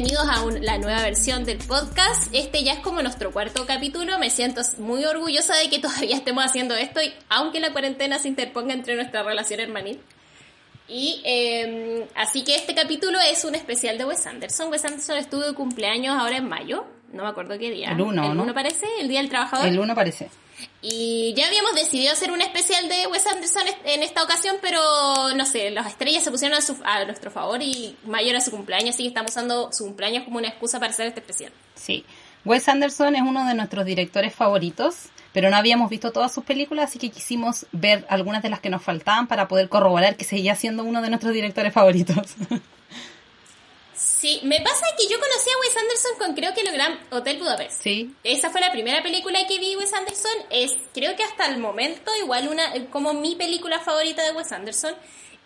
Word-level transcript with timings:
Bienvenidos 0.00 0.28
a 0.28 0.44
un- 0.44 0.64
la 0.64 0.78
nueva 0.78 1.02
versión 1.02 1.44
del 1.44 1.58
podcast. 1.58 2.32
Este 2.32 2.62
ya 2.62 2.74
es 2.74 2.78
como 2.78 3.02
nuestro 3.02 3.32
cuarto 3.32 3.66
capítulo, 3.66 4.16
me 4.20 4.30
siento 4.30 4.60
muy 4.78 5.04
orgullosa 5.04 5.56
de 5.56 5.68
que 5.68 5.78
todavía 5.80 6.14
estemos 6.14 6.44
haciendo 6.44 6.76
esto, 6.76 7.00
aunque 7.28 7.58
la 7.58 7.72
cuarentena 7.72 8.20
se 8.20 8.28
interponga 8.28 8.74
entre 8.74 8.94
nuestra 8.94 9.24
relación 9.24 9.58
hermanil. 9.58 9.98
Y 10.86 11.20
eh, 11.24 12.06
así 12.14 12.44
que 12.44 12.54
este 12.54 12.76
capítulo 12.76 13.18
es 13.28 13.44
un 13.44 13.56
especial 13.56 13.98
de 13.98 14.04
Wes 14.04 14.24
Anderson. 14.24 14.70
Wes 14.70 14.84
Anderson 14.84 15.16
estuvo 15.16 15.40
de 15.42 15.54
cumpleaños 15.54 16.16
ahora 16.16 16.36
en 16.36 16.48
mayo, 16.48 16.86
no 17.12 17.22
me 17.24 17.28
acuerdo 17.28 17.58
qué 17.58 17.70
día. 17.70 17.90
El 17.92 18.00
uno, 18.00 18.30
El 18.30 18.36
¿no? 18.36 18.42
1 18.44 18.54
parece, 18.54 18.86
el 19.00 19.08
Día 19.08 19.20
del 19.20 19.28
Trabajador. 19.28 19.66
El 19.68 19.78
uno 19.78 19.94
parece. 19.94 20.30
Y 20.82 21.34
ya 21.36 21.46
habíamos 21.46 21.74
decidido 21.74 22.12
hacer 22.12 22.32
un 22.32 22.40
especial 22.40 22.88
de 22.88 23.06
Wes 23.06 23.26
Anderson 23.26 23.62
en 23.84 24.02
esta 24.02 24.22
ocasión, 24.24 24.56
pero 24.60 24.80
no 25.36 25.46
sé, 25.46 25.70
las 25.70 25.86
estrellas 25.86 26.24
se 26.24 26.30
pusieron 26.30 26.56
a, 26.58 26.60
su- 26.60 26.76
a 26.84 27.04
nuestro 27.04 27.30
favor 27.30 27.62
y 27.62 27.96
mayor 28.04 28.34
a 28.36 28.40
su 28.40 28.50
cumpleaños, 28.50 28.94
así 28.94 29.04
que 29.04 29.08
estamos 29.08 29.30
usando 29.30 29.72
su 29.72 29.84
cumpleaños 29.84 30.24
como 30.24 30.38
una 30.38 30.48
excusa 30.48 30.80
para 30.80 30.90
hacer 30.92 31.06
este 31.06 31.20
especial. 31.20 31.52
Sí. 31.76 32.04
Wes 32.44 32.68
Anderson 32.68 33.14
es 33.16 33.22
uno 33.22 33.46
de 33.46 33.54
nuestros 33.54 33.84
directores 33.84 34.34
favoritos, 34.34 35.06
pero 35.32 35.50
no 35.50 35.56
habíamos 35.56 35.90
visto 35.90 36.10
todas 36.12 36.32
sus 36.32 36.44
películas, 36.44 36.90
así 36.90 36.98
que 36.98 37.10
quisimos 37.10 37.66
ver 37.72 38.04
algunas 38.08 38.42
de 38.42 38.48
las 38.50 38.58
que 38.60 38.70
nos 38.70 38.82
faltaban 38.82 39.26
para 39.28 39.46
poder 39.48 39.68
corroborar 39.68 40.16
que 40.16 40.24
seguía 40.24 40.54
siendo 40.56 40.82
uno 40.82 41.02
de 41.02 41.08
nuestros 41.10 41.32
directores 41.34 41.72
favoritos. 41.72 42.16
Sí, 44.18 44.40
me 44.42 44.60
pasa 44.60 44.84
que 44.96 45.06
yo 45.08 45.16
conocí 45.20 45.48
a 45.48 45.58
Wes 45.60 45.76
Anderson 45.76 46.18
con 46.18 46.34
creo 46.34 46.52
que 46.52 46.62
el 46.62 46.72
Gran 46.72 46.98
Hotel 47.10 47.38
Budapest. 47.38 47.82
sí. 47.82 48.14
Esa 48.24 48.50
fue 48.50 48.60
la 48.60 48.72
primera 48.72 49.00
película 49.00 49.46
que 49.46 49.60
vi 49.60 49.76
Wes 49.76 49.92
Anderson. 49.92 50.32
Es, 50.50 50.72
creo 50.92 51.14
que 51.14 51.22
hasta 51.22 51.46
el 51.46 51.58
momento, 51.58 52.10
igual 52.20 52.48
una, 52.48 52.72
como 52.90 53.14
mi 53.14 53.36
película 53.36 53.78
favorita 53.78 54.24
de 54.24 54.32
Wes 54.32 54.50
Anderson. 54.50 54.94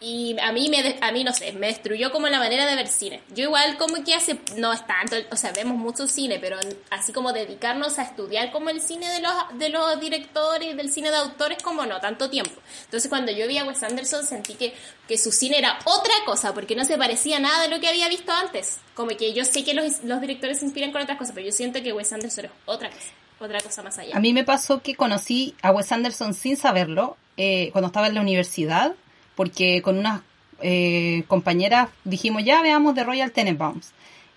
Y 0.05 0.37
a 0.41 0.51
mí, 0.51 0.69
me, 0.69 0.99
a 1.01 1.13
mí 1.13 1.23
no 1.23 1.33
sé, 1.33 1.53
me 1.53 1.69
destruyó 1.69 2.11
como 2.11 2.27
la 2.27 2.41
manera 2.41 2.67
de 2.67 2.75
ver 2.75 2.89
cine. 2.89 3.21
Yo 3.33 3.45
igual 3.45 3.77
como 3.79 4.03
que 4.03 4.15
hace, 4.15 4.37
no 4.57 4.73
es 4.73 4.85
tanto, 4.85 5.15
o 5.31 5.37
sea, 5.37 5.53
vemos 5.53 5.79
mucho 5.79 6.09
cine, 6.09 6.41
pero 6.41 6.59
así 6.91 7.13
como 7.13 7.33
dedicarnos 7.33 8.01
a 8.01 8.03
estudiar 8.03 8.51
como 8.51 8.71
el 8.71 8.81
cine 8.81 9.09
de 9.09 9.21
los, 9.21 9.33
de 9.59 9.69
los 9.69 10.01
directores, 10.01 10.77
del 10.77 10.91
cine 10.91 11.11
de 11.11 11.19
autores, 11.19 11.63
como 11.63 11.87
no, 11.87 12.01
tanto 12.01 12.29
tiempo. 12.29 12.61
Entonces 12.85 13.09
cuando 13.09 13.31
yo 13.31 13.47
vi 13.47 13.59
a 13.59 13.65
Wes 13.65 13.81
Anderson 13.85 14.27
sentí 14.27 14.55
que, 14.55 14.75
que 15.07 15.17
su 15.17 15.31
cine 15.31 15.59
era 15.59 15.79
otra 15.85 16.15
cosa, 16.27 16.53
porque 16.53 16.75
no 16.75 16.85
se 16.85 16.99
parecía 16.99 17.39
nada 17.39 17.63
de 17.63 17.69
lo 17.69 17.79
que 17.79 17.87
había 17.87 18.09
visto 18.09 18.33
antes. 18.33 18.79
Como 18.95 19.11
que 19.11 19.33
yo 19.33 19.45
sé 19.45 19.63
que 19.63 19.73
los, 19.73 20.03
los 20.03 20.21
directores 20.21 20.59
se 20.59 20.65
inspiran 20.65 20.91
con 20.91 21.03
otras 21.03 21.17
cosas, 21.17 21.33
pero 21.33 21.47
yo 21.47 21.53
siento 21.53 21.81
que 21.81 21.93
Wes 21.93 22.13
Anderson 22.13 22.47
es 22.47 22.51
otra 22.65 22.91
cosa, 22.91 23.07
otra 23.39 23.61
cosa 23.61 23.83
más 23.85 23.99
allá. 23.99 24.17
A 24.17 24.21
mí 24.21 24.33
me 24.33 24.43
pasó 24.43 24.83
que 24.83 24.97
conocí 24.97 25.55
a 25.63 25.71
Wes 25.71 25.93
Anderson 25.93 26.35
sin 26.35 26.57
saberlo 26.57 27.17
eh, 27.37 27.71
cuando 27.71 27.87
estaba 27.87 28.09
en 28.09 28.15
la 28.15 28.21
universidad, 28.21 28.97
porque 29.35 29.83
con 29.83 29.99
unas 29.99 30.23
eh, 30.61 31.25
compañeras 31.29 31.89
dijimos, 32.05 32.45
ya 32.45 32.63
veamos 32.63 32.95
The 32.95 33.05
Royal 33.05 33.33
Tenenbaums. 33.33 33.93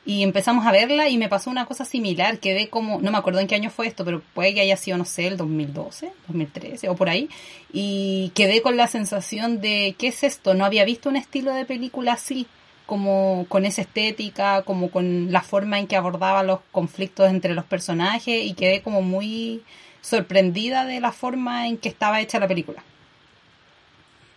Y 0.07 0.21
empezamos 0.21 0.67
a 0.67 0.71
verla 0.71 1.09
y 1.09 1.17
me 1.17 1.29
pasó 1.29 1.49
una 1.49 1.65
cosa 1.65 1.83
similar, 1.83 2.37
quedé 2.37 2.69
como, 2.69 3.01
no 3.01 3.11
me 3.11 3.17
acuerdo 3.17 3.39
en 3.39 3.47
qué 3.47 3.55
año 3.55 3.71
fue 3.71 3.87
esto, 3.87 4.05
pero 4.05 4.21
puede 4.35 4.53
que 4.53 4.61
haya 4.61 4.77
sido, 4.77 4.99
no 4.99 5.05
sé, 5.05 5.25
el 5.25 5.35
2012, 5.35 6.11
2013 6.27 6.89
o 6.89 6.95
por 6.95 7.09
ahí, 7.09 7.27
y 7.73 8.31
quedé 8.35 8.61
con 8.61 8.77
la 8.77 8.85
sensación 8.85 9.61
de, 9.61 9.95
¿qué 9.97 10.09
es 10.09 10.23
esto? 10.23 10.53
No 10.53 10.63
había 10.63 10.85
visto 10.85 11.09
un 11.09 11.15
estilo 11.15 11.51
de 11.55 11.65
película 11.65 12.13
así, 12.13 12.45
como 12.85 13.47
con 13.49 13.65
esa 13.65 13.81
estética, 13.81 14.61
como 14.61 14.91
con 14.91 15.31
la 15.31 15.41
forma 15.41 15.79
en 15.79 15.87
que 15.87 15.95
abordaba 15.95 16.43
los 16.43 16.59
conflictos 16.71 17.29
entre 17.31 17.55
los 17.55 17.65
personajes 17.65 18.45
y 18.45 18.53
quedé 18.53 18.83
como 18.83 19.01
muy 19.01 19.63
sorprendida 20.01 20.85
de 20.85 20.99
la 20.99 21.11
forma 21.11 21.67
en 21.67 21.77
que 21.77 21.89
estaba 21.89 22.21
hecha 22.21 22.39
la 22.39 22.47
película. 22.47 22.83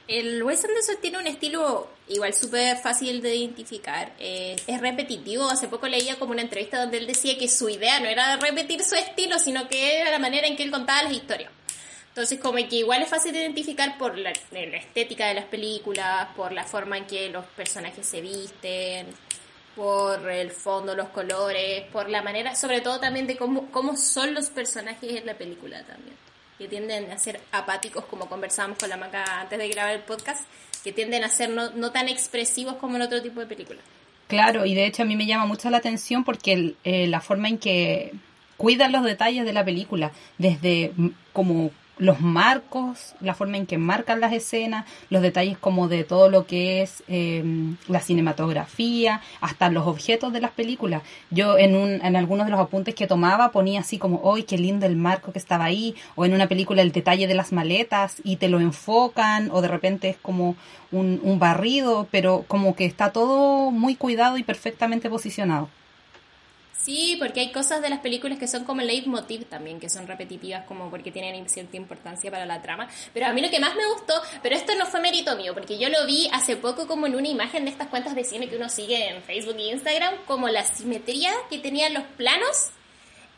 El 0.08 0.42
Wes 0.42 0.64
Anderson 0.64 0.96
tiene 1.02 1.18
un 1.18 1.26
estilo 1.26 1.86
igual 2.08 2.32
súper 2.32 2.78
fácil 2.78 3.20
de 3.20 3.36
identificar. 3.36 4.14
Eh, 4.18 4.56
es 4.66 4.80
repetitivo. 4.80 5.50
Hace 5.50 5.68
poco 5.68 5.86
leía 5.86 6.18
como 6.18 6.32
una 6.32 6.40
entrevista 6.40 6.80
donde 6.80 6.96
él 6.96 7.06
decía 7.06 7.36
que 7.36 7.46
su 7.46 7.68
idea 7.68 8.00
no 8.00 8.06
era 8.06 8.36
repetir 8.38 8.82
su 8.82 8.94
estilo, 8.94 9.38
sino 9.38 9.68
que 9.68 10.00
era 10.00 10.10
la 10.10 10.18
manera 10.18 10.46
en 10.46 10.56
que 10.56 10.62
él 10.62 10.70
contaba 10.70 11.02
las 11.02 11.12
historias. 11.12 11.50
Entonces, 12.08 12.40
como 12.40 12.56
que 12.56 12.76
igual 12.76 13.02
es 13.02 13.10
fácil 13.10 13.32
de 13.32 13.42
identificar 13.42 13.98
por 13.98 14.16
la, 14.16 14.32
la 14.50 14.76
estética 14.78 15.26
de 15.26 15.34
las 15.34 15.44
películas, 15.44 16.28
por 16.34 16.52
la 16.52 16.64
forma 16.64 16.96
en 16.96 17.06
que 17.06 17.28
los 17.28 17.44
personajes 17.44 18.06
se 18.06 18.22
visten, 18.22 19.06
por 19.76 20.28
el 20.30 20.50
fondo, 20.50 20.96
los 20.96 21.10
colores, 21.10 21.84
por 21.92 22.08
la 22.08 22.22
manera, 22.22 22.56
sobre 22.56 22.80
todo 22.80 22.98
también 22.98 23.26
de 23.26 23.36
cómo, 23.36 23.70
cómo 23.70 23.94
son 23.96 24.32
los 24.32 24.48
personajes 24.48 25.16
en 25.16 25.26
la 25.26 25.34
película 25.34 25.84
también. 25.84 26.16
Que 26.58 26.68
tienden 26.68 27.10
a 27.10 27.18
ser 27.18 27.40
apáticos, 27.52 28.04
como 28.04 28.28
conversábamos 28.28 28.78
con 28.78 28.88
la 28.88 28.96
Maca 28.96 29.40
antes 29.40 29.58
de 29.58 29.68
grabar 29.68 29.94
el 29.94 30.02
podcast, 30.02 30.42
que 30.82 30.92
tienden 30.92 31.24
a 31.24 31.28
ser 31.28 31.50
no, 31.50 31.70
no 31.70 31.92
tan 31.92 32.08
expresivos 32.08 32.74
como 32.74 32.96
en 32.96 33.02
otro 33.02 33.22
tipo 33.22 33.40
de 33.40 33.46
películas. 33.46 33.82
Claro, 34.26 34.66
y 34.66 34.74
de 34.74 34.86
hecho 34.86 35.02
a 35.02 35.06
mí 35.06 35.16
me 35.16 35.26
llama 35.26 35.46
mucho 35.46 35.70
la 35.70 35.78
atención 35.78 36.22
porque 36.24 36.74
eh, 36.84 37.06
la 37.06 37.20
forma 37.20 37.48
en 37.48 37.58
que 37.58 38.12
cuidan 38.58 38.92
los 38.92 39.04
detalles 39.04 39.46
de 39.46 39.52
la 39.54 39.64
película, 39.64 40.12
desde 40.36 40.92
como 41.32 41.70
los 41.98 42.20
marcos, 42.20 43.14
la 43.20 43.34
forma 43.34 43.56
en 43.56 43.66
que 43.66 43.78
marcan 43.78 44.20
las 44.20 44.32
escenas, 44.32 44.86
los 45.10 45.22
detalles 45.22 45.58
como 45.58 45.88
de 45.88 46.04
todo 46.04 46.30
lo 46.30 46.46
que 46.46 46.82
es 46.82 47.02
eh, 47.08 47.44
la 47.88 48.00
cinematografía, 48.00 49.20
hasta 49.40 49.70
los 49.70 49.86
objetos 49.86 50.32
de 50.32 50.40
las 50.40 50.52
películas. 50.52 51.02
Yo 51.30 51.58
en, 51.58 51.74
un, 51.74 52.04
en 52.04 52.16
algunos 52.16 52.46
de 52.46 52.52
los 52.52 52.60
apuntes 52.60 52.94
que 52.94 53.06
tomaba 53.06 53.50
ponía 53.50 53.80
así 53.80 53.98
como, 53.98 54.32
¡ay, 54.32 54.44
qué 54.44 54.58
lindo 54.58 54.86
el 54.86 54.96
marco 54.96 55.32
que 55.32 55.38
estaba 55.38 55.64
ahí! 55.64 55.94
O 56.14 56.24
en 56.24 56.34
una 56.34 56.48
película 56.48 56.82
el 56.82 56.92
detalle 56.92 57.26
de 57.26 57.34
las 57.34 57.52
maletas 57.52 58.16
y 58.24 58.36
te 58.36 58.48
lo 58.48 58.60
enfocan, 58.60 59.50
o 59.52 59.60
de 59.60 59.68
repente 59.68 60.08
es 60.08 60.16
como 60.16 60.56
un, 60.92 61.20
un 61.22 61.38
barrido, 61.38 62.08
pero 62.10 62.44
como 62.48 62.74
que 62.74 62.84
está 62.84 63.12
todo 63.12 63.70
muy 63.70 63.96
cuidado 63.96 64.38
y 64.38 64.42
perfectamente 64.42 65.10
posicionado. 65.10 65.68
Sí, 66.78 67.16
porque 67.18 67.40
hay 67.40 67.50
cosas 67.50 67.82
de 67.82 67.90
las 67.90 67.98
películas 67.98 68.38
que 68.38 68.46
son 68.46 68.64
como 68.64 68.82
leitmotiv 68.82 69.46
también, 69.46 69.80
que 69.80 69.90
son 69.90 70.06
repetitivas 70.06 70.64
como 70.64 70.90
porque 70.90 71.10
tienen 71.10 71.48
cierta 71.48 71.76
importancia 71.76 72.30
para 72.30 72.46
la 72.46 72.62
trama. 72.62 72.88
Pero 73.12 73.26
a 73.26 73.32
mí 73.32 73.42
lo 73.42 73.50
que 73.50 73.58
más 73.58 73.74
me 73.74 73.86
gustó, 73.92 74.14
pero 74.42 74.54
esto 74.54 74.74
no 74.76 74.86
fue 74.86 75.00
mérito 75.00 75.34
mío, 75.36 75.54
porque 75.54 75.76
yo 75.76 75.88
lo 75.88 76.06
vi 76.06 76.28
hace 76.32 76.56
poco 76.56 76.86
como 76.86 77.06
en 77.06 77.16
una 77.16 77.28
imagen 77.28 77.64
de 77.64 77.72
estas 77.72 77.88
cuentas 77.88 78.14
de 78.14 78.22
cine 78.22 78.48
que 78.48 78.56
uno 78.56 78.68
sigue 78.68 79.08
en 79.08 79.22
Facebook 79.22 79.56
e 79.58 79.72
Instagram, 79.72 80.14
como 80.26 80.48
la 80.48 80.64
simetría 80.64 81.32
que 81.50 81.58
tenían 81.58 81.94
los 81.94 82.04
planos 82.16 82.70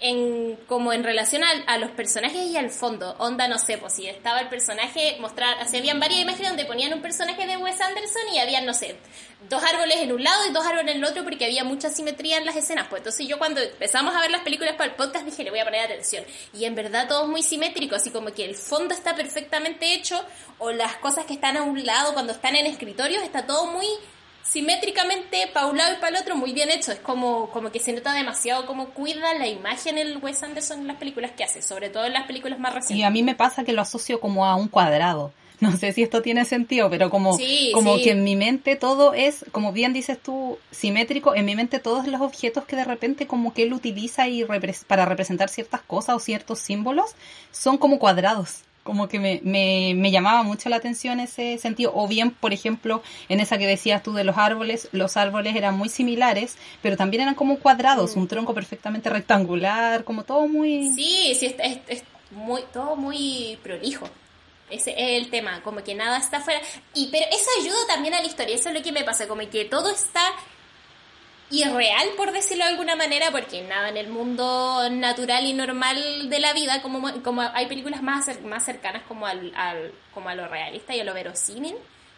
en 0.00 0.56
como 0.66 0.92
en 0.92 1.04
relación 1.04 1.44
a, 1.44 1.50
a 1.66 1.78
los 1.78 1.90
personajes 1.90 2.46
y 2.46 2.56
al 2.56 2.70
fondo. 2.70 3.14
Onda, 3.18 3.48
no 3.48 3.58
sé, 3.58 3.78
pues 3.78 3.94
si 3.94 4.06
estaba 4.06 4.40
el 4.40 4.48
personaje, 4.48 5.16
mostrar, 5.20 5.58
así 5.60 5.76
habían 5.76 6.00
varias 6.00 6.20
imágenes 6.20 6.48
donde 6.48 6.64
ponían 6.64 6.92
un 6.92 7.02
personaje 7.02 7.46
de 7.46 7.56
Wes 7.56 7.80
Anderson 7.80 8.22
y 8.32 8.38
habían, 8.38 8.66
no 8.66 8.74
sé, 8.74 8.96
dos 9.48 9.62
árboles 9.62 9.98
en 9.98 10.12
un 10.12 10.22
lado 10.22 10.46
y 10.46 10.52
dos 10.52 10.66
árboles 10.66 10.94
en 10.94 10.98
el 10.98 11.04
otro 11.04 11.22
porque 11.24 11.44
había 11.44 11.64
mucha 11.64 11.90
simetría 11.90 12.38
en 12.38 12.46
las 12.46 12.56
escenas. 12.56 12.88
Pues 12.88 13.00
entonces 13.00 13.28
yo 13.28 13.38
cuando 13.38 13.60
empezamos 13.60 14.14
a 14.14 14.20
ver 14.20 14.30
las 14.30 14.42
películas 14.42 14.74
para 14.74 14.90
el 14.90 14.96
podcast 14.96 15.24
dije, 15.24 15.44
le 15.44 15.50
voy 15.50 15.60
a 15.60 15.64
poner 15.64 15.84
atención. 15.84 16.24
Y 16.54 16.64
en 16.64 16.74
verdad 16.74 17.06
todo 17.08 17.24
es 17.24 17.28
muy 17.28 17.42
simétrico, 17.42 17.96
así 17.96 18.10
como 18.10 18.32
que 18.32 18.44
el 18.44 18.54
fondo 18.54 18.94
está 18.94 19.14
perfectamente 19.14 19.94
hecho 19.94 20.24
o 20.58 20.70
las 20.72 20.96
cosas 20.96 21.26
que 21.26 21.34
están 21.34 21.56
a 21.56 21.62
un 21.62 21.84
lado 21.84 22.14
cuando 22.14 22.32
están 22.32 22.56
en 22.56 22.66
escritorios 22.66 23.22
está 23.22 23.46
todo 23.46 23.66
muy 23.66 23.86
simétricamente 24.42 25.48
para 25.52 25.66
un 25.66 25.76
lado 25.78 25.94
y 25.94 25.96
para 25.96 26.16
el 26.16 26.22
otro 26.22 26.36
muy 26.36 26.52
bien 26.52 26.70
hecho. 26.70 26.92
Es 26.92 26.98
como, 27.00 27.50
como 27.50 27.70
que 27.70 27.78
se 27.80 27.92
nota 27.92 28.12
demasiado 28.12 28.66
cómo 28.66 28.90
cuida 28.90 29.34
la 29.34 29.46
imagen 29.48 29.98
el 29.98 30.18
Wes 30.18 30.42
Anderson 30.42 30.80
en 30.80 30.86
las 30.86 30.96
películas 30.96 31.32
que 31.36 31.44
hace, 31.44 31.62
sobre 31.62 31.88
todo 31.90 32.04
en 32.06 32.12
las 32.12 32.26
películas 32.26 32.58
más 32.58 32.72
Y 32.72 32.74
recientes. 32.76 33.06
a 33.06 33.10
mí 33.10 33.22
me 33.22 33.34
pasa 33.34 33.64
que 33.64 33.72
lo 33.72 33.82
asocio 33.82 34.20
como 34.20 34.46
a 34.46 34.54
un 34.56 34.68
cuadrado. 34.68 35.32
No 35.60 35.76
sé 35.76 35.92
si 35.92 36.02
esto 36.02 36.22
tiene 36.22 36.46
sentido, 36.46 36.88
pero 36.88 37.10
como, 37.10 37.36
Sí, 37.36 37.70
como 37.74 37.98
sí. 37.98 38.04
que 38.04 38.10
en 38.12 38.24
mi 38.24 38.34
mente 38.34 38.76
todo 38.76 39.12
es, 39.12 39.44
como 39.52 39.72
bien 39.72 39.92
dices 39.92 40.18
tú, 40.18 40.56
simétrico, 40.70 41.34
en 41.34 41.44
mi 41.44 41.54
mente 41.54 41.78
todos 41.80 42.06
los 42.06 42.22
objetos 42.22 42.64
que 42.64 42.76
de 42.76 42.84
repente 42.84 43.26
como 43.26 43.52
que 43.52 43.64
él 43.64 43.74
utiliza 43.74 44.26
y 44.26 44.42
para 44.86 45.04
representar 45.04 45.50
ciertas 45.50 45.82
cosas 45.82 46.16
o 46.16 46.18
ciertos 46.18 46.60
símbolos 46.60 47.14
son 47.52 47.76
como 47.76 47.98
cuadrados. 47.98 48.62
Como 48.82 49.08
que 49.08 49.18
me, 49.18 49.40
me, 49.44 49.92
me 49.94 50.10
llamaba 50.10 50.42
mucho 50.42 50.68
la 50.70 50.76
atención 50.76 51.20
ese 51.20 51.58
sentido. 51.58 51.92
O 51.94 52.08
bien, 52.08 52.30
por 52.30 52.52
ejemplo, 52.52 53.02
en 53.28 53.38
esa 53.40 53.58
que 53.58 53.66
decías 53.66 54.02
tú 54.02 54.12
de 54.14 54.24
los 54.24 54.38
árboles, 54.38 54.88
los 54.92 55.16
árboles 55.16 55.54
eran 55.54 55.76
muy 55.76 55.88
similares, 55.90 56.56
pero 56.82 56.96
también 56.96 57.22
eran 57.22 57.34
como 57.34 57.58
cuadrados, 57.58 58.16
un 58.16 58.26
tronco 58.26 58.54
perfectamente 58.54 59.10
rectangular, 59.10 60.04
como 60.04 60.24
todo 60.24 60.48
muy... 60.48 60.92
Sí, 60.94 61.34
sí, 61.38 61.46
es, 61.46 61.54
es- 61.58 61.78
es 61.88 62.04
muy, 62.30 62.62
todo 62.72 62.96
muy 62.96 63.58
prolijo. 63.62 64.08
Ese 64.70 64.92
es 64.92 65.22
el 65.22 65.30
tema, 65.30 65.62
como 65.62 65.82
que 65.82 65.94
nada 65.94 66.16
está 66.18 66.40
fuera. 66.40 66.60
Y, 66.94 67.08
pero 67.10 67.26
eso 67.30 67.46
ayuda 67.60 67.76
también 67.88 68.14
a 68.14 68.20
la 68.20 68.26
historia, 68.26 68.54
eso 68.54 68.68
es 68.70 68.74
lo 68.76 68.82
que 68.82 68.92
me 68.92 69.04
pasa, 69.04 69.26
como 69.28 69.42
que 69.50 69.64
todo 69.66 69.90
está 69.90 70.22
irreal, 71.50 72.08
por 72.16 72.32
decirlo 72.32 72.64
de 72.64 72.70
alguna 72.70 72.94
manera, 72.96 73.30
porque 73.30 73.62
nada 73.62 73.88
en 73.88 73.96
el 73.96 74.08
mundo 74.08 74.88
natural 74.90 75.44
y 75.46 75.52
normal 75.52 76.30
de 76.30 76.40
la 76.40 76.52
vida, 76.52 76.80
como, 76.82 77.22
como 77.22 77.42
hay 77.42 77.66
películas 77.66 78.02
más, 78.02 78.40
más 78.42 78.64
cercanas 78.64 79.02
como, 79.08 79.26
al, 79.26 79.52
al- 79.56 79.92
como 80.14 80.28
a 80.28 80.34
lo 80.34 80.46
realista 80.48 80.94
y 80.94 81.00
a 81.00 81.04
lo 81.04 81.12
verosímil, 81.14 81.74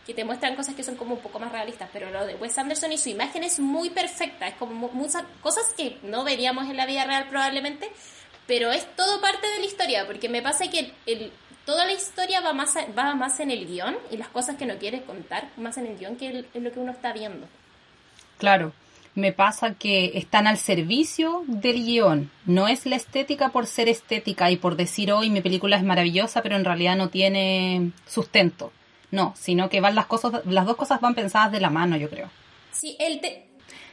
que 0.07 0.15
te 0.15 0.25
muestran 0.25 0.57
cosas 0.57 0.75
que 0.75 0.83
son 0.83 0.97
como 0.97 1.15
un 1.15 1.21
poco 1.21 1.39
más 1.39 1.51
realistas, 1.53 1.89
pero 1.93 2.11
lo 2.11 2.27
de 2.27 2.35
Wes 2.35 2.59
Anderson 2.59 2.93
y 2.93 2.99
su 2.99 3.09
imagen 3.09 3.45
es 3.45 3.59
muy 3.61 3.89
perfecta, 3.91 4.49
es 4.49 4.55
como 4.55 4.75
mu- 4.75 4.91
muchas 4.93 5.23
cosas 5.41 5.65
que 5.77 5.99
no 6.03 6.25
veríamos 6.25 6.69
en 6.69 6.77
la 6.77 6.87
vida 6.87 7.05
real 7.05 7.27
probablemente, 7.29 7.91
pero 8.47 8.71
es 8.73 8.85
todo 8.97 9.21
parte 9.21 9.47
de 9.49 9.61
la 9.61 9.65
historia, 9.67 10.07
porque 10.07 10.29
me 10.29 10.43
pasa 10.43 10.69
que 10.69 10.93
el, 11.07 11.33
toda 11.65 11.87
la 11.87 11.93
historia 11.93 12.41
va 12.41 12.53
más, 12.53 12.77
a- 12.77 12.87
va 12.99 13.15
más 13.15 13.39
en 13.41 13.51
el 13.53 13.67
guion 13.67 13.97
y 14.11 14.17
las 14.17 14.29
cosas 14.29 14.57
que 14.57 14.67
no 14.67 14.77
quieres 14.77 15.03
contar, 15.03 15.49
más 15.57 15.79
en 15.79 15.87
el 15.87 15.97
guion 15.97 16.17
que 16.17 16.27
el- 16.29 16.49
lo 16.53 16.73
que 16.73 16.81
uno 16.81 16.91
está 16.93 17.13
viendo. 17.13 17.47
Claro, 18.39 18.73
me 19.15 19.33
pasa 19.33 19.75
que 19.75 20.13
están 20.15 20.47
al 20.47 20.57
servicio 20.59 21.45
del 21.47 21.85
guion. 21.85 22.31
No 22.47 22.69
es 22.69 22.87
la 22.87 22.97
estética 22.97 23.51
por 23.51 23.67
ser 23.67 23.89
estética 23.89 24.51
y 24.51 24.57
por 24.57 24.77
decir 24.77 25.13
hoy 25.13 25.29
mi 25.31 25.41
película 25.41 25.77
es 25.77 25.83
maravillosa, 25.85 26.43
pero 26.43 26.57
en 26.57 26.65
realidad 26.65 26.97
no 26.97 27.09
tiene 27.11 27.93
sustento. 28.07 28.73
No, 29.11 29.35
sino 29.37 29.69
que 29.69 29.81
van 29.83 29.95
las 29.95 30.07
cosas, 30.07 30.41
las 30.47 30.65
dos 30.65 30.77
cosas 30.77 31.01
van 31.03 31.15
pensadas 31.15 31.53
de 31.53 31.61
la 31.61 31.69
mano, 31.69 31.97
yo 31.99 32.09
creo. 32.09 32.31
Sí, 32.71 32.97
el, 32.99 33.21
te- 33.21 33.45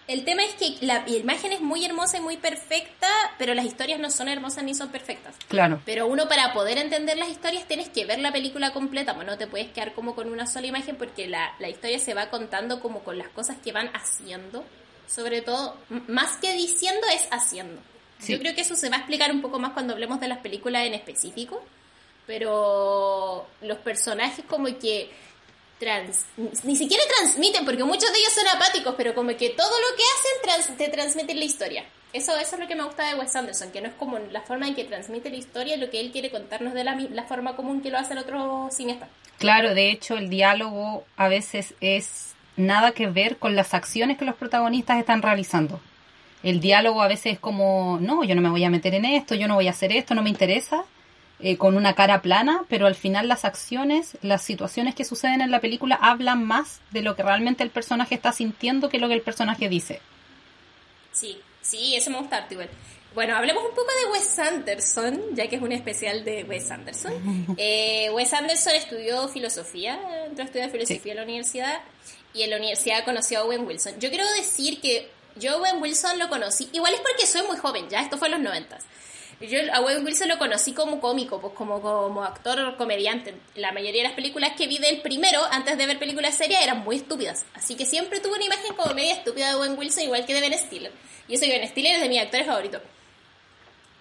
el 0.08 0.24
tema 0.24 0.44
es 0.46 0.54
que 0.54 0.86
la 0.86 1.04
imagen 1.10 1.52
es 1.52 1.60
muy 1.60 1.84
hermosa 1.84 2.20
y 2.20 2.22
muy 2.22 2.38
perfecta, 2.38 3.08
pero 3.38 3.54
las 3.54 3.66
historias 3.66 4.00
no 4.00 4.10
son 4.12 4.30
hermosas 4.30 4.64
ni 4.64 4.74
son 4.74 4.88
perfectas. 4.88 5.36
Claro, 5.50 5.82
Pero 5.86 6.08
uno 6.08 6.30
para 6.30 6.54
poder 6.54 6.78
entender 6.78 7.18
las 7.18 7.28
historias 7.28 7.68
tienes 7.68 7.90
que 7.90 8.06
ver 8.06 8.20
la 8.20 8.32
película 8.32 8.72
completa, 8.72 9.14
pues 9.14 9.28
no 9.28 9.38
te 9.38 9.48
puedes 9.48 9.68
quedar 9.72 9.94
como 9.94 10.16
con 10.16 10.32
una 10.32 10.48
sola 10.48 10.68
imagen 10.68 10.96
porque 10.96 11.28
la, 11.28 11.54
la 11.60 11.68
historia 11.68 12.00
se 12.00 12.14
va 12.14 12.30
contando 12.30 12.80
como 12.80 13.00
con 13.04 13.18
las 13.18 13.28
cosas 13.28 13.58
que 13.62 13.74
van 13.74 13.90
haciendo. 13.94 14.64
Sobre 15.14 15.42
todo, 15.42 15.76
más 16.08 16.38
que 16.38 16.54
diciendo 16.54 17.06
es 17.14 17.28
haciendo. 17.32 17.82
Sí. 18.20 18.34
Yo 18.34 18.40
creo 18.40 18.54
que 18.54 18.62
eso 18.62 18.76
se 18.76 18.90
va 18.90 18.98
a 18.98 19.00
explicar 19.00 19.32
un 19.32 19.42
poco 19.42 19.58
más 19.60 19.72
cuando 19.74 19.94
hablemos 19.94 20.20
de 20.20 20.28
las 20.28 20.38
películas 20.40 20.86
en 20.86 20.94
específico, 20.94 21.64
pero 22.28 23.48
los 23.62 23.78
personajes 23.80 24.46
como 24.48 24.66
que 24.78 25.10
trans, 25.80 26.26
ni 26.64 26.76
siquiera 26.76 27.04
transmiten, 27.18 27.66
porque 27.66 27.84
muchos 27.84 28.12
de 28.12 28.20
ellos 28.20 28.34
son 28.34 28.48
apáticos, 28.50 28.94
pero 28.98 29.16
como 29.16 29.30
que 29.36 29.50
todo 29.50 29.68
lo 29.70 29.96
que 29.98 30.04
hacen 30.04 30.66
trans- 30.68 30.78
te 30.78 30.90
transmiten 30.90 31.40
la 31.40 31.46
historia. 31.46 31.86
Eso, 32.12 32.38
eso 32.38 32.56
es 32.56 32.60
lo 32.62 32.68
que 32.68 32.76
me 32.76 32.84
gusta 32.84 33.08
de 33.08 33.16
Wes 33.20 33.36
Anderson, 33.36 33.72
que 33.72 33.82
no 33.82 33.88
es 33.88 33.94
como 33.96 34.18
la 34.20 34.42
forma 34.42 34.68
en 34.68 34.76
que 34.76 34.84
transmite 34.84 35.30
la 35.30 35.38
historia, 35.38 35.78
lo 35.78 35.90
que 35.90 36.00
él 36.00 36.12
quiere 36.12 36.30
contarnos 36.32 36.74
de 36.74 36.84
la, 36.84 36.96
la 36.96 37.24
forma 37.24 37.56
común 37.56 37.82
que 37.82 37.90
lo 37.92 37.98
hacen 37.98 38.18
otros 38.18 38.76
cineastas. 38.76 39.10
claro, 39.38 39.74
de 39.74 39.90
hecho 39.92 40.16
el 40.18 40.30
diálogo 40.30 41.06
a 41.18 41.30
veces 41.30 41.74
es 41.82 42.29
nada 42.60 42.92
que 42.92 43.08
ver 43.08 43.38
con 43.38 43.56
las 43.56 43.74
acciones 43.74 44.18
que 44.18 44.26
los 44.26 44.36
protagonistas 44.36 45.00
están 45.00 45.22
realizando. 45.22 45.80
El 46.44 46.60
diálogo 46.62 47.02
a 47.02 47.08
veces 47.08 47.34
es 47.34 47.40
como, 47.40 47.98
no, 48.02 48.24
yo 48.24 48.36
no 48.36 48.42
me 48.42 48.50
voy 48.50 48.64
a 48.64 48.70
meter 48.70 48.94
en 48.96 49.06
esto, 49.06 49.36
yo 49.36 49.48
no 49.48 49.56
voy 49.56 49.68
a 49.68 49.72
hacer 49.72 49.92
esto, 49.92 50.16
no 50.16 50.22
me 50.24 50.30
interesa. 50.30 50.86
eh, 51.42 51.58
con 51.58 51.76
una 51.78 51.96
cara 51.96 52.22
plana, 52.22 52.64
pero 52.68 52.86
al 52.86 52.96
final 52.96 53.30
las 53.30 53.46
acciones, 53.46 54.18
las 54.22 54.42
situaciones 54.44 54.94
que 54.94 55.06
suceden 55.06 55.40
en 55.42 55.52
la 55.52 55.62
película 55.62 55.96
hablan 55.96 56.46
más 56.46 56.82
de 56.92 57.02
lo 57.02 57.16
que 57.16 57.24
realmente 57.24 57.64
el 57.64 57.70
personaje 57.72 58.16
está 58.16 58.34
sintiendo 58.34 58.90
que 58.90 59.00
lo 59.00 59.08
que 59.08 59.14
el 59.16 59.22
personaje 59.22 59.70
dice. 59.70 60.04
Sí, 61.12 61.46
sí, 61.62 61.96
eso 61.96 62.12
me 62.12 62.18
gusta 62.20 62.38
harto 62.38 62.54
igual. 62.56 62.70
Bueno, 63.14 63.36
hablemos 63.36 63.64
un 63.64 63.72
poco 63.72 63.88
de 64.04 64.12
Wes 64.12 64.38
Anderson, 64.40 65.22
ya 65.34 65.48
que 65.48 65.56
es 65.56 65.62
un 65.62 65.72
especial 65.72 66.24
de 66.24 66.44
Wes 66.44 66.70
Anderson. 66.72 67.14
Eh, 67.58 68.10
Wes 68.14 68.34
Anderson 68.34 68.76
estudió 68.76 69.28
filosofía, 69.30 70.26
entró 70.28 70.44
a 70.44 70.46
estudiar 70.46 70.70
filosofía 70.72 71.14
en 71.14 71.18
la 71.18 71.24
universidad 71.24 71.80
y 72.34 72.44
en 72.44 72.50
la 72.52 72.58
universidad 72.58 73.04
conoció 73.06 73.40
a 73.40 73.44
Owen 73.44 73.66
Wilson. 73.66 74.00
Yo 74.00 74.10
quiero 74.10 74.30
decir 74.34 74.80
que 74.82 75.10
yo 75.36 75.54
a 75.54 75.56
Owen 75.58 75.82
Wilson 75.82 76.20
lo 76.20 76.30
conocí, 76.30 76.70
igual 76.74 76.94
es 76.94 77.02
porque 77.02 77.26
soy 77.26 77.44
muy 77.44 77.58
joven, 77.58 77.90
ya, 77.90 78.02
esto 78.02 78.18
fue 78.18 78.28
en 78.28 78.34
los 78.34 78.42
noventas. 78.42 78.84
Yo 79.42 79.58
a 79.72 79.80
Owen 79.80 80.04
Wilson 80.06 80.28
lo 80.28 80.38
conocí 80.38 80.74
como 80.74 81.00
cómico, 81.00 81.40
pues 81.40 81.54
como, 81.54 81.82
como 81.82 82.26
actor 82.26 82.76
comediante. 82.76 83.34
La 83.56 83.72
mayoría 83.72 84.02
de 84.02 84.08
las 84.10 84.14
películas 84.16 84.52
que 84.58 84.68
vi 84.68 84.80
del 84.80 85.02
primero, 85.02 85.42
antes 85.52 85.78
de 85.78 85.86
ver 85.86 85.98
películas 85.98 86.36
serias, 86.36 86.62
eran 86.62 86.80
muy 86.84 86.98
estúpidas. 86.98 87.46
Así 87.54 87.76
que 87.76 87.86
siempre 87.86 88.20
tuve 88.20 88.34
una 88.36 88.44
imagen 88.44 88.76
como 88.76 88.94
media 88.94 89.14
estúpida 89.14 89.48
de 89.48 89.56
Owen 89.56 89.78
Wilson, 89.80 90.04
igual 90.04 90.26
que 90.26 90.34
de 90.34 90.42
Ben 90.42 90.60
Stiller. 90.60 90.92
Y 91.30 91.36
eso 91.36 91.46
que 91.46 91.58
Ben 91.58 91.70
Stiller 91.70 91.96
es 91.96 92.02
de 92.02 92.10
mis 92.10 92.20
actores 92.22 92.48
favoritos. 92.48 92.82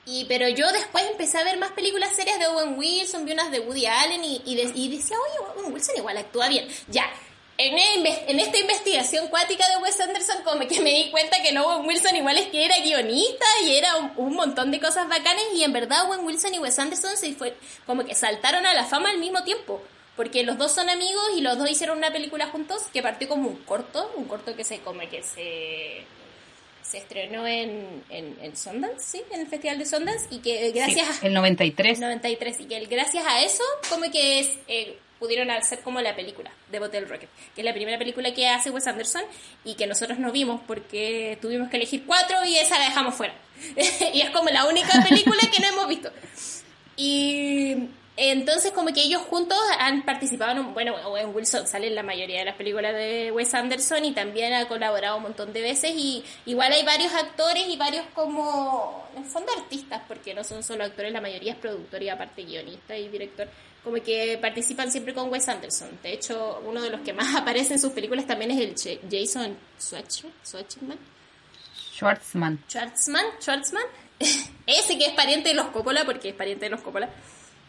Y, 0.07 0.25
pero 0.25 0.49
yo 0.49 0.73
después 0.73 1.05
empecé 1.09 1.39
a 1.39 1.45
ver 1.45 1.57
más 1.59 1.71
películas 1.73 2.17
serias 2.17 2.39
de 2.41 2.47
Owen 2.49 2.77
Wilson, 2.79 3.25
vi 3.25 3.33
unas 3.33 3.53
de 3.53 3.61
Woody 3.61 3.87
Allen 3.87 4.25
y, 4.25 4.43
y, 4.45 4.57
de- 4.57 4.73
y 4.75 4.89
decía, 4.97 5.17
oye, 5.21 5.53
Owen 5.61 5.73
Wilson 5.73 5.97
igual 5.99 6.17
actúa 6.17 6.49
bien. 6.49 6.67
Ya, 6.89 7.09
en, 7.59 7.77
inve- 7.77 8.23
en 8.29 8.39
esta 8.41 8.57
investigación 8.59 9.29
cuática 9.29 9.69
de 9.69 9.77
Wes 9.83 10.01
Anderson 10.01 10.43
como 10.45 10.67
que 10.69 10.81
me 10.81 10.91
di 10.91 11.11
cuenta 11.11 11.43
que 11.43 11.53
no 11.53 11.67
Owen 11.67 11.87
Wilson 11.89 12.15
igual 12.17 12.39
es 12.39 12.47
que 12.49 12.65
era 12.65 12.79
guionista 12.79 13.45
y 13.65 13.77
era 13.77 13.97
un, 13.97 14.13
un 14.17 14.35
montón 14.35 14.71
de 14.71 14.79
cosas 14.81 15.09
bacanas 15.09 15.43
y 15.55 15.65
en 15.65 15.73
verdad 15.73 16.09
Owen 16.09 16.25
Wilson 16.25 16.55
y 16.55 16.59
Wes 16.61 16.79
Anderson 16.79 17.17
se 17.17 17.35
fue, 17.35 17.55
como 17.85 18.05
que 18.05 18.15
saltaron 18.15 18.65
a 18.65 18.75
la 18.75 18.85
fama 18.85 19.11
al 19.11 19.19
mismo 19.19 19.43
tiempo. 19.45 19.83
Porque 20.17 20.43
los 20.43 20.59
dos 20.59 20.73
son 20.73 20.91
amigos 20.91 21.23
y 21.37 21.43
los 21.43 21.57
dos 21.59 21.71
hicieron 21.71 21.99
una 21.99 22.11
película 22.13 22.49
juntos 22.49 22.83
que 22.93 23.03
partió 23.03 23.29
como 23.29 23.49
un 23.51 23.57
corto, 23.59 24.13
un 24.17 24.25
corto 24.25 24.57
que 24.57 24.65
se 24.65 24.81
como 24.81 25.01
que 25.09 25.23
se 25.23 26.05
se 26.83 26.99
estrenó 26.99 27.47
en, 27.47 28.03
en, 28.09 28.37
en 28.41 28.57
Sundance, 28.57 28.99
¿sí? 29.19 29.23
En 29.31 29.41
el 29.43 29.47
Festival 29.47 29.79
de 29.79 29.85
Sundance 29.87 30.27
y 30.31 30.39
que 30.39 30.71
gracias 30.73 31.07
Sí, 31.21 31.27
el 31.27 31.35
93. 31.35 32.01
93 32.01 32.61
y 32.61 32.65
que 32.65 32.77
el- 32.79 32.87
gracias 32.89 33.25
a 33.29 33.43
eso 33.43 33.63
como 33.91 34.11
que 34.11 34.41
es, 34.41 34.51
eh, 34.69 34.99
pudieron 35.19 35.51
hacer 35.51 35.81
como 35.81 36.01
la 36.01 36.15
película 36.15 36.51
de 36.71 36.79
Bottle 36.79 37.03
Rocket, 37.03 37.29
que 37.55 37.61
es 37.61 37.65
la 37.65 37.73
primera 37.73 37.99
película 37.99 38.33
que 38.33 38.49
hace 38.49 38.71
Wes 38.71 38.87
Anderson 38.87 39.23
y 39.65 39.75
que 39.75 39.87
nosotros 39.87 40.19
no 40.19 40.33
vimos 40.33 40.61
porque 40.67 41.39
tuvimos 41.41 41.69
que 41.69 41.77
elegir 41.77 42.05
cuatro 42.07 42.45
y 42.45 42.57
esa 42.57 42.79
la 42.79 42.87
dejamos 42.87 43.15
fuera. 43.15 43.35
y 44.15 44.21
es 44.21 44.31
como 44.31 44.49
la 44.51 44.67
única 44.67 45.03
película 45.03 45.41
que 45.53 45.61
no 45.61 45.69
hemos 45.69 45.89
visto. 45.89 46.11
Y 46.97 47.89
entonces 48.21 48.73
como 48.73 48.93
que 48.93 49.01
ellos 49.01 49.23
juntos 49.23 49.57
han 49.79 50.05
participado 50.05 50.51
en 50.51 50.75
bueno, 50.75 50.97
Owen 51.07 51.33
Wilson 51.33 51.69
sale 51.69 51.87
en 51.87 51.95
la 51.95 52.03
mayoría 52.03 52.41
de 52.41 52.47
las 52.47 52.57
películas 52.57 52.93
de 52.93 53.31
Wes 53.31 53.55
Anderson 53.55 54.05
y 54.05 54.11
también 54.13 54.53
ha 54.55 54.67
colaborado 54.67 55.19
un 55.19 55.23
montón 55.23 55.53
de 55.53 55.63
veces 55.63 55.93
y 55.95 56.25
igual 56.45 56.73
hay 56.73 56.85
varios 56.85 57.15
actores 57.15 57.69
y 57.69 57.77
varios 57.77 58.05
como, 58.15 59.07
en 59.17 59.25
fondo 59.25 59.53
artistas, 59.57 60.03
porque 60.09 60.35
no 60.35 60.43
son 60.43 60.65
solo 60.65 60.83
actores, 60.83 61.13
la 61.13 61.21
mayoría 61.21 61.53
es 61.53 61.59
productor 61.59 62.03
y 62.03 62.09
aparte 62.09 62.43
guionista 62.43 62.97
y 62.97 63.09
director, 63.09 63.49
como 63.89 64.03
que 64.03 64.39
participan 64.41 64.91
siempre 64.93 65.15
con 65.15 65.31
Wes 65.31 65.49
Anderson. 65.49 65.99
De 66.03 66.13
hecho, 66.13 66.61
uno 66.67 66.83
de 66.83 66.91
los 66.91 67.01
que 67.01 67.13
más 67.13 67.35
aparece 67.41 67.75
en 67.75 67.81
sus 67.81 67.93
películas 67.93 68.27
también 68.27 68.51
es 68.51 68.59
el 68.87 69.01
Jason 69.11 69.57
Schwartzman, 69.81 70.33
Schwartzman, 70.45 70.99
Schwartzman. 72.69 73.25
Schwartzman, 73.41 73.83
ese 74.67 74.99
que 74.99 75.07
es 75.07 75.13
pariente 75.15 75.49
de 75.49 75.55
los 75.55 75.69
Coppola, 75.69 76.05
porque 76.05 76.29
es 76.31 76.35
pariente 76.35 76.67
de 76.67 76.71
los 76.71 76.81
Coppola, 76.83 77.09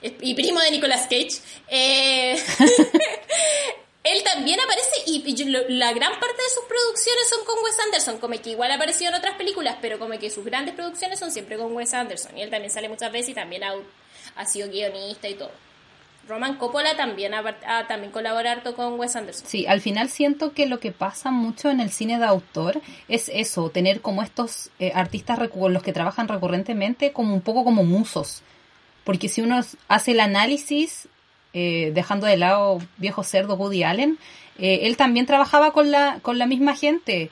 y 0.01 0.33
primo 0.33 0.59
de 0.61 0.71
Nicolas 0.71 1.03
Cage. 1.03 1.41
Eh, 1.67 2.37
él 4.03 4.23
también 4.23 4.59
aparece 4.59 4.89
y, 5.07 5.23
y 5.25 5.33
yo- 5.35 5.45
lo- 5.47 5.67
la 5.69 5.91
gran 5.93 6.11
parte 6.19 6.41
de 6.41 6.49
sus 6.53 6.63
producciones 6.65 7.29
son 7.29 7.45
con 7.45 7.63
Wes 7.63 7.79
Anderson, 7.85 8.17
como 8.19 8.41
que 8.41 8.51
igual 8.51 8.71
ha 8.71 8.75
aparecido 8.75 9.09
en 9.09 9.15
otras 9.15 9.35
películas, 9.35 9.77
pero 9.81 9.99
como 9.99 10.17
que 10.17 10.29
sus 10.29 10.45
grandes 10.45 10.75
producciones 10.75 11.19
son 11.19 11.31
siempre 11.31 11.57
con 11.57 11.73
Wes 11.75 11.93
Anderson. 11.93 12.37
Y 12.37 12.41
él 12.41 12.49
también 12.49 12.71
sale 12.71 12.87
muchas 12.89 13.11
veces 13.11 13.29
y 13.29 13.33
también 13.33 13.63
ha, 13.63 13.73
ha 14.35 14.45
sido 14.45 14.69
guionista 14.69 15.27
y 15.27 15.35
todo. 15.35 15.51
Roman 16.29 16.57
Coppola 16.57 16.95
también 16.95 17.33
ha, 17.33 17.43
ha 17.65 17.87
también 17.87 18.11
con 18.11 18.99
Wes 18.99 19.15
Anderson. 19.15 19.47
Sí, 19.47 19.65
al 19.65 19.81
final 19.81 20.09
siento 20.09 20.53
que 20.53 20.67
lo 20.67 20.79
que 20.79 20.91
pasa 20.91 21.31
mucho 21.31 21.71
en 21.71 21.79
el 21.79 21.89
cine 21.89 22.19
de 22.19 22.25
autor 22.25 22.81
es 23.07 23.29
eso, 23.33 23.69
tener 23.71 24.01
como 24.01 24.21
estos 24.21 24.69
eh, 24.79 24.91
artistas 24.93 25.39
con 25.49 25.73
los 25.73 25.81
que 25.81 25.91
trabajan 25.91 26.27
recurrentemente 26.27 27.11
como 27.13 27.33
un 27.33 27.41
poco 27.41 27.63
como 27.63 27.83
musos. 27.83 28.43
Porque 29.03 29.27
si 29.27 29.41
uno 29.41 29.59
hace 29.87 30.11
el 30.11 30.19
análisis, 30.19 31.07
eh, 31.53 31.91
dejando 31.95 32.27
de 32.27 32.37
lado 32.37 32.79
viejo 32.97 33.23
cerdo 33.23 33.55
Woody 33.55 33.83
Allen, 33.83 34.19
eh, 34.59 34.81
él 34.83 34.97
también 34.97 35.25
trabajaba 35.25 35.73
con 35.73 35.89
la, 35.89 36.19
con 36.21 36.37
la 36.37 36.45
misma 36.45 36.75
gente. 36.75 37.31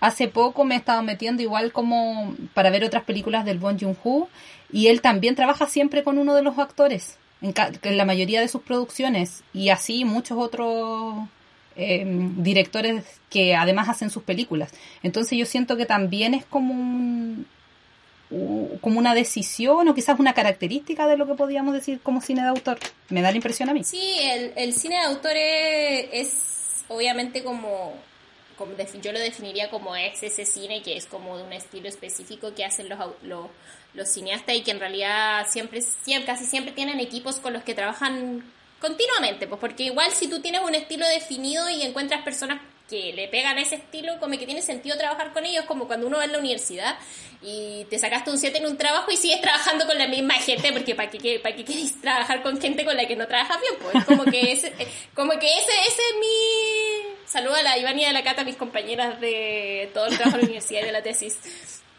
Hace 0.00 0.28
poco 0.28 0.64
me 0.64 0.74
he 0.74 0.78
estado 0.78 1.02
metiendo 1.02 1.42
igual 1.42 1.72
como 1.72 2.36
para 2.52 2.68
ver 2.68 2.84
otras 2.84 3.04
películas 3.04 3.46
del 3.46 3.58
Bon 3.58 3.78
Joon-ho 3.78 4.28
y 4.70 4.88
él 4.88 5.00
también 5.00 5.34
trabaja 5.34 5.66
siempre 5.66 6.04
con 6.04 6.18
uno 6.18 6.34
de 6.34 6.42
los 6.42 6.58
actores. 6.58 7.16
En, 7.44 7.54
en 7.82 7.96
la 7.96 8.04
mayoría 8.04 8.40
de 8.40 8.48
sus 8.48 8.62
producciones 8.62 9.42
y 9.52 9.68
así 9.68 10.04
muchos 10.04 10.38
otros 10.38 11.28
eh, 11.76 12.04
directores 12.36 13.04
que 13.30 13.54
además 13.54 13.88
hacen 13.88 14.10
sus 14.10 14.22
películas. 14.22 14.72
Entonces 15.02 15.36
yo 15.36 15.44
siento 15.44 15.76
que 15.76 15.86
también 15.86 16.32
es 16.32 16.44
como 16.44 16.72
un, 16.72 17.46
como 18.80 18.98
una 18.98 19.14
decisión 19.14 19.86
o 19.88 19.94
quizás 19.94 20.18
una 20.18 20.32
característica 20.32 21.06
de 21.06 21.16
lo 21.16 21.26
que 21.26 21.34
podríamos 21.34 21.74
decir 21.74 22.00
como 22.00 22.22
cine 22.22 22.42
de 22.42 22.48
autor. 22.48 22.78
Me 23.10 23.22
da 23.22 23.30
la 23.30 23.36
impresión 23.36 23.68
a 23.68 23.74
mí. 23.74 23.84
Sí, 23.84 24.16
el, 24.22 24.52
el 24.56 24.72
cine 24.72 24.96
de 24.96 25.02
autor 25.02 25.32
es, 25.34 26.84
obviamente 26.88 27.44
como, 27.44 27.92
como 28.56 28.72
yo 29.02 29.12
lo 29.12 29.18
definiría 29.18 29.68
como 29.68 29.94
es 29.96 30.22
ese 30.22 30.46
cine 30.46 30.80
que 30.82 30.96
es 30.96 31.06
como 31.06 31.36
de 31.36 31.42
un 31.42 31.52
estilo 31.52 31.88
específico 31.88 32.54
que 32.54 32.64
hacen 32.64 32.88
los, 32.88 32.98
los, 33.22 33.48
los 33.94 34.08
cineastas 34.08 34.56
y 34.56 34.62
que 34.62 34.72
en 34.72 34.80
realidad 34.80 35.46
siempre, 35.48 35.80
siempre, 35.80 36.26
casi 36.26 36.46
siempre 36.46 36.72
tienen 36.72 37.00
equipos 37.00 37.36
con 37.36 37.52
los 37.52 37.62
que 37.62 37.74
trabajan 37.74 38.44
continuamente, 38.80 39.46
pues 39.46 39.60
porque 39.60 39.84
igual 39.84 40.10
si 40.12 40.28
tú 40.28 40.40
tienes 40.40 40.60
un 40.62 40.74
estilo 40.74 41.06
definido 41.08 41.70
y 41.70 41.82
encuentras 41.82 42.22
personas 42.22 42.60
que 42.88 43.14
le 43.14 43.28
pegan 43.28 43.56
a 43.56 43.62
ese 43.62 43.76
estilo, 43.76 44.18
como 44.20 44.36
que 44.38 44.44
tiene 44.44 44.60
sentido 44.60 44.98
trabajar 44.98 45.32
con 45.32 45.46
ellos, 45.46 45.64
como 45.64 45.86
cuando 45.86 46.06
uno 46.06 46.18
va 46.18 46.24
en 46.24 46.32
la 46.32 46.38
universidad 46.38 46.96
y 47.40 47.86
te 47.88 47.98
sacaste 47.98 48.30
un 48.30 48.38
7 48.38 48.58
en 48.58 48.66
un 48.66 48.76
trabajo 48.76 49.10
y 49.10 49.16
sigues 49.16 49.40
trabajando 49.42 49.86
con 49.86 49.96
la 49.96 50.06
misma 50.06 50.34
gente, 50.34 50.72
porque 50.72 50.94
¿para 50.94 51.08
qué, 51.08 51.40
para 51.40 51.56
qué 51.56 51.64
quieres 51.64 51.98
trabajar 52.00 52.42
con 52.42 52.60
gente 52.60 52.84
con 52.84 52.96
la 52.96 53.06
que 53.06 53.16
no 53.16 53.26
trabajas 53.26 53.58
bien? 53.60 53.74
Pues 53.80 54.04
como 54.04 54.24
que 54.24 54.52
ese, 54.52 54.68
eh, 54.78 54.88
como 55.14 55.32
que 55.32 55.46
ese, 55.46 55.72
ese 55.88 56.02
es 56.02 56.16
mi... 56.20 57.14
Saludo 57.26 57.54
a 57.54 57.62
la 57.62 57.78
Iván 57.78 57.98
y 57.98 58.04
a 58.04 58.12
la 58.12 58.22
Cata, 58.22 58.44
mis 58.44 58.56
compañeras 58.56 59.18
de 59.20 59.90
todo 59.94 60.06
el 60.06 60.16
trabajo 60.16 60.36
de 60.36 60.42
la 60.42 60.46
universidad 60.46 60.82
y 60.82 60.84
de 60.84 60.92
la 60.92 61.02
tesis. 61.02 61.38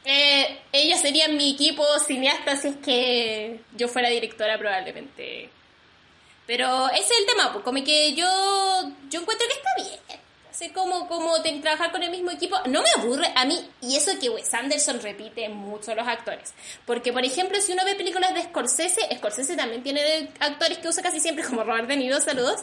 Eh, 0.06 0.60
ellas 0.72 1.02
serían 1.02 1.36
mi 1.36 1.54
equipo 1.54 1.84
cineasta 2.00 2.56
si 2.56 2.68
es 2.68 2.76
que 2.78 3.60
yo 3.76 3.88
fuera 3.88 4.10
directora 4.10 4.58
probablemente 4.58 5.50
pero 6.48 6.90
ese 6.90 7.14
es 7.14 7.20
el 7.20 7.26
tema, 7.26 7.52
pues 7.52 7.64
como 7.64 7.84
que 7.84 8.14
yo, 8.14 8.28
yo 9.10 9.22
encuentro 9.22 9.48
que 9.48 9.54
está 9.54 9.70
bien. 9.78 10.25
Así 10.56 10.70
como, 10.70 11.06
como 11.10 11.42
trabajar 11.62 11.92
con 11.92 12.02
el 12.02 12.10
mismo 12.10 12.32
equipo. 12.32 12.56
No 12.68 12.82
me 12.82 12.88
aburre 12.96 13.30
a 13.36 13.44
mí. 13.44 13.70
Y 13.82 13.98
eso 13.98 14.18
que 14.22 14.30
Wes 14.30 14.54
Anderson 14.54 15.02
repite 15.02 15.50
mucho 15.50 15.94
los 15.94 16.08
actores. 16.08 16.54
Porque, 16.86 17.12
por 17.12 17.26
ejemplo, 17.26 17.60
si 17.60 17.74
uno 17.74 17.84
ve 17.84 17.96
películas 17.96 18.34
de 18.34 18.44
Scorsese, 18.44 19.02
Scorsese 19.18 19.58
también 19.58 19.84
tiene 19.84 20.30
actores 20.40 20.78
que 20.78 20.88
usa 20.88 21.04
casi 21.04 21.20
siempre, 21.20 21.44
como 21.44 21.66
Robert 21.66 21.90
De 21.90 21.98
Niro, 21.98 22.22
saludos. 22.22 22.62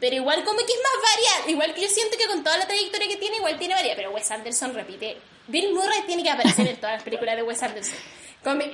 Pero 0.00 0.16
igual 0.16 0.42
como 0.42 0.58
que 0.58 0.72
es 0.72 0.80
más 0.82 1.14
variado. 1.14 1.50
Igual 1.50 1.74
que 1.74 1.82
yo 1.82 1.88
siento 1.88 2.18
que 2.18 2.26
con 2.26 2.42
toda 2.42 2.58
la 2.58 2.66
trayectoria 2.66 3.06
que 3.06 3.16
tiene, 3.18 3.36
igual 3.36 3.56
tiene 3.56 3.74
variedad. 3.74 3.96
Pero 3.96 4.10
Wes 4.10 4.28
Anderson 4.32 4.74
repite. 4.74 5.16
Bill 5.46 5.72
Murray 5.72 6.02
tiene 6.08 6.24
que 6.24 6.30
aparecer 6.30 6.66
en 6.66 6.76
todas 6.78 6.94
las 6.94 7.02
películas 7.04 7.36
de 7.36 7.44
Wes 7.44 7.62
Anderson. 7.62 7.98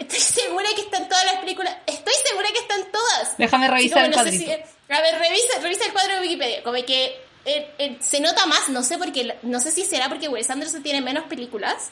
Estoy 0.01 0.21
segura 0.21 0.69
que 0.75 0.83
están 0.83 1.07
todas 1.07 1.25
las 1.27 1.37
películas. 1.37 1.77
Estoy 1.87 2.15
segura 2.27 2.49
que 2.49 2.61
están 2.61 2.91
todas. 2.91 3.37
Déjame 3.37 3.69
revisar 3.69 4.07
el 4.07 4.13
cuadrito. 4.13 4.53
a 4.89 5.01
ver, 5.03 5.19
revisa, 5.19 5.59
revisa 5.61 5.85
el 5.85 5.93
cuadro 5.93 6.15
de 6.15 6.21
Wikipedia. 6.23 6.63
Como 6.63 6.83
que 6.87 7.24
eh, 7.45 7.71
eh, 7.79 7.99
se 8.01 8.21
nota 8.21 8.47
más, 8.47 8.69
no 8.69 8.83
sé 8.83 8.99
porque 8.99 9.37
no 9.43 9.61
sé 9.61 9.71
si 9.71 9.85
será 9.85 10.09
porque 10.09 10.29
Wes 10.29 10.49
Anderson 10.51 10.83
tiene 10.83 11.01
menos 11.01 11.25
películas, 11.25 11.91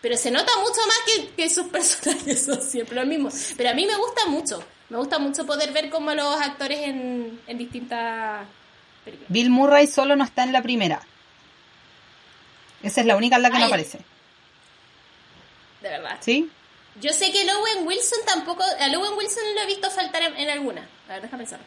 pero 0.00 0.16
se 0.16 0.30
nota 0.30 0.52
mucho 0.58 0.80
más 0.86 0.98
que, 1.06 1.28
que 1.34 1.50
sus 1.50 1.66
personajes 1.72 2.44
son 2.44 2.62
siempre 2.62 2.96
los 2.96 3.06
mismos. 3.06 3.54
Pero 3.56 3.70
a 3.70 3.74
mí 3.74 3.86
me 3.86 3.96
gusta 3.96 4.26
mucho. 4.26 4.62
Me 4.88 4.98
gusta 4.98 5.18
mucho 5.18 5.46
poder 5.46 5.72
ver 5.72 5.88
como 5.88 6.12
los 6.14 6.40
actores 6.40 6.80
en, 6.80 7.40
en 7.46 7.58
distintas 7.58 8.44
películas. 9.04 9.30
Bill 9.30 9.50
Murray 9.50 9.86
solo 9.86 10.16
no 10.16 10.24
está 10.24 10.42
en 10.42 10.52
la 10.52 10.62
primera. 10.62 11.00
Esa 12.82 13.00
es 13.00 13.06
la 13.06 13.16
única 13.16 13.36
en 13.36 13.42
la 13.42 13.50
que 13.50 13.58
no 13.58 13.66
aparece. 13.66 13.98
De 15.80 15.88
verdad. 15.88 16.18
¿Sí? 16.20 16.50
Yo 17.00 17.12
sé 17.12 17.30
que 17.30 17.42
Owen 17.50 17.86
Wilson 17.86 18.18
tampoco. 18.26 18.62
A 18.62 18.86
Owen 18.86 19.16
Wilson 19.16 19.42
lo 19.54 19.60
he 19.62 19.66
visto 19.66 19.90
faltar 19.90 20.22
en, 20.22 20.50
alguna. 20.50 20.86
A 21.08 21.12
ver, 21.12 21.22
déjame 21.22 21.44
pensar. 21.44 21.60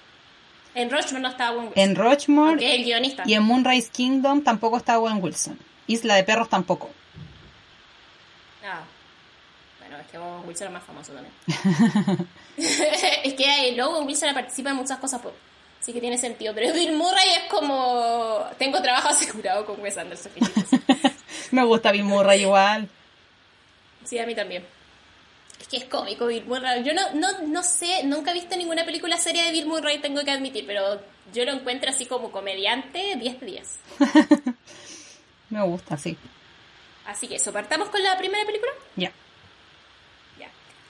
En 0.75 0.89
Rochmore 0.89 1.22
no 1.22 1.30
estaba 1.30 1.51
Owen 1.51 1.65
Wilson. 1.68 1.84
En 1.84 1.96
Rochmore. 1.96 2.75
El 2.75 2.84
guionista. 2.84 3.24
Y 3.25 3.34
en 3.34 3.44
Moonrise 3.44 3.89
Kingdom 3.92 4.44
tampoco 4.44 4.77
está 4.77 5.00
Owen 5.00 5.22
Wilson. 5.22 5.60
Isla 5.88 6.15
de 6.15 6.24
Perros 6.24 6.50
tampoco. 6.50 6.89
Ah. 8.65 8.82
Bueno, 9.80 9.98
es 9.98 10.08
que 10.08 10.18
Owen 10.18 10.48
Wilson 10.48 10.68
es 10.68 10.74
más 10.74 10.84
famoso 10.84 11.13
también. 11.13 11.34
es 12.58 13.34
que 13.34 13.82
Owen 13.82 14.08
Wilson 14.08 14.34
participa 14.34 14.72
en 14.72 14.77
muchas 14.77 14.98
cosas, 15.00 15.22
pues. 15.22 15.34
Sí 15.80 15.92
que 15.92 16.00
tiene 16.00 16.18
sentido. 16.18 16.53
Pero 16.56 16.74
Bill 16.74 16.94
Murray 16.94 17.30
es 17.38 17.50
como. 17.50 18.46
Tengo 18.58 18.82
trabajo 18.82 19.10
asegurado 19.10 19.65
con 19.65 19.82
Wes 19.82 19.98
Anderson. 19.98 20.32
Me 21.51 21.63
gusta 21.65 21.92
Bill 21.92 22.06
Murray 22.06 22.42
igual. 22.42 22.89
Sí, 24.06 24.18
a 24.18 24.25
mí 24.25 24.34
también. 24.34 24.65
Es 25.74 25.80
que 25.80 25.86
es 25.86 25.92
cómico 25.92 26.27
Bill 26.27 26.46
Murray. 26.46 26.84
Yo 26.84 26.94
no, 26.94 27.01
no, 27.13 27.27
no 27.48 27.63
sé, 27.63 28.03
nunca 28.03 28.30
he 28.30 28.34
visto 28.36 28.56
ninguna 28.56 28.86
película 28.86 29.18
seria 29.18 29.46
de 29.46 29.51
Bill 29.51 29.65
Murray, 29.65 29.98
tengo 30.00 30.24
que 30.24 30.30
admitir, 30.30 30.68
pero 30.68 31.01
yo 31.34 31.46
lo 31.46 31.51
encuentro 31.51 31.89
así 31.89 32.06
como 32.06 32.32
comediante 32.32 33.15
10 33.15 33.39
de 33.39 33.46
10. 33.46 33.80
Me 35.50 35.63
gusta, 35.63 35.98
sí. 35.98 36.15
Así 37.06 37.27
que 37.27 37.38
eso, 37.38 37.51
partamos 37.51 37.89
con 37.89 38.03
la 38.03 38.15
primera 38.18 38.46
película. 38.46 38.72
Ya. 38.96 39.12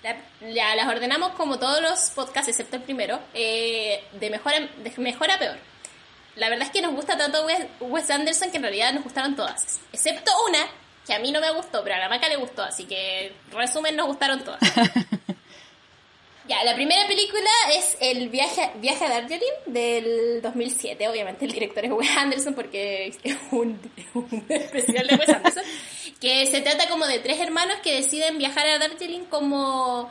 Ya. 0.01 0.21
Ya 0.51 0.75
las 0.75 0.87
ordenamos 0.87 1.31
como 1.35 1.57
todos 1.59 1.81
los 1.81 2.09
podcasts, 2.09 2.49
excepto 2.49 2.75
el 2.75 2.81
primero, 2.81 3.21
eh, 3.33 4.03
de, 4.19 4.29
mejor 4.29 4.53
a, 4.53 4.59
de 4.59 4.93
mejor 4.97 5.31
a 5.31 5.39
peor. 5.39 5.57
La 6.35 6.49
verdad 6.49 6.65
es 6.65 6.73
que 6.73 6.81
nos 6.81 6.93
gusta 6.93 7.17
tanto 7.17 7.45
Wes, 7.45 7.67
Wes 7.79 8.09
Anderson 8.09 8.51
que 8.51 8.57
en 8.57 8.63
realidad 8.63 8.91
nos 8.91 9.03
gustaron 9.03 9.35
todas, 9.35 9.79
excepto 9.93 10.31
una 10.49 10.59
que 11.05 11.13
a 11.13 11.19
mí 11.19 11.31
no 11.31 11.41
me 11.41 11.51
gustó, 11.51 11.83
pero 11.83 11.95
a 11.95 11.99
la 11.99 12.09
maca 12.09 12.29
le 12.29 12.37
gustó, 12.37 12.63
así 12.63 12.85
que 12.85 13.33
resumen 13.51 13.95
nos 13.95 14.07
gustaron 14.07 14.43
todas. 14.43 14.59
ya, 16.47 16.63
la 16.63 16.75
primera 16.75 17.05
película 17.07 17.49
es 17.73 17.97
El 17.99 18.29
viaje, 18.29 18.71
viaje 18.75 19.05
a 19.05 19.09
Darjeeling 19.09 19.53
del 19.65 20.41
2007, 20.41 21.07
obviamente 21.09 21.45
el 21.45 21.51
director 21.51 21.83
es 21.83 21.91
Wes 21.91 22.17
Anderson 22.17 22.53
porque 22.53 23.07
es 23.07 23.37
un, 23.51 23.79
especial 24.47 25.07
de 25.07 25.15
Wes 25.15 25.29
Anderson, 25.29 25.63
que 26.21 26.45
se 26.45 26.61
trata 26.61 26.87
como 26.87 27.05
de 27.05 27.19
tres 27.19 27.39
hermanos 27.39 27.77
que 27.83 27.95
deciden 27.95 28.37
viajar 28.37 28.65
a 28.67 28.79
Darjeeling 28.79 29.25
como 29.25 30.09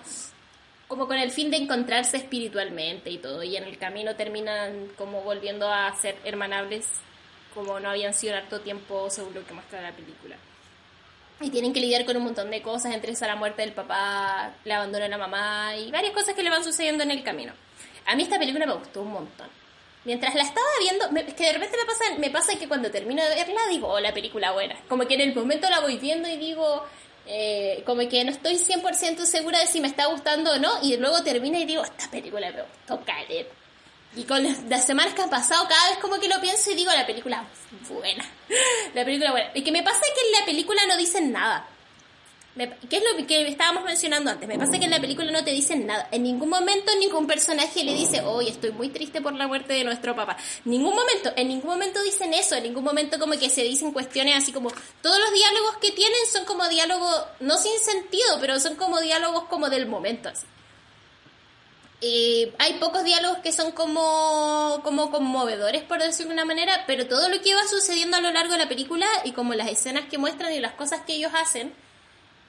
como 0.88 1.06
con 1.06 1.16
el 1.16 1.30
fin 1.30 1.50
de 1.50 1.56
encontrarse 1.56 2.18
espiritualmente 2.18 3.08
y 3.08 3.16
todo, 3.16 3.42
y 3.42 3.56
en 3.56 3.64
el 3.64 3.78
camino 3.78 4.14
terminan 4.14 4.88
como 4.98 5.22
volviendo 5.22 5.72
a 5.72 5.90
ser 5.96 6.18
hermanables 6.22 6.84
como 7.54 7.80
no 7.80 7.88
habían 7.88 8.12
sido 8.12 8.34
en 8.34 8.40
harto 8.40 8.60
tiempo 8.60 9.08
según 9.08 9.32
lo 9.32 9.46
que 9.46 9.54
muestra 9.54 9.80
la 9.80 9.92
película 9.92 10.36
y 11.42 11.50
tienen 11.50 11.72
que 11.72 11.80
lidiar 11.80 12.04
con 12.04 12.16
un 12.16 12.24
montón 12.24 12.50
de 12.50 12.62
cosas, 12.62 12.94
entre 12.94 13.12
esa 13.12 13.26
la 13.26 13.36
muerte 13.36 13.62
del 13.62 13.72
papá, 13.72 14.54
le 14.64 14.74
abandona 14.74 15.06
a 15.06 15.08
la 15.08 15.18
mamá 15.18 15.76
y 15.76 15.90
varias 15.90 16.12
cosas 16.12 16.34
que 16.34 16.42
le 16.42 16.50
van 16.50 16.64
sucediendo 16.64 17.02
en 17.02 17.10
el 17.10 17.22
camino. 17.22 17.52
A 18.06 18.14
mí 18.14 18.22
esta 18.22 18.38
película 18.38 18.66
me 18.66 18.74
gustó 18.74 19.02
un 19.02 19.12
montón. 19.12 19.48
Mientras 20.04 20.34
la 20.34 20.42
estaba 20.42 20.66
viendo, 20.80 21.04
es 21.20 21.34
que 21.34 21.44
de 21.44 21.52
repente 21.52 21.76
me 21.76 21.84
pasa, 21.84 22.04
me 22.18 22.30
pasa 22.30 22.58
que 22.58 22.66
cuando 22.66 22.90
termino 22.90 23.22
de 23.22 23.34
verla 23.36 23.60
digo, 23.70 23.88
oh, 23.88 24.00
la 24.00 24.12
película 24.12 24.50
buena. 24.52 24.76
Como 24.88 25.06
que 25.06 25.14
en 25.14 25.20
el 25.20 25.34
momento 25.34 25.70
la 25.70 25.80
voy 25.80 25.96
viendo 25.98 26.28
y 26.28 26.36
digo, 26.36 26.84
eh, 27.26 27.82
como 27.86 28.08
que 28.08 28.24
no 28.24 28.32
estoy 28.32 28.54
100% 28.54 29.24
segura 29.24 29.60
de 29.60 29.66
si 29.66 29.80
me 29.80 29.86
está 29.86 30.06
gustando 30.06 30.52
o 30.52 30.58
no, 30.58 30.70
y 30.82 30.96
luego 30.96 31.22
termina 31.22 31.58
y 31.58 31.66
digo, 31.66 31.84
esta 31.84 32.10
película 32.10 32.50
me 32.50 32.62
gustó, 32.62 33.04
caleta. 33.04 33.54
Y 34.14 34.24
con 34.24 34.42
las 34.68 34.84
semanas 34.84 35.14
que 35.14 35.22
han 35.22 35.30
pasado, 35.30 35.66
cada 35.68 35.88
vez 35.88 35.98
como 35.98 36.18
que 36.18 36.28
lo 36.28 36.38
pienso 36.40 36.70
y 36.70 36.74
digo, 36.74 36.90
la 36.92 37.06
película 37.06 37.46
buena. 37.88 38.24
La 38.94 39.04
película 39.04 39.30
buena. 39.32 39.50
Y 39.54 39.62
que 39.62 39.72
me 39.72 39.82
pasa 39.82 40.00
que 40.00 40.20
en 40.26 40.40
la 40.40 40.46
película 40.46 40.82
no 40.86 40.96
dicen 40.96 41.32
nada. 41.32 41.68
¿Qué 42.54 42.98
es 42.98 43.02
lo 43.02 43.26
que 43.26 43.48
estábamos 43.48 43.82
mencionando 43.84 44.30
antes? 44.30 44.46
Me 44.46 44.58
pasa 44.58 44.78
que 44.78 44.84
en 44.84 44.90
la 44.90 45.00
película 45.00 45.32
no 45.32 45.42
te 45.42 45.52
dicen 45.52 45.86
nada. 45.86 46.08
En 46.10 46.22
ningún 46.22 46.50
momento 46.50 46.92
ningún 47.00 47.26
personaje 47.26 47.82
le 47.82 47.94
dice, 47.94 48.20
hoy 48.20 48.48
estoy 48.48 48.72
muy 48.72 48.90
triste 48.90 49.22
por 49.22 49.32
la 49.32 49.46
muerte 49.48 49.72
de 49.72 49.84
nuestro 49.84 50.14
papá. 50.14 50.36
Ningún 50.66 50.94
momento, 50.94 51.32
en 51.34 51.48
ningún 51.48 51.70
momento 51.70 52.02
dicen 52.02 52.34
eso, 52.34 52.54
en 52.54 52.64
ningún 52.64 52.84
momento 52.84 53.18
como 53.18 53.32
que 53.38 53.48
se 53.48 53.62
dicen 53.62 53.90
cuestiones 53.92 54.36
así 54.36 54.52
como, 54.52 54.70
todos 55.00 55.18
los 55.18 55.32
diálogos 55.32 55.78
que 55.78 55.92
tienen 55.92 56.20
son 56.30 56.44
como 56.44 56.68
diálogos, 56.68 57.24
no 57.40 57.56
sin 57.56 57.78
sentido, 57.78 58.38
pero 58.38 58.60
son 58.60 58.76
como 58.76 59.00
diálogos 59.00 59.44
como 59.44 59.70
del 59.70 59.86
momento 59.86 60.28
así. 60.28 60.44
Eh, 62.04 62.52
hay 62.58 62.74
pocos 62.74 63.04
diálogos 63.04 63.38
que 63.38 63.52
son 63.52 63.70
como, 63.70 64.80
como 64.82 65.12
conmovedores, 65.12 65.82
por 65.84 66.02
decirlo 66.02 66.30
de 66.30 66.34
una 66.34 66.44
manera, 66.44 66.82
pero 66.86 67.06
todo 67.06 67.28
lo 67.28 67.40
que 67.40 67.54
va 67.54 67.62
sucediendo 67.68 68.16
a 68.16 68.20
lo 68.20 68.32
largo 68.32 68.52
de 68.52 68.58
la 68.58 68.68
película 68.68 69.06
y 69.24 69.30
como 69.30 69.54
las 69.54 69.68
escenas 69.68 70.06
que 70.10 70.18
muestran 70.18 70.52
y 70.52 70.58
las 70.58 70.72
cosas 70.72 71.02
que 71.02 71.14
ellos 71.14 71.30
hacen, 71.32 71.72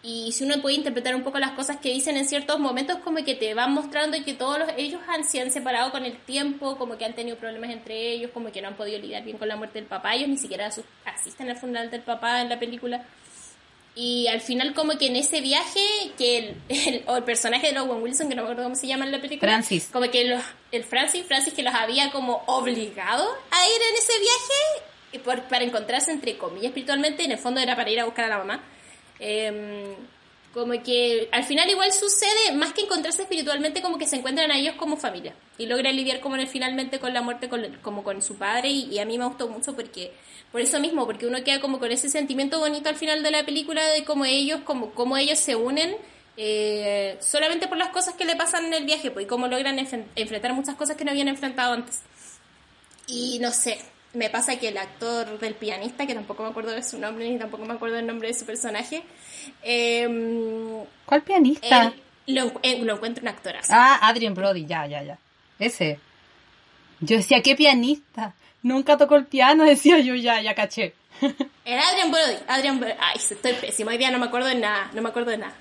y 0.05 0.33
si 0.33 0.43
uno 0.43 0.61
puede 0.61 0.75
interpretar 0.75 1.15
un 1.15 1.23
poco 1.23 1.39
las 1.39 1.51
cosas 1.51 1.77
que 1.77 1.93
dicen 1.93 2.17
en 2.17 2.25
ciertos 2.25 2.59
momentos, 2.59 2.97
como 2.97 3.23
que 3.23 3.35
te 3.35 3.53
van 3.53 3.73
mostrando 3.73 4.17
que 4.25 4.33
todos 4.33 4.59
ellos 4.75 4.99
han, 5.07 5.23
se 5.23 5.39
han 5.39 5.49
separado 5.49 5.91
con 5.91 6.03
el 6.03 6.17
tiempo, 6.17 6.75
como 6.77 6.97
que 6.97 7.05
han 7.05 7.13
tenido 7.13 7.37
problemas 7.37 7.69
entre 7.69 8.11
ellos, 8.11 8.31
como 8.33 8.51
que 8.51 8.61
no 8.61 8.67
han 8.67 8.75
podido 8.75 8.99
lidiar 8.99 9.23
bien 9.23 9.37
con 9.37 9.47
la 9.47 9.55
muerte 9.55 9.79
del 9.79 9.87
papá, 9.87 10.15
ellos 10.15 10.27
ni 10.27 10.37
siquiera 10.37 10.69
asisten 11.05 11.49
al 11.49 11.55
funeral 11.55 11.89
del 11.89 12.01
papá 12.01 12.41
en 12.41 12.49
la 12.49 12.59
película. 12.59 13.05
Y 13.95 14.27
al 14.27 14.41
final 14.41 14.73
como 14.73 14.97
que 14.97 15.07
en 15.07 15.15
ese 15.15 15.39
viaje, 15.41 15.79
que 16.17 16.37
el, 16.69 17.03
el, 17.07 17.23
personaje 17.23 17.71
de 17.71 17.79
Owen 17.79 18.01
Wilson, 18.01 18.27
que 18.27 18.35
no 18.35 18.41
me 18.41 18.47
acuerdo 18.47 18.63
cómo 18.63 18.75
se 18.75 18.87
llama 18.87 19.05
en 19.05 19.11
la 19.11 19.21
película, 19.21 19.51
Francis. 19.51 19.89
como 19.93 20.09
que 20.09 20.25
los, 20.25 20.43
el 20.71 20.83
Francis, 20.83 21.25
Francis 21.27 21.53
que 21.53 21.61
los 21.61 21.73
había 21.73 22.11
como 22.11 22.43
obligado 22.47 23.23
a 23.51 23.67
ir 23.67 23.81
en 23.89 23.95
ese 23.95 24.13
viaje 24.19 25.19
por, 25.19 25.43
para 25.43 25.63
encontrarse 25.63 26.11
entre 26.11 26.37
comillas 26.37 26.67
espiritualmente, 26.67 27.23
en 27.23 27.31
el 27.31 27.37
fondo 27.37 27.59
era 27.59 27.75
para 27.75 27.89
ir 27.91 27.99
a 27.99 28.05
buscar 28.05 28.25
a 28.25 28.29
la 28.29 28.37
mamá. 28.39 28.63
Em, 29.19 29.95
como 30.53 30.73
que 30.83 31.29
al 31.31 31.43
final 31.43 31.67
igual 31.69 31.91
sucede, 31.91 32.51
más 32.53 32.73
que 32.73 32.81
encontrarse 32.81 33.23
espiritualmente, 33.23 33.81
como 33.81 33.97
que 33.97 34.05
se 34.05 34.17
encuentran 34.17 34.51
a 34.51 34.57
ellos 34.57 34.75
como 34.75 34.97
familia 34.97 35.33
y 35.57 35.65
logran 35.65 35.95
lidiar 35.95 36.19
como 36.19 36.35
finalmente 36.45 36.99
con 36.99 37.13
la 37.13 37.21
muerte 37.21 37.49
como 37.81 38.03
con 38.03 38.21
su 38.21 38.35
padre 38.35 38.69
y, 38.69 38.99
a 38.99 39.05
mí 39.05 39.17
me 39.17 39.25
gustó 39.25 39.47
mucho 39.47 39.75
porque 39.75 40.13
por 40.51 40.61
eso 40.61 40.79
mismo, 40.79 41.05
porque 41.07 41.25
uno 41.25 41.43
queda 41.43 41.59
como 41.59 41.79
con 41.79 41.91
ese 41.91 42.07
sentimiento 42.07 42.59
bonito 42.59 42.87
al 42.87 42.95
final 42.95 43.23
de 43.23 43.31
la 43.31 43.43
película 43.43 43.83
de 43.87 44.03
cómo 44.05 44.25
ellos, 44.25 44.61
como, 44.61 44.91
cómo 44.91 45.17
ellos 45.17 45.39
se 45.39 45.55
unen 45.55 45.95
eh, 46.37 47.17
solamente 47.19 47.67
por 47.67 47.77
las 47.77 47.89
cosas 47.89 48.13
que 48.13 48.25
le 48.25 48.35
pasan 48.35 48.65
en 48.65 48.73
el 48.73 48.85
viaje 48.85 49.09
pues, 49.09 49.25
y 49.25 49.27
cómo 49.27 49.47
logran 49.47 49.79
enfrentar 49.79 50.53
muchas 50.53 50.75
cosas 50.75 50.95
que 50.95 51.03
no 51.03 51.11
habían 51.11 51.27
enfrentado 51.27 51.73
antes. 51.73 52.01
Y 53.07 53.39
no 53.39 53.51
sé, 53.51 53.79
me 54.13 54.29
pasa 54.29 54.57
que 54.57 54.69
el 54.69 54.77
actor 54.77 55.39
del 55.39 55.55
pianista, 55.55 56.05
que 56.05 56.13
tampoco 56.13 56.43
me 56.43 56.49
acuerdo 56.49 56.71
de 56.71 56.83
su 56.83 56.99
nombre 56.99 57.29
ni 57.29 57.37
tampoco 57.37 57.65
me 57.65 57.73
acuerdo 57.73 57.95
del 57.95 58.05
nombre 58.05 58.27
de 58.27 58.33
su 58.33 58.45
personaje. 58.45 59.03
Em, 59.63 60.85
¿Cuál 61.05 61.21
pianista? 61.23 61.93
lo, 62.27 62.51
eh, 62.61 62.79
lo, 62.79 62.95
encuentro 62.95 63.21
un 63.21 63.27
actorazo. 63.27 63.73
Ah, 63.75 63.99
Adrian 64.03 64.33
Brody, 64.33 64.65
ya, 64.65 64.85
ya, 64.85 65.03
ya. 65.03 65.17
Ese. 65.59 65.99
Yo 66.99 67.17
decía, 67.17 67.41
¿qué 67.41 67.55
pianista? 67.55 68.33
Nunca 68.61 68.97
tocó 68.97 69.15
el 69.15 69.25
piano, 69.25 69.63
decía 69.65 69.99
yo, 69.99 70.15
ya, 70.15 70.41
ya 70.41 70.53
caché. 70.53 70.93
Era 71.65 71.89
Adrian 71.89 72.11
Brody. 72.11 72.35
Adrian 72.47 72.79
Brody. 72.79 72.95
Ay, 72.99 73.17
estoy 73.17 73.53
pésimo. 73.53 73.89
Hoy 73.89 73.97
día 73.97 74.11
no 74.11 74.19
me 74.19 74.25
acuerdo 74.25 74.47
de 74.47 74.55
nada. 74.55 74.91
No 74.93 75.01
me 75.01 75.09
acuerdo 75.09 75.31
de 75.31 75.37
nada. 75.37 75.53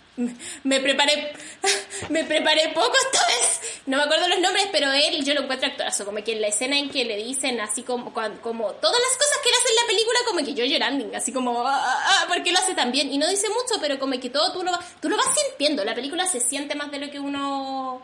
Me 0.64 0.81
preparé. 0.81 1.33
Me 2.11 2.25
preparé 2.25 2.69
poco 2.75 2.92
esta 3.07 3.26
vez. 3.26 3.61
No 3.87 3.97
me 3.97 4.04
acuerdo 4.04 4.28
los 4.28 4.40
nombres, 4.40 4.66
pero 4.71 4.92
él 4.92 5.25
yo 5.25 5.35
lo 5.35 5.42
encuentro 5.42 5.69
actorazo. 5.69 6.04
Como 6.04 6.23
que 6.23 6.33
en 6.33 6.40
la 6.40 6.49
escena 6.49 6.78
en 6.78 6.90
que 6.90 7.04
le 7.04 7.16
dicen 7.16 7.61
así 7.61 7.83
como, 7.83 8.12
como 8.12 8.73
todas 8.73 9.00
las 9.00 9.19
cosas 9.19 9.38
que 9.42 9.49
él 9.49 9.54
hace 9.59 9.69
en 9.71 9.76
la 9.76 9.87
película, 9.87 10.19
como 10.26 10.45
que 10.45 10.54
yo 10.54 10.64
llorando. 10.64 11.16
Así 11.16 11.33
como, 11.33 11.66
ah, 11.66 11.81
ah, 11.83 12.07
ah 12.09 12.25
porque 12.28 12.52
lo 12.52 12.59
hace 12.59 12.75
tan 12.75 12.92
bien. 12.92 13.12
Y 13.12 13.19
no 13.19 13.28
dice 13.28 13.49
mucho, 13.49 13.81
pero 13.81 13.99
como 13.99 14.19
que 14.21 14.31
todo 14.31 14.52
tú 14.52 14.62
lo, 14.62 14.73
tú 15.00 15.09
lo 15.09 15.16
vas 15.16 15.35
sintiendo. 15.49 15.85
La 15.85 15.95
película 15.95 16.26
se 16.26 16.40
siente 16.40 16.75
más 16.75 16.90
de 16.90 16.99
lo 16.99 17.11
que 17.11 17.19
uno 17.19 18.02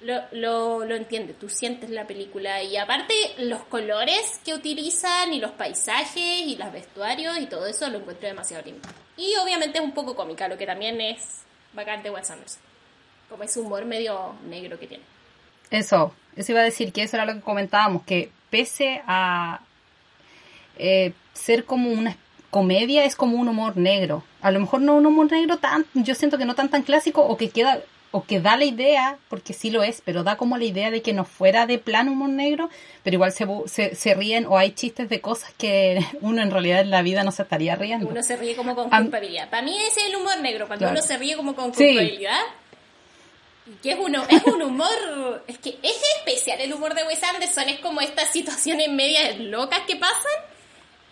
lo, 0.00 0.22
lo, 0.32 0.84
lo 0.84 0.94
entiendes, 0.94 1.38
tú 1.38 1.48
sientes 1.48 1.90
la 1.90 2.06
película 2.06 2.62
y 2.62 2.76
aparte 2.76 3.14
los 3.38 3.64
colores 3.64 4.40
que 4.44 4.54
utilizan 4.54 5.34
y 5.34 5.40
los 5.40 5.50
paisajes 5.52 6.46
y 6.46 6.56
los 6.56 6.72
vestuarios 6.72 7.38
y 7.38 7.46
todo 7.46 7.66
eso 7.66 7.88
lo 7.90 7.98
encuentro 7.98 8.28
demasiado 8.28 8.64
lindo. 8.64 8.88
Y 9.20 9.36
obviamente 9.36 9.78
es 9.78 9.84
un 9.84 9.92
poco 9.92 10.16
cómica, 10.16 10.48
lo 10.48 10.56
que 10.56 10.64
también 10.64 10.98
es 11.02 11.42
bacán 11.74 12.02
de 12.02 12.10
Wes 12.10 12.32
como 13.28 13.44
ese 13.44 13.60
humor 13.60 13.84
medio 13.84 14.34
negro 14.48 14.78
que 14.78 14.86
tiene. 14.86 15.04
Eso, 15.70 16.14
eso 16.36 16.52
iba 16.52 16.62
a 16.62 16.64
decir 16.64 16.90
que 16.90 17.02
eso 17.02 17.16
era 17.16 17.26
lo 17.26 17.34
que 17.34 17.40
comentábamos, 17.42 18.02
que 18.04 18.30
pese 18.48 19.02
a 19.06 19.60
eh, 20.78 21.12
ser 21.34 21.66
como 21.66 21.90
una 21.90 22.16
comedia, 22.48 23.04
es 23.04 23.14
como 23.14 23.36
un 23.36 23.48
humor 23.48 23.76
negro. 23.76 24.24
A 24.40 24.50
lo 24.50 24.58
mejor 24.58 24.80
no 24.80 24.94
un 24.94 25.04
humor 25.04 25.30
negro 25.30 25.58
tan, 25.58 25.84
yo 25.92 26.14
siento 26.14 26.38
que 26.38 26.46
no 26.46 26.54
tan 26.54 26.70
tan 26.70 26.82
clásico 26.82 27.20
o 27.20 27.36
que 27.36 27.50
queda 27.50 27.82
o 28.12 28.24
que 28.24 28.40
da 28.40 28.56
la 28.56 28.64
idea, 28.64 29.18
porque 29.28 29.52
sí 29.52 29.70
lo 29.70 29.82
es, 29.82 30.02
pero 30.04 30.24
da 30.24 30.36
como 30.36 30.58
la 30.58 30.64
idea 30.64 30.90
de 30.90 31.00
que 31.00 31.12
no 31.12 31.24
fuera 31.24 31.66
de 31.66 31.78
plano 31.78 32.12
humor 32.12 32.30
negro, 32.30 32.68
pero 33.04 33.14
igual 33.14 33.32
se, 33.32 33.94
se, 33.94 34.14
ríen 34.14 34.46
o 34.46 34.58
hay 34.58 34.72
chistes 34.72 35.08
de 35.08 35.20
cosas 35.20 35.52
que 35.56 36.04
uno 36.20 36.42
en 36.42 36.50
realidad 36.50 36.80
en 36.80 36.90
la 36.90 37.02
vida 37.02 37.22
no 37.22 37.30
se 37.30 37.42
estaría 37.42 37.76
riendo. 37.76 38.08
Uno 38.08 38.22
se 38.22 38.36
ríe 38.36 38.56
como 38.56 38.74
con 38.74 38.90
culpabilidad. 38.90 39.48
Para 39.48 39.62
mí 39.62 39.76
ese 39.78 40.00
es 40.00 40.06
el 40.08 40.16
humor 40.16 40.40
negro, 40.40 40.66
cuando 40.66 40.88
uno 40.88 41.02
se 41.02 41.16
ríe 41.16 41.36
como 41.36 41.54
con 41.54 41.70
culpabilidad. 41.70 42.40
Que 43.82 43.92
es, 43.92 43.98
uno, 44.00 44.24
es 44.28 44.42
un 44.46 44.62
humor, 44.62 45.44
es 45.46 45.58
que 45.58 45.78
es 45.80 46.02
especial 46.16 46.60
el 46.60 46.72
humor 46.72 46.92
de 46.94 47.04
Wes 47.04 47.22
Anderson, 47.22 47.68
es 47.68 47.78
como 47.78 48.00
estas 48.00 48.30
situaciones 48.30 48.88
medias 48.88 49.38
locas 49.38 49.82
que 49.86 49.94
pasan 49.94 50.32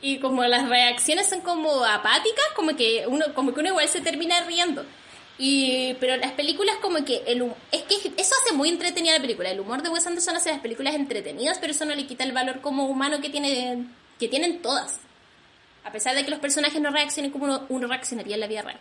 y 0.01 0.19
como 0.19 0.43
las 0.45 0.69
reacciones 0.69 1.29
son 1.29 1.41
como 1.41 1.85
apáticas, 1.85 2.45
como 2.57 2.75
que 2.75 3.05
uno, 3.07 3.27
como 3.35 3.55
que 3.55 3.61
uno 3.61 3.69
igual 3.69 3.89
se 3.89 4.01
termina 4.01 4.43
riendo. 4.43 4.85
Y, 5.39 5.95
pero 6.01 6.17
las 6.17 6.33
películas 6.33 6.77
como 6.83 7.05
que 7.05 7.23
el, 7.27 7.53
es 7.71 7.83
que 7.83 8.13
eso 8.17 8.35
hace 8.43 8.55
muy 8.55 8.69
entretenida 8.69 9.15
la 9.15 9.21
película. 9.21 9.51
El 9.51 9.61
humor 9.61 9.83
de 9.83 9.89
Wes 9.89 10.07
Anderson 10.07 10.37
hace 10.37 10.51
las 10.51 10.61
películas 10.61 10.97
entretenidas, 10.97 11.59
pero 11.59 11.71
eso 11.71 11.85
no 11.85 11.95
le 11.95 12.07
quita 12.07 12.25
el 12.25 12.33
valor 12.33 12.61
como 12.61 12.87
humano 12.87 13.21
que 13.21 13.31
tiene 13.31 13.87
que 14.19 14.29
tienen 14.29 14.61
todas. 14.61 14.99
A 15.85 15.93
pesar 15.93 16.15
de 16.15 16.25
que 16.25 16.31
los 16.31 16.41
personajes 16.41 16.81
no 16.81 16.91
reaccionen 16.91 17.31
como 17.31 17.67
uno, 17.69 17.87
reaccionaría 17.87 18.35
en 18.35 18.41
la 18.41 18.47
vida 18.47 18.63
real. 18.63 18.79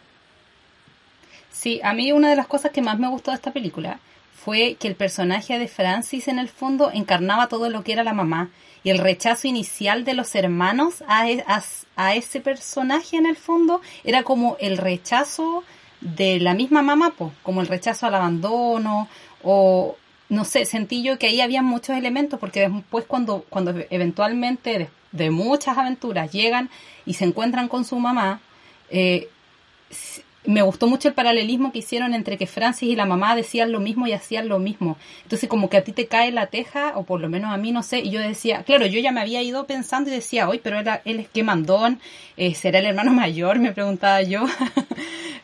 Sí, 1.52 1.80
a 1.84 1.94
mí 1.94 2.12
una 2.12 2.30
de 2.30 2.36
las 2.36 2.48
cosas 2.48 2.72
que 2.72 2.82
más 2.82 3.00
me 3.00 3.08
gustó 3.08 3.32
de 3.32 3.36
esta 3.36 3.54
película 3.54 4.00
fue 4.36 4.76
que 4.80 4.88
el 4.88 4.96
personaje 4.96 5.58
de 5.60 5.68
Francis 5.68 6.28
en 6.28 6.40
el 6.40 6.50
fondo 6.50 6.92
encarnaba 6.92 7.48
todo 7.48 7.70
lo 7.70 7.84
que 7.84 7.94
era 7.94 8.04
la 8.04 8.14
mamá 8.14 8.50
y 8.84 8.90
el 8.90 9.00
rechazo 9.00 9.48
inicial 9.48 10.04
de 10.06 10.14
los 10.14 10.36
hermanos 10.36 11.04
a, 11.08 11.30
e, 11.30 11.44
a, 11.48 11.64
a 11.96 12.16
ese 12.16 12.40
personaje 12.40 13.18
en 13.18 13.26
el 13.26 13.36
fondo 13.36 13.82
era 14.04 14.24
como 14.24 14.58
el 14.60 14.78
rechazo 14.78 15.64
de 16.02 16.40
la 16.40 16.54
misma 16.54 16.82
mamá, 16.82 17.14
pues, 17.18 17.32
como 17.44 17.62
el 17.62 17.68
rechazo 17.68 18.06
al 18.06 18.16
abandono 18.16 19.08
o 19.44 19.96
no 20.30 20.44
sé, 20.44 20.66
sentí 20.66 21.04
yo 21.04 21.18
que 21.18 21.28
ahí 21.28 21.42
había 21.42 21.62
muchos 21.62 21.96
elementos 21.96 22.40
porque 22.40 22.68
después 22.68 23.06
cuando, 23.06 23.46
cuando 23.50 23.74
eventualmente 23.90 24.90
de, 25.12 25.30
muchas 25.32 25.78
aventuras 25.78 26.32
llegan 26.32 26.70
y 27.06 27.14
se 27.14 27.26
encuentran 27.26 27.70
con 27.70 27.86
su 27.86 27.98
mamá, 27.98 28.42
eh, 28.90 29.30
me 30.46 30.62
gustó 30.62 30.88
mucho 30.88 31.10
el 31.10 31.14
paralelismo 31.14 31.72
que 31.72 31.80
hicieron 31.80 32.14
entre 32.14 32.38
que 32.38 32.48
Francis 32.48 32.90
y 32.90 32.96
la 32.96 33.06
mamá 33.06 33.36
decían 33.36 33.72
lo 33.72 33.82
mismo 33.82 34.08
y 34.08 34.14
hacían 34.14 34.48
lo 34.48 34.60
mismo. 34.60 34.98
Entonces 35.24 35.50
como 35.50 35.70
que 35.70 35.78
a 35.78 35.84
ti 35.84 35.92
te 35.92 36.08
cae 36.08 36.32
la 36.32 36.48
teja, 36.48 36.94
o 36.96 37.04
por 37.04 37.20
lo 37.20 37.28
menos 37.30 37.54
a 37.54 37.58
mí 37.58 37.72
no 37.72 37.84
sé, 37.84 38.00
y 38.00 38.12
yo 38.12 38.22
decía, 38.22 38.64
claro, 38.64 38.86
yo 38.86 39.00
ya 39.00 39.12
me 39.12 39.20
había 39.20 39.42
ido 39.42 39.68
pensando 39.68 40.10
y 40.10 40.14
decía, 40.14 40.48
hoy, 40.48 40.60
pero 40.64 40.80
él, 40.80 41.20
es 41.20 41.28
que 41.28 41.44
mandón, 41.44 42.00
eh, 42.38 42.56
será 42.56 42.80
el 42.80 42.86
hermano 42.86 43.12
mayor, 43.14 43.60
me 43.60 43.74
preguntaba 43.74 44.22
yo. 44.22 44.46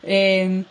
eh, 0.06 0.64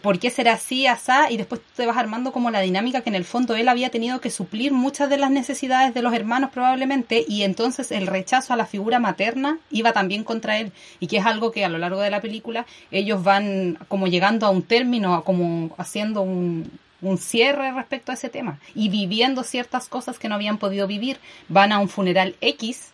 ¿por 0.00 0.18
qué 0.18 0.30
será 0.30 0.54
así, 0.54 0.86
asá? 0.86 1.30
Y 1.30 1.36
después 1.36 1.60
te 1.76 1.86
vas 1.86 1.96
armando 1.96 2.32
como 2.32 2.50
la 2.50 2.60
dinámica 2.60 3.02
que 3.02 3.10
en 3.10 3.14
el 3.14 3.24
fondo 3.24 3.54
él 3.54 3.68
había 3.68 3.90
tenido 3.90 4.20
que 4.20 4.30
suplir 4.30 4.72
muchas 4.72 5.10
de 5.10 5.18
las 5.18 5.30
necesidades 5.30 5.92
de 5.92 6.02
los 6.02 6.14
hermanos 6.14 6.50
probablemente 6.50 7.24
y 7.28 7.42
entonces 7.42 7.92
el 7.92 8.06
rechazo 8.06 8.54
a 8.54 8.56
la 8.56 8.66
figura 8.66 8.98
materna 8.98 9.58
iba 9.70 9.92
también 9.92 10.24
contra 10.24 10.58
él 10.58 10.72
y 11.00 11.06
que 11.06 11.18
es 11.18 11.26
algo 11.26 11.52
que 11.52 11.64
a 11.64 11.68
lo 11.68 11.78
largo 11.78 12.00
de 12.00 12.10
la 12.10 12.22
película 12.22 12.64
ellos 12.90 13.22
van 13.22 13.78
como 13.88 14.06
llegando 14.06 14.46
a 14.46 14.50
un 14.50 14.62
término, 14.62 15.22
como 15.24 15.74
haciendo 15.76 16.22
un, 16.22 16.70
un 17.02 17.18
cierre 17.18 17.70
respecto 17.72 18.10
a 18.10 18.14
ese 18.14 18.30
tema 18.30 18.58
y 18.74 18.88
viviendo 18.88 19.42
ciertas 19.42 19.88
cosas 19.88 20.18
que 20.18 20.28
no 20.28 20.34
habían 20.34 20.58
podido 20.58 20.86
vivir. 20.86 21.18
Van 21.48 21.72
a 21.72 21.78
un 21.78 21.90
funeral 21.90 22.36
X 22.40 22.93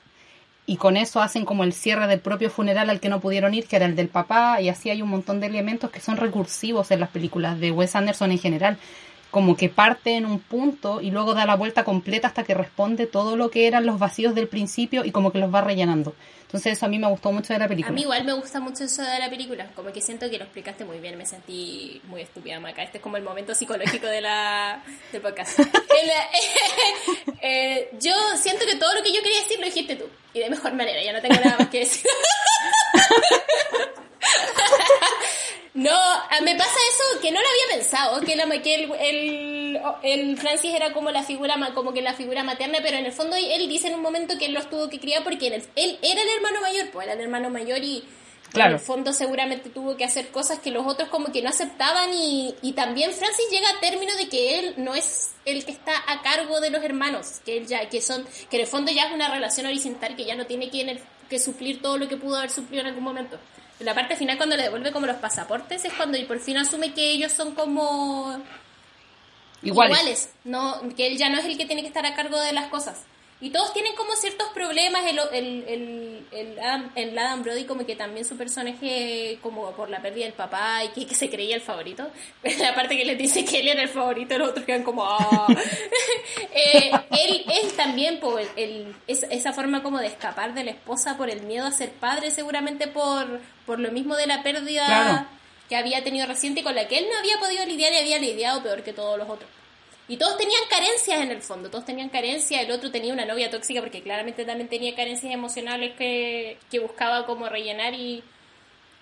y 0.71 0.77
con 0.77 0.97
eso 0.97 1.21
hacen 1.21 1.45
como 1.45 1.65
el 1.65 1.73
cierre 1.73 2.07
del 2.07 2.21
propio 2.21 2.49
funeral 2.49 2.91
al 2.91 3.01
que 3.01 3.09
no 3.09 3.19
pudieron 3.19 3.55
ir, 3.55 3.67
que 3.67 3.75
era 3.75 3.87
el 3.87 3.97
del 3.97 4.07
papá, 4.07 4.61
y 4.61 4.69
así 4.69 4.89
hay 4.89 5.03
un 5.03 5.09
montón 5.09 5.41
de 5.41 5.49
elementos 5.49 5.91
que 5.91 5.99
son 5.99 6.17
recursivos 6.17 6.93
en 6.93 7.01
las 7.01 7.09
películas 7.09 7.59
de 7.59 7.73
Wes 7.73 7.97
Anderson 7.97 8.31
en 8.31 8.39
general, 8.39 8.79
como 9.31 9.57
que 9.57 9.69
parte 9.69 10.17
en 10.17 10.27
un 10.27 10.41
punto 10.41 11.01
y 11.01 11.11
luego 11.11 11.35
da 11.35 11.47
la 11.47 11.57
vuelta 11.57 11.85
completa 11.85 12.29
hasta 12.29 12.45
que 12.45 12.55
responde 12.55 13.07
todo 13.07 13.37
lo 13.37 13.51
que 13.51 13.67
eran 13.67 13.87
los 13.87 13.99
vacíos 13.99 14.35
del 14.35 14.49
principio 14.49 15.05
y 15.05 15.13
como 15.13 15.33
que 15.33 15.39
los 15.39 15.55
va 15.55 15.61
rellenando. 15.61 16.15
Entonces 16.43 16.73
eso 16.73 16.87
a 16.87 16.89
mí 16.89 16.99
me 16.99 17.07
gustó 17.07 17.31
mucho 17.31 17.53
de 17.53 17.61
la 17.61 17.69
película. 17.69 17.91
A 17.91 17.95
mí 17.95 18.03
igual 18.03 18.25
me 18.25 18.33
gusta 18.33 18.59
mucho 18.59 18.83
eso 18.83 19.03
de 19.03 19.21
la 19.21 19.31
película, 19.31 19.71
como 19.77 19.93
que 19.93 20.01
siento 20.01 20.29
que 20.29 20.37
lo 20.37 20.43
explicaste 20.43 20.85
muy 20.85 20.99
bien, 20.99 21.17
me 21.17 21.25
sentí 21.25 22.03
muy 22.09 22.23
estúpida, 22.23 22.59
Maca. 22.59 22.83
Este 22.83 22.99
es 22.99 23.03
como 23.03 23.17
el 23.17 23.23
momento 23.23 23.55
psicológico 23.55 24.09
de 24.09 24.21
la, 24.21 24.83
del 25.13 25.23
podcast. 25.23 25.61
Eh, 27.43 27.89
yo 27.99 28.13
siento 28.37 28.67
que 28.67 28.77
todo 28.77 28.95
lo 28.95 29.03
que 29.03 29.15
yo 29.15 29.23
quería 29.23 29.41
decir 29.41 29.59
lo 29.59 29.65
dijiste 29.65 29.97
tú, 29.97 30.05
y 30.35 30.41
de 30.41 30.51
mejor 30.51 30.75
manera, 30.75 31.03
ya 31.03 31.13
no 31.13 31.23
tengo 31.23 31.37
nada 31.43 31.57
más 31.59 31.69
que 31.69 31.81
decir. 31.81 32.05
No, 35.73 35.97
me 36.43 36.57
pasa 36.57 36.75
eso 36.89 37.21
que 37.21 37.31
no 37.31 37.41
lo 37.41 37.47
había 37.47 37.77
pensado, 37.77 38.21
que, 38.23 38.35
la, 38.35 38.45
que 38.61 38.75
el, 38.75 39.81
el, 40.03 40.37
Francis 40.37 40.75
era 40.75 40.93
como 40.93 41.13
la 41.13 41.23
figura 41.23 41.55
como 41.75 41.93
que 41.93 42.03
la 42.03 42.15
figura 42.15 42.43
materna, 42.43 42.79
pero 42.83 42.97
en 42.97 43.07
el 43.07 43.13
fondo 43.13 43.37
él 43.37 43.69
dice 43.69 43.87
en 43.87 43.95
un 43.95 44.03
momento 44.03 44.37
que 44.37 44.47
él 44.47 44.55
los 44.55 44.69
tuvo 44.69 44.89
que 44.89 44.99
criar 44.99 45.23
porque 45.23 45.47
él, 45.47 45.99
era 46.03 46.23
el 46.23 46.29
hermano 46.29 46.61
mayor, 46.61 46.91
pues 46.91 47.07
era 47.07 47.15
el 47.15 47.21
hermano 47.21 47.51
mayor 47.51 47.79
y 47.85 48.03
en 48.53 48.63
el 48.63 48.81
fondo 48.81 49.13
seguramente 49.13 49.71
tuvo 49.71 49.97
que 49.97 50.05
hacer 50.05 50.31
cosas 50.31 50.59
que 50.59 50.73
los 50.73 50.85
otros 50.85 51.09
como 51.09 51.31
que 51.31 51.41
no 51.41 51.51
aceptaban 51.51 52.13
y, 52.13 52.53
y 52.63 52.73
también 52.73 53.13
Francis 53.13 53.47
llega 53.53 53.71
a 53.71 53.79
término 53.79 54.13
de 54.17 54.29
que 54.29 54.59
él 54.59 54.75
no 54.77 54.97
es 54.97 55.35
el 55.45 55.65
que 55.65 55.71
está 55.71 55.93
a 56.09 56.21
cargo 56.21 56.61
de 56.61 56.71
los 56.71 56.83
hermanos, 56.83 57.41
que 57.45 57.59
él 57.59 57.69
ya, 57.69 57.89
que 57.89 58.01
son, 58.03 58.27
que 58.51 58.57
en 58.57 58.63
el 58.63 58.67
fondo 58.67 58.91
ya 58.91 59.07
es 59.07 59.13
una 59.13 59.31
relación 59.31 59.67
horizontal 59.67 60.17
que 60.17 60.25
ya 60.25 60.35
no 60.35 60.47
tiene 60.47 60.69
que, 60.69 61.01
que 61.29 61.39
suplir 61.39 61.81
todo 61.81 61.97
lo 61.97 62.09
que 62.09 62.17
pudo 62.17 62.39
haber 62.39 62.51
suplido 62.51 62.81
en 62.81 62.89
algún 62.89 63.05
momento 63.05 63.39
la 63.81 63.95
parte 63.95 64.17
final 64.17 64.37
cuando 64.37 64.57
le 64.57 64.65
devuelve 64.65 64.93
como 64.93 65.07
los 65.07 65.17
pasaportes 65.17 65.85
es 65.85 65.93
cuando 65.93 66.19
y 66.19 66.25
por 66.25 66.39
fin 66.39 66.59
asume 66.59 66.93
que 66.93 67.11
ellos 67.11 67.33
son 67.33 67.55
como 67.55 68.41
iguales. 69.63 70.31
no 70.45 70.81
que 70.97 71.07
él 71.07 71.19
ya 71.19 71.29
no 71.29 71.39
es 71.39 71.45
el 71.47 71.57
que 71.59 71.67
tiene 71.67 71.83
que 71.83 71.89
estar 71.89 72.05
a 72.07 72.15
cargo 72.15 72.41
de 72.41 72.53
las 72.53 72.69
cosas 72.69 73.05
y 73.43 73.51
todos 73.51 73.73
tienen 73.73 73.95
como 73.95 74.13
ciertos 74.17 74.49
problemas. 74.49 75.03
El, 75.07 75.19
el, 75.33 75.65
el, 75.67 76.27
el, 76.31 76.59
Adam, 76.59 76.91
el 76.95 77.19
Adam 77.19 77.43
Brody 77.43 77.65
como 77.65 77.87
que 77.87 77.97
también 77.97 78.27
su 78.27 78.37
personaje 78.37 79.39
como 79.43 79.73
por 79.73 79.89
la 79.89 80.03
pérdida 80.03 80.27
del 80.27 80.35
papá 80.35 80.85
y 80.85 80.89
que, 80.89 81.07
que 81.07 81.15
se 81.15 81.31
creía 81.31 81.57
el 81.57 81.63
favorito. 81.63 82.11
La 82.59 82.75
parte 82.75 82.97
que 82.97 83.05
le 83.05 83.17
dice 83.17 83.45
que 83.45 83.61
él 83.61 83.69
era 83.69 83.83
el 83.83 83.89
favorito, 83.89 84.37
los 84.37 84.51
otros 84.51 84.67
quedan 84.67 84.83
como... 84.83 85.05
Ah". 85.05 85.47
eh, 86.55 86.91
él 87.13 87.45
es 87.63 87.75
también 87.77 88.21
por 88.21 88.43
el, 88.57 88.95
esa 89.07 89.53
forma 89.55 89.83
como 89.83 89.99
de 89.99 90.09
escapar 90.09 90.53
de 90.53 90.65
la 90.65 90.73
esposa 90.73 91.17
por 91.17 91.31
el 91.31 91.43
miedo 91.43 91.67
a 91.67 91.71
ser 91.71 91.93
padre, 91.93 92.31
seguramente 92.31 92.89
por, 92.89 93.41
por 93.71 93.79
lo 93.79 93.93
mismo 93.93 94.17
de 94.17 94.27
la 94.27 94.43
pérdida 94.43 95.29
que 95.69 95.77
había 95.77 96.03
tenido 96.03 96.27
reciente 96.27 96.59
y 96.59 96.63
con 96.65 96.75
la 96.75 96.89
que 96.89 96.99
él 96.99 97.07
no 97.09 97.17
había 97.17 97.39
podido 97.39 97.65
lidiar 97.65 97.93
y 97.93 97.99
había 97.99 98.19
lidiado 98.19 98.65
peor 98.65 98.83
que 98.83 98.93
todos 98.93 99.17
los 99.17 99.29
otros. 99.29 99.49
Y 100.09 100.17
todos 100.17 100.37
tenían 100.39 100.63
carencias 100.69 101.21
en 101.21 101.31
el 101.31 101.41
fondo, 101.41 101.71
todos 101.71 101.85
tenían 101.85 102.09
carencias, 102.09 102.65
el 102.65 102.73
otro 102.73 102.91
tenía 102.91 103.13
una 103.13 103.25
novia 103.25 103.49
tóxica 103.49 103.81
porque 103.81 104.03
claramente 104.03 104.45
también 104.45 104.69
tenía 104.69 104.97
carencias 104.97 105.33
emocionales 105.33 105.93
que, 105.97 106.59
que 106.69 106.81
buscaba 106.81 107.27
como 107.27 107.49
rellenar 107.49 107.95
y, 107.95 108.25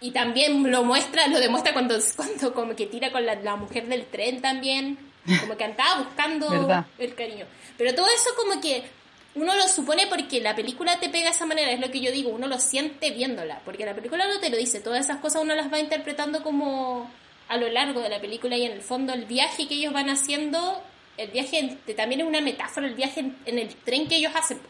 y 0.02 0.11
también 0.11 0.70
lo 0.70 0.85
muestra, 0.85 1.28
lo 1.28 1.40
demuestra 1.40 1.72
cuando, 1.72 1.96
cuando 2.14 2.52
como 2.52 2.76
que 2.76 2.85
tira 2.85 3.11
con 3.11 3.24
la, 3.24 3.37
la 3.37 3.57
mujer 3.57 3.87
del 3.87 4.04
tren 4.04 4.42
también, 4.42 4.98
como 5.40 5.57
que 5.57 5.64
andaba 5.64 6.02
buscando 6.02 6.85
el 6.98 7.14
cariño. 7.14 7.46
Pero 7.78 7.94
todo 7.94 8.07
eso 8.09 8.28
como 8.37 8.61
que 8.61 8.85
uno 9.38 9.55
lo 9.55 9.68
supone 9.68 10.07
porque 10.07 10.40
la 10.40 10.55
película 10.55 10.98
te 10.98 11.09
pega 11.09 11.27
de 11.27 11.31
esa 11.31 11.46
manera, 11.46 11.70
es 11.70 11.81
lo 11.81 11.90
que 11.90 12.01
yo 12.01 12.11
digo, 12.11 12.31
uno 12.31 12.46
lo 12.46 12.59
siente 12.59 13.11
viéndola, 13.11 13.61
porque 13.64 13.87
la 13.87 13.94
película 13.94 14.27
no 14.27 14.40
te 14.40 14.51
lo 14.51 14.57
dice, 14.57 14.81
todas 14.81 15.05
esas 15.05 15.18
cosas 15.18 15.42
uno 15.42 15.55
las 15.55 15.72
va 15.72 15.79
interpretando 15.79 16.42
como 16.42 17.11
a 17.48 17.57
lo 17.57 17.68
largo 17.68 18.01
de 18.01 18.09
la 18.09 18.20
película 18.20 18.57
y 18.57 18.64
en 18.64 18.72
el 18.72 18.83
fondo 18.83 19.12
el 19.12 19.24
viaje 19.24 19.68
que 19.68 19.74
ellos 19.74 19.92
van 19.92 20.11
haciendo, 20.11 20.83
el 21.16 21.31
viaje 21.31 21.79
también 21.96 22.20
es 22.22 22.27
una 22.27 22.40
metáfora, 22.40 22.87
el 22.87 22.94
viaje 22.94 23.33
en, 23.44 23.59
el 23.59 23.74
tren 23.77 24.09
que 24.09 24.16
ellos 24.16 24.33
hacen, 24.35 24.61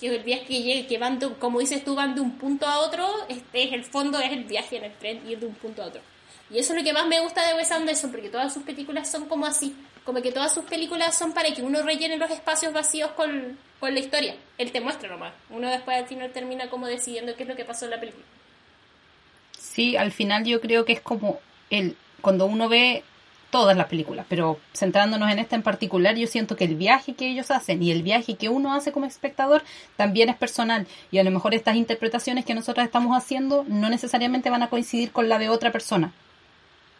que 0.00 0.08
el 0.08 0.22
viaje 0.22 0.44
que, 0.46 0.86
que 0.86 0.98
van, 0.98 1.18
como 1.38 1.60
dices 1.60 1.84
tú, 1.84 1.94
van 1.94 2.14
de 2.14 2.20
un 2.20 2.38
punto 2.38 2.66
a 2.66 2.78
otro, 2.78 3.08
este 3.28 3.64
es 3.64 3.72
el 3.72 3.84
fondo, 3.84 4.20
es 4.20 4.32
el 4.32 4.44
viaje 4.44 4.76
en 4.76 4.84
el 4.84 4.92
tren, 4.94 5.28
ir 5.28 5.38
de 5.38 5.46
un 5.46 5.54
punto 5.54 5.82
a 5.82 5.86
otro. 5.86 6.00
Y 6.50 6.58
eso 6.58 6.72
es 6.72 6.78
lo 6.78 6.84
que 6.84 6.92
más 6.92 7.06
me 7.06 7.20
gusta 7.20 7.46
de 7.46 7.54
Wes 7.54 7.72
Anderson, 7.72 8.10
porque 8.10 8.28
todas 8.28 8.52
sus 8.52 8.62
películas 8.62 9.10
son 9.10 9.26
como 9.26 9.46
así, 9.46 9.74
como 10.06 10.22
que 10.22 10.32
todas 10.32 10.54
sus 10.54 10.64
películas 10.64 11.18
son 11.18 11.32
para 11.32 11.52
que 11.52 11.62
uno 11.62 11.82
rellene 11.82 12.16
los 12.16 12.30
espacios 12.30 12.72
vacíos 12.72 13.10
con, 13.10 13.58
con 13.80 13.92
la 13.92 14.00
historia. 14.00 14.36
Él 14.56 14.70
te 14.70 14.80
muestra 14.80 15.10
nomás. 15.10 15.34
Uno 15.50 15.68
después 15.68 15.98
al 15.98 16.06
final 16.06 16.30
termina 16.30 16.70
como 16.70 16.86
decidiendo 16.86 17.34
qué 17.34 17.42
es 17.42 17.48
lo 17.48 17.56
que 17.56 17.64
pasó 17.64 17.84
en 17.84 17.90
la 17.90 18.00
película. 18.00 18.24
Sí, 19.58 19.96
al 19.96 20.12
final 20.12 20.44
yo 20.44 20.60
creo 20.60 20.84
que 20.84 20.92
es 20.94 21.00
como 21.00 21.40
el 21.68 21.96
cuando 22.22 22.46
uno 22.46 22.68
ve 22.68 23.02
todas 23.50 23.76
las 23.76 23.86
películas, 23.86 24.26
pero 24.28 24.58
centrándonos 24.74 25.30
en 25.30 25.38
esta 25.38 25.56
en 25.56 25.62
particular, 25.62 26.16
yo 26.16 26.26
siento 26.26 26.56
que 26.56 26.64
el 26.64 26.74
viaje 26.74 27.14
que 27.14 27.28
ellos 27.28 27.50
hacen 27.50 27.82
y 27.82 27.90
el 27.90 28.02
viaje 28.02 28.36
que 28.36 28.48
uno 28.48 28.74
hace 28.74 28.92
como 28.92 29.06
espectador 29.06 29.62
también 29.96 30.28
es 30.28 30.36
personal 30.36 30.86
y 31.10 31.18
a 31.18 31.24
lo 31.24 31.30
mejor 31.30 31.54
estas 31.54 31.76
interpretaciones 31.76 32.44
que 32.44 32.54
nosotros 32.54 32.84
estamos 32.84 33.16
haciendo 33.16 33.64
no 33.68 33.88
necesariamente 33.88 34.50
van 34.50 34.62
a 34.62 34.70
coincidir 34.70 35.12
con 35.12 35.28
la 35.28 35.38
de 35.38 35.48
otra 35.48 35.72
persona, 35.72 36.12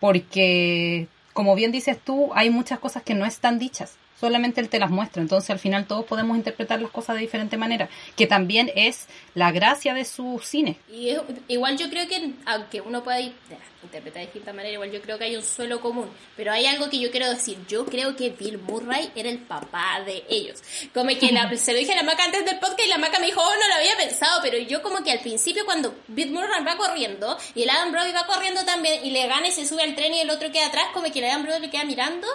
porque 0.00 1.08
como 1.36 1.54
bien 1.54 1.70
dices 1.70 1.98
tú, 2.02 2.30
hay 2.34 2.48
muchas 2.48 2.78
cosas 2.78 3.02
que 3.02 3.14
no 3.14 3.26
están 3.26 3.58
dichas, 3.58 3.96
solamente 4.18 4.60
él 4.60 4.68
te 4.68 4.78
las 4.78 4.90
muestra, 4.90 5.22
entonces 5.22 5.50
al 5.50 5.58
final 5.58 5.86
todos 5.86 6.04
podemos 6.04 6.36
interpretar 6.36 6.80
las 6.80 6.90
cosas 6.90 7.16
de 7.16 7.22
diferente 7.22 7.56
manera, 7.56 7.88
que 8.16 8.26
también 8.26 8.70
es 8.74 9.06
la 9.34 9.52
gracia 9.52 9.94
de 9.94 10.04
su 10.04 10.40
cine. 10.42 10.78
Y 10.90 11.14
igual 11.48 11.76
yo 11.76 11.88
creo 11.90 12.08
que, 12.08 12.32
aunque 12.46 12.80
uno 12.80 13.02
pueda 13.02 13.20
interpretar 13.20 14.20
de 14.20 14.26
distinta 14.26 14.52
manera, 14.52 14.74
igual 14.74 14.90
yo 14.90 15.00
creo 15.02 15.18
que 15.18 15.24
hay 15.24 15.36
un 15.36 15.42
suelo 15.42 15.80
común, 15.80 16.08
pero 16.36 16.52
hay 16.52 16.66
algo 16.66 16.88
que 16.88 16.98
yo 16.98 17.10
quiero 17.10 17.28
decir, 17.28 17.58
yo 17.68 17.84
creo 17.86 18.16
que 18.16 18.30
Bill 18.30 18.58
Murray 18.58 19.10
era 19.14 19.28
el 19.28 19.38
papá 19.38 20.00
de 20.04 20.24
ellos, 20.28 20.62
como 20.94 21.10
que 21.10 21.28
se 21.58 21.72
lo 21.72 21.78
dije 21.78 21.92
a 21.92 21.96
la 21.96 22.02
Maca 22.02 22.24
antes 22.24 22.44
del 22.44 22.58
podcast 22.58 22.84
y 22.84 22.88
la 22.88 22.98
Maca 22.98 23.18
me 23.18 23.26
dijo, 23.26 23.40
oh, 23.40 23.54
no 23.54 23.68
lo 23.68 23.74
había 23.74 23.96
pensado, 23.96 24.40
pero 24.42 24.58
yo 24.58 24.82
como 24.82 25.02
que 25.02 25.12
al 25.12 25.20
principio 25.20 25.64
cuando 25.64 25.94
Bill 26.08 26.32
Murray 26.32 26.64
va 26.64 26.76
corriendo 26.76 27.36
y 27.54 27.62
el 27.62 27.70
Adam 27.70 27.92
Brody 27.92 28.12
va 28.12 28.26
corriendo 28.26 28.64
también 28.64 29.04
y 29.04 29.10
le 29.10 29.26
gana 29.26 29.48
y 29.48 29.52
se 29.52 29.66
sube 29.66 29.82
al 29.82 29.94
tren 29.94 30.14
y 30.14 30.20
el 30.20 30.30
otro 30.30 30.50
queda 30.50 30.66
atrás, 30.66 30.86
como 30.92 31.10
que 31.10 31.18
el 31.18 31.26
Adam 31.26 31.42
Brody 31.44 31.60
le 31.60 31.70
queda 31.70 31.84
mirando 31.84 32.26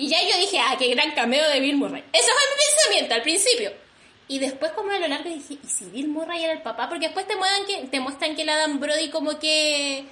y 0.00 0.08
ya 0.08 0.18
yo 0.22 0.38
dije, 0.38 0.58
ah, 0.58 0.76
qué 0.78 0.88
gran 0.88 1.10
cameo 1.12 1.46
de 1.50 1.60
Bill 1.60 1.76
Murray. 1.76 2.02
Eso 2.10 2.30
fue 2.32 2.42
mi 2.50 2.64
pensamiento 2.64 3.14
al 3.14 3.22
principio. 3.22 3.72
Y 4.28 4.38
después 4.38 4.72
como 4.72 4.90
a 4.92 4.98
lo 4.98 5.06
largo 5.06 5.28
dije, 5.28 5.58
¿y 5.62 5.68
si 5.68 5.84
Bill 5.90 6.08
Murray 6.08 6.42
era 6.42 6.54
el 6.54 6.62
papá? 6.62 6.88
Porque 6.88 7.08
después 7.08 7.26
te 7.26 7.36
muestran 7.36 7.66
que, 7.66 7.86
te 7.88 8.00
muestran 8.00 8.34
que 8.34 8.42
el 8.42 8.48
Adam 8.48 8.80
Brody 8.80 9.10
como 9.10 9.38
que 9.38 10.06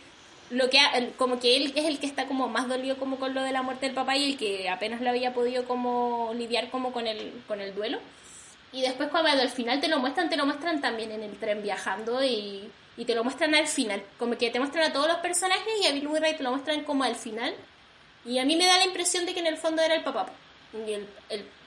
lo 0.51 0.69
que 0.69 0.79
como 1.17 1.41
que 1.41 1.57
él 1.57 1.73
es 1.75 1.87
el 1.87 1.99
que 1.99 2.07
está 2.07 2.27
como 2.27 2.49
más 2.49 2.69
dolido 2.69 2.99
como 2.99 3.19
con 3.19 3.33
lo 3.33 3.43
de 3.43 3.53
la 3.53 3.63
muerte 3.63 3.87
del 3.87 3.95
papá 3.95 4.17
y 4.17 4.33
el 4.33 4.39
que 4.39 4.69
apenas 4.69 5.01
lo 5.01 5.09
había 5.09 5.33
podido 5.33 5.65
como 5.65 6.33
lidiar 6.35 6.71
como 6.71 6.93
con 6.93 7.07
el 7.07 7.33
con 7.47 7.61
el 7.61 7.75
duelo 7.75 7.99
y 8.73 8.81
después 8.81 9.11
cuando 9.11 9.31
al 9.31 9.51
final 9.51 9.79
te 9.81 9.89
lo 9.89 9.99
muestran 9.99 10.31
te 10.31 10.39
lo 10.39 10.47
muestran 10.47 10.81
también 10.81 11.13
en 11.13 11.23
el 11.23 11.37
tren 11.39 11.63
viajando 11.63 12.25
y, 12.25 12.71
y 12.97 13.05
te 13.05 13.15
lo 13.15 13.25
muestran 13.25 13.55
al 13.55 13.69
final 13.69 14.03
como 14.19 14.39
que 14.39 14.49
te 14.49 14.59
muestran 14.59 14.91
a 14.91 14.93
todos 14.93 15.07
los 15.07 15.19
personajes 15.19 15.75
y 15.83 15.87
a 15.87 15.93
Bill 15.93 16.09
Murray 16.09 16.35
te 16.35 16.43
lo 16.43 16.51
muestran 16.51 16.83
como 16.83 17.05
al 17.05 17.15
final 17.15 17.55
y 18.25 18.39
a 18.39 18.45
mí 18.45 18.57
me 18.57 18.67
da 18.67 18.79
la 18.79 18.85
impresión 18.85 19.27
de 19.27 19.35
que 19.35 19.41
en 19.41 19.47
el 19.47 19.57
fondo 19.57 19.83
era 19.83 19.95
el 19.95 20.03
papá. 20.03 20.27
Y 20.75 20.93
el, 20.93 21.09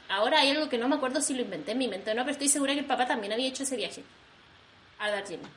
ahora 0.10 0.42
hay 0.42 0.52
algo 0.52 0.70
que 0.70 0.78
no 0.78 0.88
me 0.88 0.96
acuerdo 0.96 1.22
si 1.22 1.34
lo 1.34 1.42
inventé 1.42 1.72
en 1.72 1.78
mi 1.78 1.88
mente 1.88 2.12
o 2.12 2.14
no, 2.14 2.22
pero 2.22 2.34
estoy 2.34 2.50
segura 2.50 2.74
que 2.74 2.80
el 2.80 2.86
papá 2.86 3.08
también 3.08 3.34
había 3.34 3.48
hecho 3.48 3.64
ese 3.64 3.76
viaje 3.76 4.04
a 5.00 5.10
Darjeeling. 5.10 5.48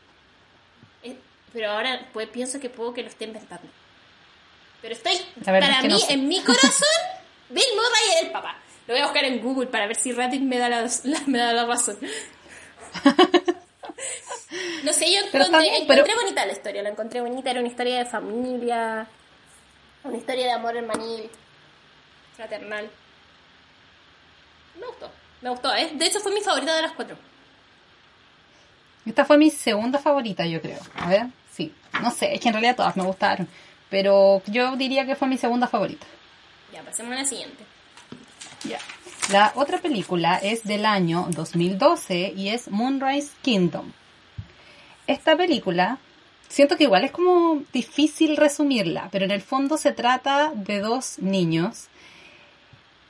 Eh, 1.03 1.17
pero 1.53 1.73
ahora 1.73 2.09
pues 2.13 2.29
pienso 2.29 2.61
que 2.61 2.71
puedo 2.71 2.95
que 2.95 3.03
lo 3.03 3.09
esté 3.09 3.25
inventando. 3.25 3.69
Pero 4.81 4.95
estoy, 4.95 5.15
para 5.45 5.83
mí, 5.83 5.99
en 6.11 6.29
mi 6.29 6.43
corazón, 6.43 6.89
Bill 7.49 7.65
Murray 7.75 8.17
es 8.17 8.23
el 8.25 8.33
papá. 8.33 8.59
Lo 8.87 8.95
voy 8.95 9.01
a 9.01 9.07
buscar 9.07 9.25
en 9.25 9.41
Google 9.41 9.67
para 9.69 9.87
ver 9.87 9.97
si 9.97 10.13
Reddit 10.13 10.43
me 10.43 10.59
da 10.59 10.69
la, 10.69 10.91
me 11.27 11.39
da 11.39 11.53
la 11.53 11.65
razón. 11.65 11.99
no 14.85 14.93
sé, 14.93 15.11
yo 15.11 15.21
encontré, 15.21 15.77
encontré 15.79 16.15
bonita 16.15 16.45
la 16.45 16.53
historia, 16.53 16.83
la 16.83 16.91
encontré 16.91 17.21
bonita, 17.23 17.51
era 17.51 17.61
una 17.61 17.69
historia 17.69 17.99
de 17.99 18.05
familia, 18.05 19.09
una 20.05 20.19
historia 20.19 20.45
de 20.45 20.53
amor 20.53 20.77
hermanil, 20.77 21.31
fraternal. 22.37 22.91
Me 24.79 24.87
gustó, 24.87 25.11
me 25.41 25.51
gustó. 25.51 25.75
¿eh? 25.75 25.91
De 25.95 26.07
hecho 26.07 26.21
fue 26.21 26.33
mi 26.33 26.41
favorita 26.41 26.75
de 26.77 26.83
las 26.83 26.93
cuatro. 26.93 27.17
Esta 29.07 29.25
fue 29.25 29.39
mi 29.39 29.51
segunda 29.51 29.99
favorita, 29.99 30.47
yo 30.47 30.61
creo. 30.61 30.81
A 30.97 31.09
ver, 31.09 31.27
sí. 31.51 31.75
No 32.03 32.11
sé, 32.11 32.35
es 32.35 32.41
que 32.41 32.49
en 32.49 32.55
realidad 32.55 32.77
todas 32.77 32.97
me 32.97 33.03
gustaron. 33.03 33.49
Pero 33.91 34.43
yo 34.47 34.77
diría 34.77 35.07
que 35.07 35.15
fue 35.15 35.29
mi 35.29 35.39
segunda 35.39 35.67
favorita. 35.67 36.07
Ya, 36.73 36.83
pasemos 36.83 37.13
a 37.13 37.17
la 37.17 37.25
siguiente. 37.25 37.65
Ya. 38.69 38.79
La 39.31 39.53
otra 39.55 39.79
película 39.79 40.37
es 40.37 40.65
del 40.65 40.85
año 40.85 41.27
2012 41.31 42.35
y 42.37 42.49
es 42.49 42.69
Moonrise 42.71 43.33
Kingdom. 43.43 43.93
Esta 45.07 45.37
película 45.37 45.99
siento 46.55 46.77
que 46.77 46.85
igual 46.85 47.05
es 47.05 47.11
como 47.11 47.63
difícil 47.73 48.37
resumirla, 48.37 49.09
pero 49.11 49.25
en 49.25 49.33
el 49.33 49.43
fondo 49.43 49.77
se 49.77 49.93
trata 49.93 50.53
de 50.55 50.79
dos 50.79 51.19
niños 51.19 51.89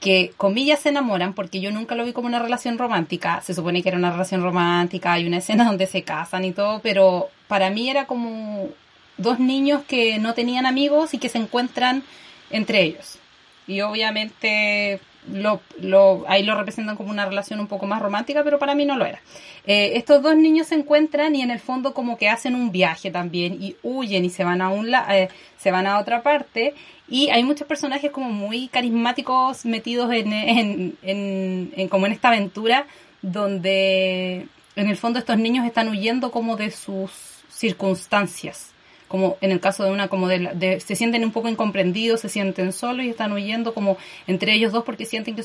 que, 0.00 0.32
comillas, 0.36 0.80
se 0.80 0.88
enamoran, 0.88 1.34
porque 1.34 1.60
yo 1.60 1.70
nunca 1.70 1.94
lo 1.94 2.06
vi 2.06 2.14
como 2.14 2.26
una 2.26 2.38
relación 2.38 2.78
romántica. 2.78 3.42
Se 3.42 3.52
supone 3.52 3.82
que 3.82 3.90
era 3.90 3.98
una 3.98 4.12
relación 4.12 4.42
romántica, 4.42 5.12
hay 5.12 5.26
una 5.26 5.36
escena 5.42 5.66
donde 5.66 5.86
se 5.86 6.02
casan 6.02 6.44
y 6.46 6.52
todo, 6.52 6.80
pero 6.80 7.28
para 7.46 7.68
mí 7.68 7.90
era 7.90 8.06
como 8.06 8.70
dos 9.18 9.38
niños 9.38 9.82
que 9.84 10.18
no 10.18 10.32
tenían 10.32 10.64
amigos 10.64 11.12
y 11.12 11.18
que 11.18 11.28
se 11.28 11.38
encuentran 11.38 12.02
entre 12.50 12.82
ellos. 12.82 13.18
Y 13.66 13.82
obviamente 13.82 15.00
lo, 15.32 15.60
lo, 15.80 16.24
ahí 16.28 16.42
lo 16.42 16.56
representan 16.56 16.96
como 16.96 17.10
una 17.10 17.26
relación 17.26 17.60
un 17.60 17.66
poco 17.66 17.86
más 17.86 18.02
romántica, 18.02 18.44
pero 18.44 18.58
para 18.58 18.74
mí 18.74 18.84
no 18.84 18.96
lo 18.96 19.06
era. 19.06 19.20
Eh, 19.66 19.92
estos 19.94 20.22
dos 20.22 20.36
niños 20.36 20.66
se 20.66 20.74
encuentran 20.74 21.34
y 21.34 21.42
en 21.42 21.50
el 21.50 21.58
fondo 21.58 21.94
como 21.94 22.18
que 22.18 22.28
hacen 22.28 22.54
un 22.54 22.70
viaje 22.70 23.10
también 23.10 23.56
y 23.60 23.76
huyen 23.82 24.24
y 24.24 24.30
se 24.30 24.44
van 24.44 24.60
a 24.60 24.68
un 24.68 24.92
eh, 24.94 25.28
se 25.56 25.70
van 25.70 25.86
a 25.86 25.98
otra 25.98 26.22
parte 26.22 26.74
y 27.08 27.30
hay 27.30 27.44
muchos 27.44 27.66
personajes 27.66 28.10
como 28.10 28.30
muy 28.30 28.68
carismáticos 28.68 29.64
metidos 29.64 30.12
en, 30.12 30.32
en, 30.32 30.98
en, 31.02 31.88
como 31.88 32.06
en 32.06 32.12
esta 32.12 32.28
aventura 32.28 32.86
donde 33.22 34.46
en 34.76 34.88
el 34.88 34.96
fondo 34.96 35.18
estos 35.18 35.38
niños 35.38 35.64
están 35.64 35.88
huyendo 35.88 36.30
como 36.30 36.56
de 36.56 36.70
sus 36.70 37.10
circunstancias 37.48 38.73
como 39.14 39.36
en 39.40 39.52
el 39.52 39.60
caso 39.60 39.84
de 39.84 39.92
una, 39.92 40.08
como 40.08 40.26
de, 40.26 40.80
se 40.84 40.96
sienten 40.96 41.22
un 41.22 41.30
poco 41.30 41.48
incomprendidos, 41.48 42.20
se 42.20 42.28
sienten 42.28 42.72
solos 42.72 43.06
y 43.06 43.10
están 43.10 43.30
huyendo 43.30 43.72
como 43.72 43.96
entre 44.26 44.52
ellos 44.52 44.72
dos 44.72 44.82
porque 44.82 45.06
sienten 45.06 45.36
que 45.36 45.44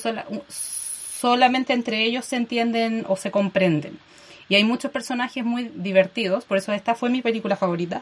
solamente 1.20 1.74
entre 1.74 2.04
ellos 2.04 2.26
se 2.26 2.36
entienden 2.36 3.06
o 3.08 3.16
se 3.16 3.30
comprenden. 3.30 4.00
Y 4.48 4.56
hay 4.56 4.64
muchos 4.64 4.90
personajes 4.90 5.46
muy 5.46 5.70
divertidos, 5.76 6.46
por 6.46 6.58
eso 6.58 6.74
esta 6.74 6.96
fue 6.96 7.12
mi 7.12 7.22
película 7.22 7.58
favorita. 7.58 8.02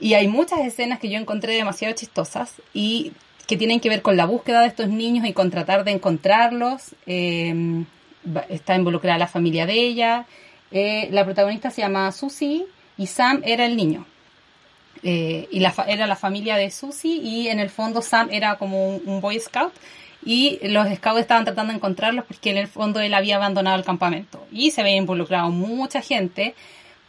Y 0.00 0.14
hay 0.14 0.26
muchas 0.26 0.58
escenas 0.58 0.98
que 0.98 1.08
yo 1.08 1.16
encontré 1.16 1.54
demasiado 1.54 1.94
chistosas 1.94 2.60
y 2.74 3.12
que 3.46 3.56
tienen 3.56 3.78
que 3.78 3.88
ver 3.88 4.02
con 4.02 4.16
la 4.16 4.26
búsqueda 4.26 4.62
de 4.62 4.66
estos 4.66 4.88
niños 4.88 5.24
y 5.28 5.32
con 5.32 5.52
tratar 5.52 5.84
de 5.84 5.92
encontrarlos. 5.92 6.96
Eh, 7.06 7.84
está 8.48 8.74
involucrada 8.74 9.16
la 9.16 9.28
familia 9.28 9.64
de 9.64 9.74
ella. 9.74 10.26
Eh, 10.72 11.06
la 11.12 11.24
protagonista 11.24 11.70
se 11.70 11.82
llama 11.82 12.10
Susie 12.10 12.66
y 12.98 13.06
Sam 13.06 13.42
era 13.44 13.64
el 13.64 13.76
niño. 13.76 14.06
Eh, 15.04 15.48
y 15.50 15.58
la, 15.58 15.74
era 15.88 16.06
la 16.06 16.14
familia 16.14 16.56
de 16.56 16.70
Susie 16.70 17.16
y 17.16 17.48
en 17.48 17.58
el 17.58 17.70
fondo 17.70 18.02
Sam 18.02 18.28
era 18.30 18.56
como 18.56 18.96
un, 18.96 19.20
Boy 19.20 19.40
Scout 19.40 19.72
y 20.24 20.60
los 20.62 20.86
scouts 20.94 21.20
estaban 21.20 21.44
tratando 21.44 21.72
de 21.72 21.78
encontrarlos 21.78 22.24
porque 22.24 22.50
en 22.50 22.56
el 22.56 22.68
fondo 22.68 23.00
él 23.00 23.12
había 23.12 23.34
abandonado 23.34 23.76
el 23.76 23.84
campamento 23.84 24.46
y 24.52 24.70
se 24.70 24.80
había 24.80 24.94
involucrado 24.94 25.50
mucha 25.50 26.02
gente 26.02 26.54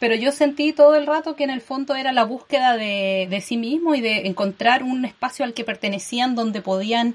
pero 0.00 0.16
yo 0.16 0.32
sentí 0.32 0.72
todo 0.72 0.96
el 0.96 1.06
rato 1.06 1.36
que 1.36 1.44
en 1.44 1.50
el 1.50 1.60
fondo 1.60 1.94
era 1.94 2.10
la 2.10 2.24
búsqueda 2.24 2.76
de, 2.76 3.28
de 3.30 3.40
sí 3.40 3.56
mismo 3.56 3.94
y 3.94 4.00
de 4.00 4.26
encontrar 4.26 4.82
un 4.82 5.04
espacio 5.04 5.44
al 5.44 5.54
que 5.54 5.62
pertenecían 5.62 6.34
donde 6.34 6.62
podían 6.62 7.14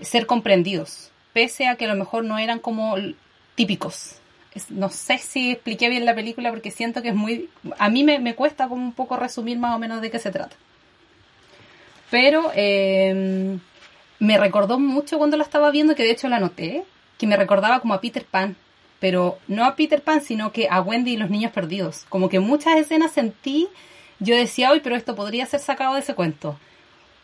ser 0.00 0.26
comprendidos 0.26 1.12
pese 1.34 1.68
a 1.68 1.76
que 1.76 1.84
a 1.84 1.88
lo 1.88 1.94
mejor 1.94 2.24
no 2.24 2.36
eran 2.38 2.58
como 2.58 2.96
típicos 3.54 4.16
no 4.70 4.88
sé 4.88 5.18
si 5.18 5.52
expliqué 5.52 5.88
bien 5.88 6.04
la 6.04 6.14
película 6.14 6.50
porque 6.50 6.70
siento 6.70 7.02
que 7.02 7.08
es 7.08 7.14
muy... 7.14 7.48
A 7.78 7.88
mí 7.88 8.04
me, 8.04 8.34
cuesta 8.34 8.68
como 8.68 8.82
un 8.82 8.92
poco 8.92 9.16
resumir 9.16 9.58
más 9.58 9.74
o 9.74 9.78
menos 9.78 10.00
de 10.00 10.10
qué 10.10 10.18
se 10.18 10.30
trata. 10.30 10.56
Pero 12.10 12.50
eh, 12.54 13.58
me 14.18 14.38
recordó 14.38 14.78
mucho 14.78 15.18
cuando 15.18 15.36
la 15.36 15.44
estaba 15.44 15.70
viendo, 15.70 15.94
que 15.94 16.04
de 16.04 16.12
hecho 16.12 16.28
la 16.28 16.40
noté, 16.40 16.84
que 17.18 17.26
me 17.26 17.36
recordaba 17.36 17.80
como 17.80 17.94
a 17.94 18.00
Peter 18.00 18.24
Pan. 18.24 18.56
Pero 18.98 19.38
no 19.46 19.64
a 19.64 19.76
Peter 19.76 20.00
Pan, 20.02 20.22
sino 20.22 20.52
que 20.52 20.68
a 20.70 20.80
Wendy 20.80 21.12
y 21.12 21.16
los 21.16 21.30
niños 21.30 21.52
perdidos. 21.52 22.06
Como 22.08 22.28
que 22.28 22.40
muchas 22.40 22.76
escenas 22.76 23.12
sentí, 23.12 23.68
yo 24.20 24.34
decía, 24.34 24.70
hoy, 24.70 24.80
pero 24.80 24.96
esto 24.96 25.14
podría 25.14 25.46
ser 25.46 25.60
sacado 25.60 25.94
de 25.94 26.00
ese 26.00 26.14
cuento. 26.14 26.58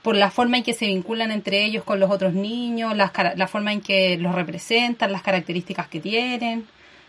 Por 0.02 0.16
la 0.16 0.30
forma 0.30 0.58
en 0.58 0.64
que 0.64 0.74
se 0.74 0.86
vinculan 0.86 1.30
entre 1.30 1.64
ellos 1.64 1.84
con 1.84 2.00
los 2.00 2.10
otros 2.10 2.34
niños, 2.34 2.96
las, 2.96 3.12
la 3.36 3.46
forma 3.46 3.72
en 3.72 3.80
que 3.80 4.18
los 4.18 4.34
representan, 4.34 5.12
las 5.12 5.22
características 5.22 5.88
que 5.88 6.00
tienen 6.00 6.66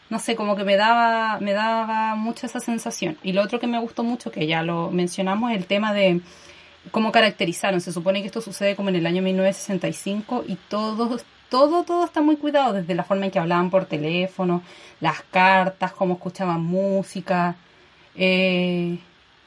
no 0.09 0.19
sé, 0.19 0.35
como 0.35 0.55
que 0.55 0.63
me 0.63 0.75
daba, 0.75 1.39
me 1.39 1.53
daba 1.53 2.15
mucho 2.15 2.45
esa 2.45 2.59
sensación. 2.59 3.17
Y 3.23 3.33
lo 3.33 3.41
otro 3.41 3.59
que 3.59 3.67
me 3.67 3.79
gustó 3.79 4.03
mucho, 4.03 4.31
que 4.31 4.47
ya 4.47 4.63
lo 4.63 4.91
mencionamos, 4.91 5.51
es 5.51 5.57
el 5.57 5.65
tema 5.65 5.93
de 5.93 6.21
cómo 6.91 7.11
caracterizaron. 7.11 7.81
Se 7.81 7.93
supone 7.93 8.21
que 8.21 8.27
esto 8.27 8.41
sucede 8.41 8.75
como 8.75 8.89
en 8.89 8.95
el 8.95 9.05
año 9.05 9.21
1965 9.21 10.45
y 10.47 10.55
todo, 10.55 11.19
todo, 11.49 11.83
todo 11.83 12.05
está 12.05 12.21
muy 12.21 12.37
cuidado, 12.37 12.73
desde 12.73 12.95
la 12.95 13.03
forma 13.03 13.25
en 13.25 13.31
que 13.31 13.39
hablaban 13.39 13.69
por 13.69 13.85
teléfono, 13.85 14.63
las 14.99 15.21
cartas, 15.23 15.93
cómo 15.93 16.15
escuchaban 16.15 16.61
música. 16.61 17.55
Eh, 18.15 18.99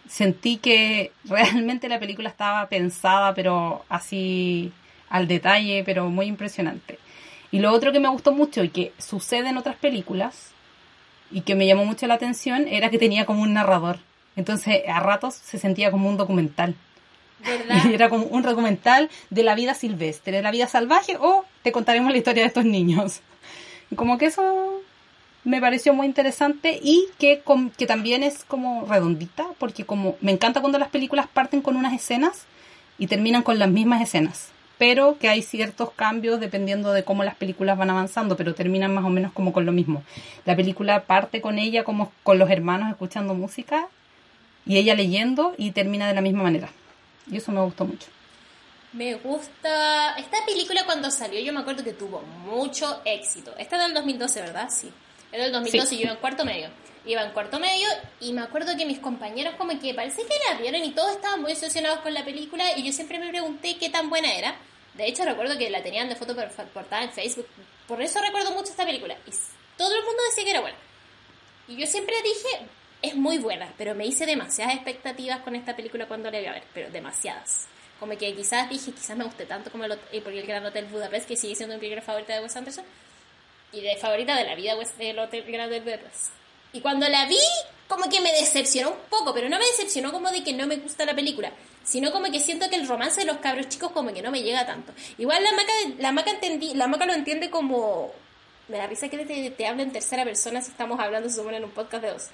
sentí 0.08 0.58
que 0.58 1.12
realmente 1.24 1.88
la 1.88 2.00
película 2.00 2.28
estaba 2.28 2.68
pensada, 2.68 3.34
pero 3.34 3.84
así 3.88 4.72
al 5.08 5.28
detalle, 5.28 5.82
pero 5.84 6.08
muy 6.10 6.26
impresionante. 6.26 6.98
Y 7.56 7.58
lo 7.58 7.72
otro 7.72 7.90
que 7.90 8.00
me 8.00 8.10
gustó 8.10 8.32
mucho 8.32 8.62
y 8.64 8.68
que 8.68 8.92
sucede 8.98 9.48
en 9.48 9.56
otras 9.56 9.76
películas 9.76 10.50
y 11.30 11.40
que 11.40 11.54
me 11.54 11.66
llamó 11.66 11.86
mucho 11.86 12.06
la 12.06 12.12
atención 12.12 12.68
era 12.68 12.90
que 12.90 12.98
tenía 12.98 13.24
como 13.24 13.40
un 13.40 13.54
narrador. 13.54 13.98
Entonces 14.36 14.82
a 14.86 15.00
ratos 15.00 15.36
se 15.36 15.58
sentía 15.58 15.90
como 15.90 16.06
un 16.10 16.18
documental. 16.18 16.74
¿Verdad? 17.42 17.86
Era 17.94 18.10
como 18.10 18.26
un 18.26 18.42
documental 18.42 19.08
de 19.30 19.42
la 19.42 19.54
vida 19.54 19.72
silvestre, 19.72 20.36
de 20.36 20.42
la 20.42 20.50
vida 20.50 20.66
salvaje 20.66 21.16
o 21.18 21.46
te 21.62 21.72
contaremos 21.72 22.12
la 22.12 22.18
historia 22.18 22.42
de 22.42 22.48
estos 22.48 22.66
niños. 22.66 23.22
Como 23.96 24.18
que 24.18 24.26
eso 24.26 24.82
me 25.44 25.58
pareció 25.58 25.94
muy 25.94 26.06
interesante 26.06 26.78
y 26.82 27.06
que, 27.18 27.42
que 27.78 27.86
también 27.86 28.22
es 28.22 28.44
como 28.44 28.84
redondita 28.84 29.46
porque 29.58 29.86
como 29.86 30.16
me 30.20 30.32
encanta 30.32 30.60
cuando 30.60 30.78
las 30.78 30.88
películas 30.88 31.26
parten 31.26 31.62
con 31.62 31.76
unas 31.76 31.94
escenas 31.94 32.44
y 32.98 33.06
terminan 33.06 33.42
con 33.42 33.58
las 33.58 33.70
mismas 33.70 34.02
escenas 34.02 34.50
pero 34.78 35.18
que 35.18 35.28
hay 35.28 35.42
ciertos 35.42 35.90
cambios 35.92 36.40
dependiendo 36.40 36.92
de 36.92 37.04
cómo 37.04 37.24
las 37.24 37.34
películas 37.34 37.78
van 37.78 37.90
avanzando, 37.90 38.36
pero 38.36 38.54
terminan 38.54 38.94
más 38.94 39.04
o 39.04 39.10
menos 39.10 39.32
como 39.32 39.52
con 39.52 39.66
lo 39.66 39.72
mismo. 39.72 40.02
La 40.44 40.56
película 40.56 41.04
parte 41.04 41.40
con 41.40 41.58
ella 41.58 41.84
como 41.84 42.12
con 42.22 42.38
los 42.38 42.50
hermanos 42.50 42.90
escuchando 42.90 43.34
música 43.34 43.88
y 44.66 44.76
ella 44.76 44.94
leyendo 44.94 45.54
y 45.56 45.70
termina 45.70 46.08
de 46.08 46.14
la 46.14 46.20
misma 46.20 46.42
manera. 46.42 46.68
Y 47.30 47.36
eso 47.36 47.52
me 47.52 47.60
gustó 47.60 47.84
mucho. 47.84 48.08
Me 48.92 49.14
gusta. 49.14 50.14
Esta 50.16 50.38
película 50.46 50.84
cuando 50.86 51.10
salió, 51.10 51.40
yo 51.40 51.52
me 51.52 51.60
acuerdo 51.60 51.84
que 51.84 51.92
tuvo 51.92 52.22
mucho 52.46 53.02
éxito. 53.04 53.52
Esta 53.58 53.76
es 53.76 53.82
del 53.82 53.94
2012, 53.94 54.40
¿verdad? 54.40 54.70
Sí. 54.70 54.90
Es 55.36 55.42
del 55.42 55.52
2012 55.52 55.94
y 55.94 55.98
yo 55.98 56.04
iba 56.04 56.12
en 56.12 56.18
cuarto 56.18 56.46
medio. 56.46 56.70
Iba 57.04 57.22
en 57.22 57.30
cuarto 57.32 57.60
medio 57.60 57.86
y 58.20 58.32
me 58.32 58.40
acuerdo 58.40 58.74
que 58.74 58.86
mis 58.86 58.98
compañeros 59.00 59.54
como 59.56 59.78
que 59.78 59.92
parece 59.92 60.22
que 60.22 60.34
la 60.48 60.58
vieron 60.58 60.82
y 60.82 60.92
todos 60.92 61.10
estaban 61.10 61.42
muy 61.42 61.52
obsesionados 61.52 62.00
con 62.00 62.14
la 62.14 62.24
película 62.24 62.64
y 62.74 62.84
yo 62.84 62.90
siempre 62.90 63.18
me 63.18 63.28
pregunté 63.28 63.76
qué 63.76 63.90
tan 63.90 64.08
buena 64.08 64.34
era. 64.34 64.56
De 64.94 65.06
hecho 65.06 65.26
recuerdo 65.26 65.58
que 65.58 65.68
la 65.68 65.82
tenían 65.82 66.08
de 66.08 66.16
foto 66.16 66.34
portada 66.72 67.02
en 67.02 67.12
Facebook. 67.12 67.46
Por 67.86 68.00
eso 68.00 68.18
recuerdo 68.22 68.52
mucho 68.52 68.70
esta 68.70 68.86
película. 68.86 69.14
Y 69.26 69.30
todo 69.76 69.94
el 69.94 70.04
mundo 70.04 70.22
decía 70.30 70.44
que 70.44 70.50
era 70.52 70.62
buena. 70.62 70.78
Y 71.68 71.76
yo 71.76 71.86
siempre 71.86 72.14
dije, 72.22 72.66
es 73.02 73.14
muy 73.14 73.36
buena, 73.36 73.74
pero 73.76 73.94
me 73.94 74.06
hice 74.06 74.24
demasiadas 74.24 74.74
expectativas 74.74 75.40
con 75.40 75.54
esta 75.54 75.76
película 75.76 76.08
cuando 76.08 76.30
la 76.30 76.40
iba 76.40 76.52
a 76.52 76.54
ver, 76.54 76.64
pero 76.72 76.88
demasiadas. 76.90 77.68
Como 78.00 78.16
que 78.16 78.34
quizás 78.34 78.70
dije, 78.70 78.90
quizás 78.92 79.18
me 79.18 79.24
guste 79.24 79.44
tanto 79.44 79.70
como 79.70 79.84
el, 79.84 79.92
eh, 80.12 80.22
porque 80.22 80.40
el 80.40 80.46
Gran 80.46 80.64
Hotel 80.64 80.86
Budapest, 80.86 81.28
que 81.28 81.36
sigue 81.36 81.54
siendo 81.54 81.74
mi 81.74 81.80
película 81.80 82.00
favorita 82.00 82.32
de 82.32 82.40
Wes 82.40 82.56
Anderson, 82.56 82.86
y 83.72 83.80
de 83.80 83.96
favorita 83.96 84.36
de 84.36 84.44
la 84.44 84.54
vida 84.54 84.74
del 84.98 85.18
Hotel 85.18 85.44
Gran 85.46 85.68
Hotel 85.68 85.82
Budapest. 85.82 86.32
Y 86.72 86.80
cuando 86.80 87.08
la 87.08 87.26
vi, 87.26 87.38
como 87.88 88.08
que 88.08 88.20
me 88.20 88.32
decepcionó 88.32 88.90
un 88.90 88.98
poco, 89.08 89.32
pero 89.34 89.48
no 89.48 89.58
me 89.58 89.66
decepcionó 89.66 90.12
como 90.12 90.30
de 90.30 90.42
que 90.42 90.52
no 90.52 90.66
me 90.66 90.76
gusta 90.76 91.04
la 91.04 91.14
película, 91.14 91.52
sino 91.84 92.12
como 92.12 92.30
que 92.30 92.40
siento 92.40 92.68
que 92.68 92.76
el 92.76 92.88
romance 92.88 93.20
de 93.20 93.26
los 93.26 93.38
cabros 93.38 93.68
chicos 93.68 93.92
como 93.92 94.12
que 94.12 94.22
no 94.22 94.30
me 94.30 94.42
llega 94.42 94.66
tanto. 94.66 94.92
Igual 95.18 95.42
la 95.42 95.52
maca, 95.52 95.72
la 95.98 96.12
maca, 96.12 96.30
entendí, 96.30 96.74
la 96.74 96.86
maca 96.86 97.06
lo 97.06 97.14
entiende 97.14 97.50
como... 97.50 98.12
Me 98.68 98.78
da 98.78 98.88
risa 98.88 99.08
que 99.08 99.18
te, 99.24 99.50
te 99.50 99.66
habla 99.66 99.84
en 99.84 99.92
tercera 99.92 100.24
persona 100.24 100.60
si 100.60 100.72
estamos 100.72 100.98
hablando, 100.98 101.28
se 101.28 101.36
supone, 101.36 101.58
en 101.58 101.64
un 101.64 101.70
podcast 101.70 102.02
de 102.02 102.10
dos. 102.10 102.28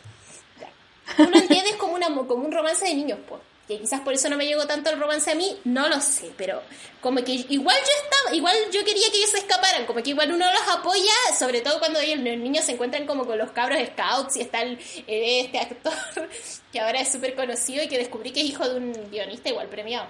Tú 1.17 1.25
lo 1.29 1.37
entiendes 1.37 1.77
como, 1.77 1.93
una, 1.93 2.07
como 2.07 2.37
un 2.47 2.53
romance 2.53 2.87
de 2.87 2.95
niños, 2.95 3.19
pues 3.29 3.43
que 3.73 3.81
quizás 3.81 4.01
por 4.01 4.13
eso 4.13 4.29
no 4.29 4.37
me 4.37 4.47
llegó 4.47 4.67
tanto 4.67 4.91
el 4.91 4.99
romance 4.99 5.31
a 5.31 5.35
mí, 5.35 5.57
no 5.65 5.89
lo 5.89 6.01
sé, 6.01 6.31
pero 6.37 6.63
como 7.01 7.23
que 7.23 7.33
igual 7.33 7.77
yo 7.77 8.05
estaba, 8.05 8.37
igual 8.37 8.55
yo 8.73 8.85
quería 8.85 9.11
que 9.11 9.17
ellos 9.19 9.31
se 9.31 9.39
escaparan, 9.39 9.87
como 9.87 10.03
que 10.03 10.11
igual 10.11 10.33
uno 10.33 10.47
los 10.53 10.77
apoya, 10.77 11.13
sobre 11.39 11.61
todo 11.61 11.79
cuando 11.79 11.99
ellos, 11.99 12.19
los 12.19 12.37
niños 12.37 12.65
se 12.65 12.73
encuentran 12.73 13.07
como 13.07 13.27
con 13.27 13.39
los 13.39 13.51
cabros 13.53 13.79
scouts 13.89 14.37
y 14.37 14.43
está 14.43 14.63
el, 14.63 14.79
este 15.07 15.59
actor 15.59 15.93
que 16.73 16.81
ahora 16.81 17.01
es 17.01 17.11
súper 17.11 17.35
conocido 17.35 17.83
y 17.83 17.89
que 17.89 17.99
descubrí 17.99 18.31
que 18.31 18.41
es 18.41 18.47
hijo 18.47 18.69
de 18.69 18.77
un 18.77 19.11
guionista 19.11 19.49
igual 19.49 19.69
premiado. 19.69 20.07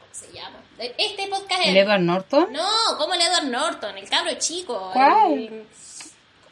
¿Cómo 0.00 0.12
se 0.12 0.32
llama? 0.32 0.60
Este 0.78 1.26
podcast 1.28 1.60
es... 1.62 1.68
¿El 1.68 1.76
Edward 1.78 2.00
Norton? 2.00 2.52
No, 2.52 2.68
como 2.98 3.14
el 3.14 3.20
Edward 3.20 3.46
Norton, 3.46 3.98
el 3.98 4.08
cabro 4.08 4.32
chico. 4.38 4.90
¿Cuál? 4.92 5.48
¿Cómo 5.48 5.64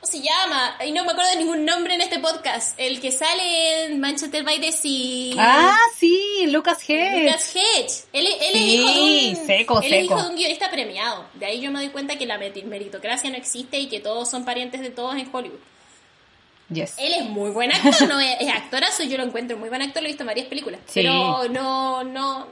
se 0.02 0.20
llama? 0.20 0.76
Y 0.84 0.92
no 0.92 1.04
me 1.04 1.12
acuerdo 1.12 1.30
de 1.30 1.36
ningún 1.36 1.64
nombre 1.64 1.94
en 1.94 2.00
este 2.00 2.18
podcast. 2.18 2.78
El 2.78 3.00
que 3.00 3.12
sale 3.12 3.86
en 3.86 4.00
Manchester 4.00 4.42
by 4.44 4.60
the 4.60 4.72
Sea. 4.72 5.34
Ah, 5.38 5.76
sí, 5.96 6.46
Lucas 6.48 6.78
Hedge. 6.88 7.24
Lucas 7.24 7.54
Hedge. 7.54 8.04
Él, 8.12 8.26
él 8.26 8.54
es 8.54 8.56
hijo 8.56 8.92
de 8.92 9.00
un, 9.00 9.46
seco, 9.46 9.80
él 9.80 9.92
es 9.92 10.04
hijo 10.04 10.22
de 10.22 10.28
un 10.28 10.36
guionista 10.36 10.70
premiado. 10.70 11.24
De 11.34 11.46
ahí 11.46 11.60
yo 11.60 11.70
me 11.70 11.78
doy 11.78 11.90
cuenta 11.90 12.18
que 12.18 12.26
la 12.26 12.36
meritocracia 12.36 13.30
no 13.30 13.36
existe 13.36 13.78
y 13.78 13.88
que 13.88 14.00
todos 14.00 14.28
son 14.28 14.44
parientes 14.44 14.80
de 14.80 14.90
todos 14.90 15.14
en 15.16 15.28
Hollywood. 15.32 15.60
Yes. 16.68 16.94
Él 16.98 17.12
es 17.12 17.24
muy 17.26 17.50
buen 17.50 17.70
actor, 17.72 18.08
no 18.08 18.18
es, 18.18 18.48
actorazo, 18.48 19.04
yo 19.04 19.18
lo 19.18 19.24
encuentro 19.24 19.56
muy 19.58 19.68
buen 19.68 19.82
actor, 19.82 20.02
lo 20.02 20.08
he 20.08 20.10
visto 20.10 20.22
en 20.22 20.28
varias 20.28 20.46
películas. 20.46 20.80
Pero 20.92 21.48
no, 21.48 22.02
no, 22.02 22.04
no. 22.04 22.46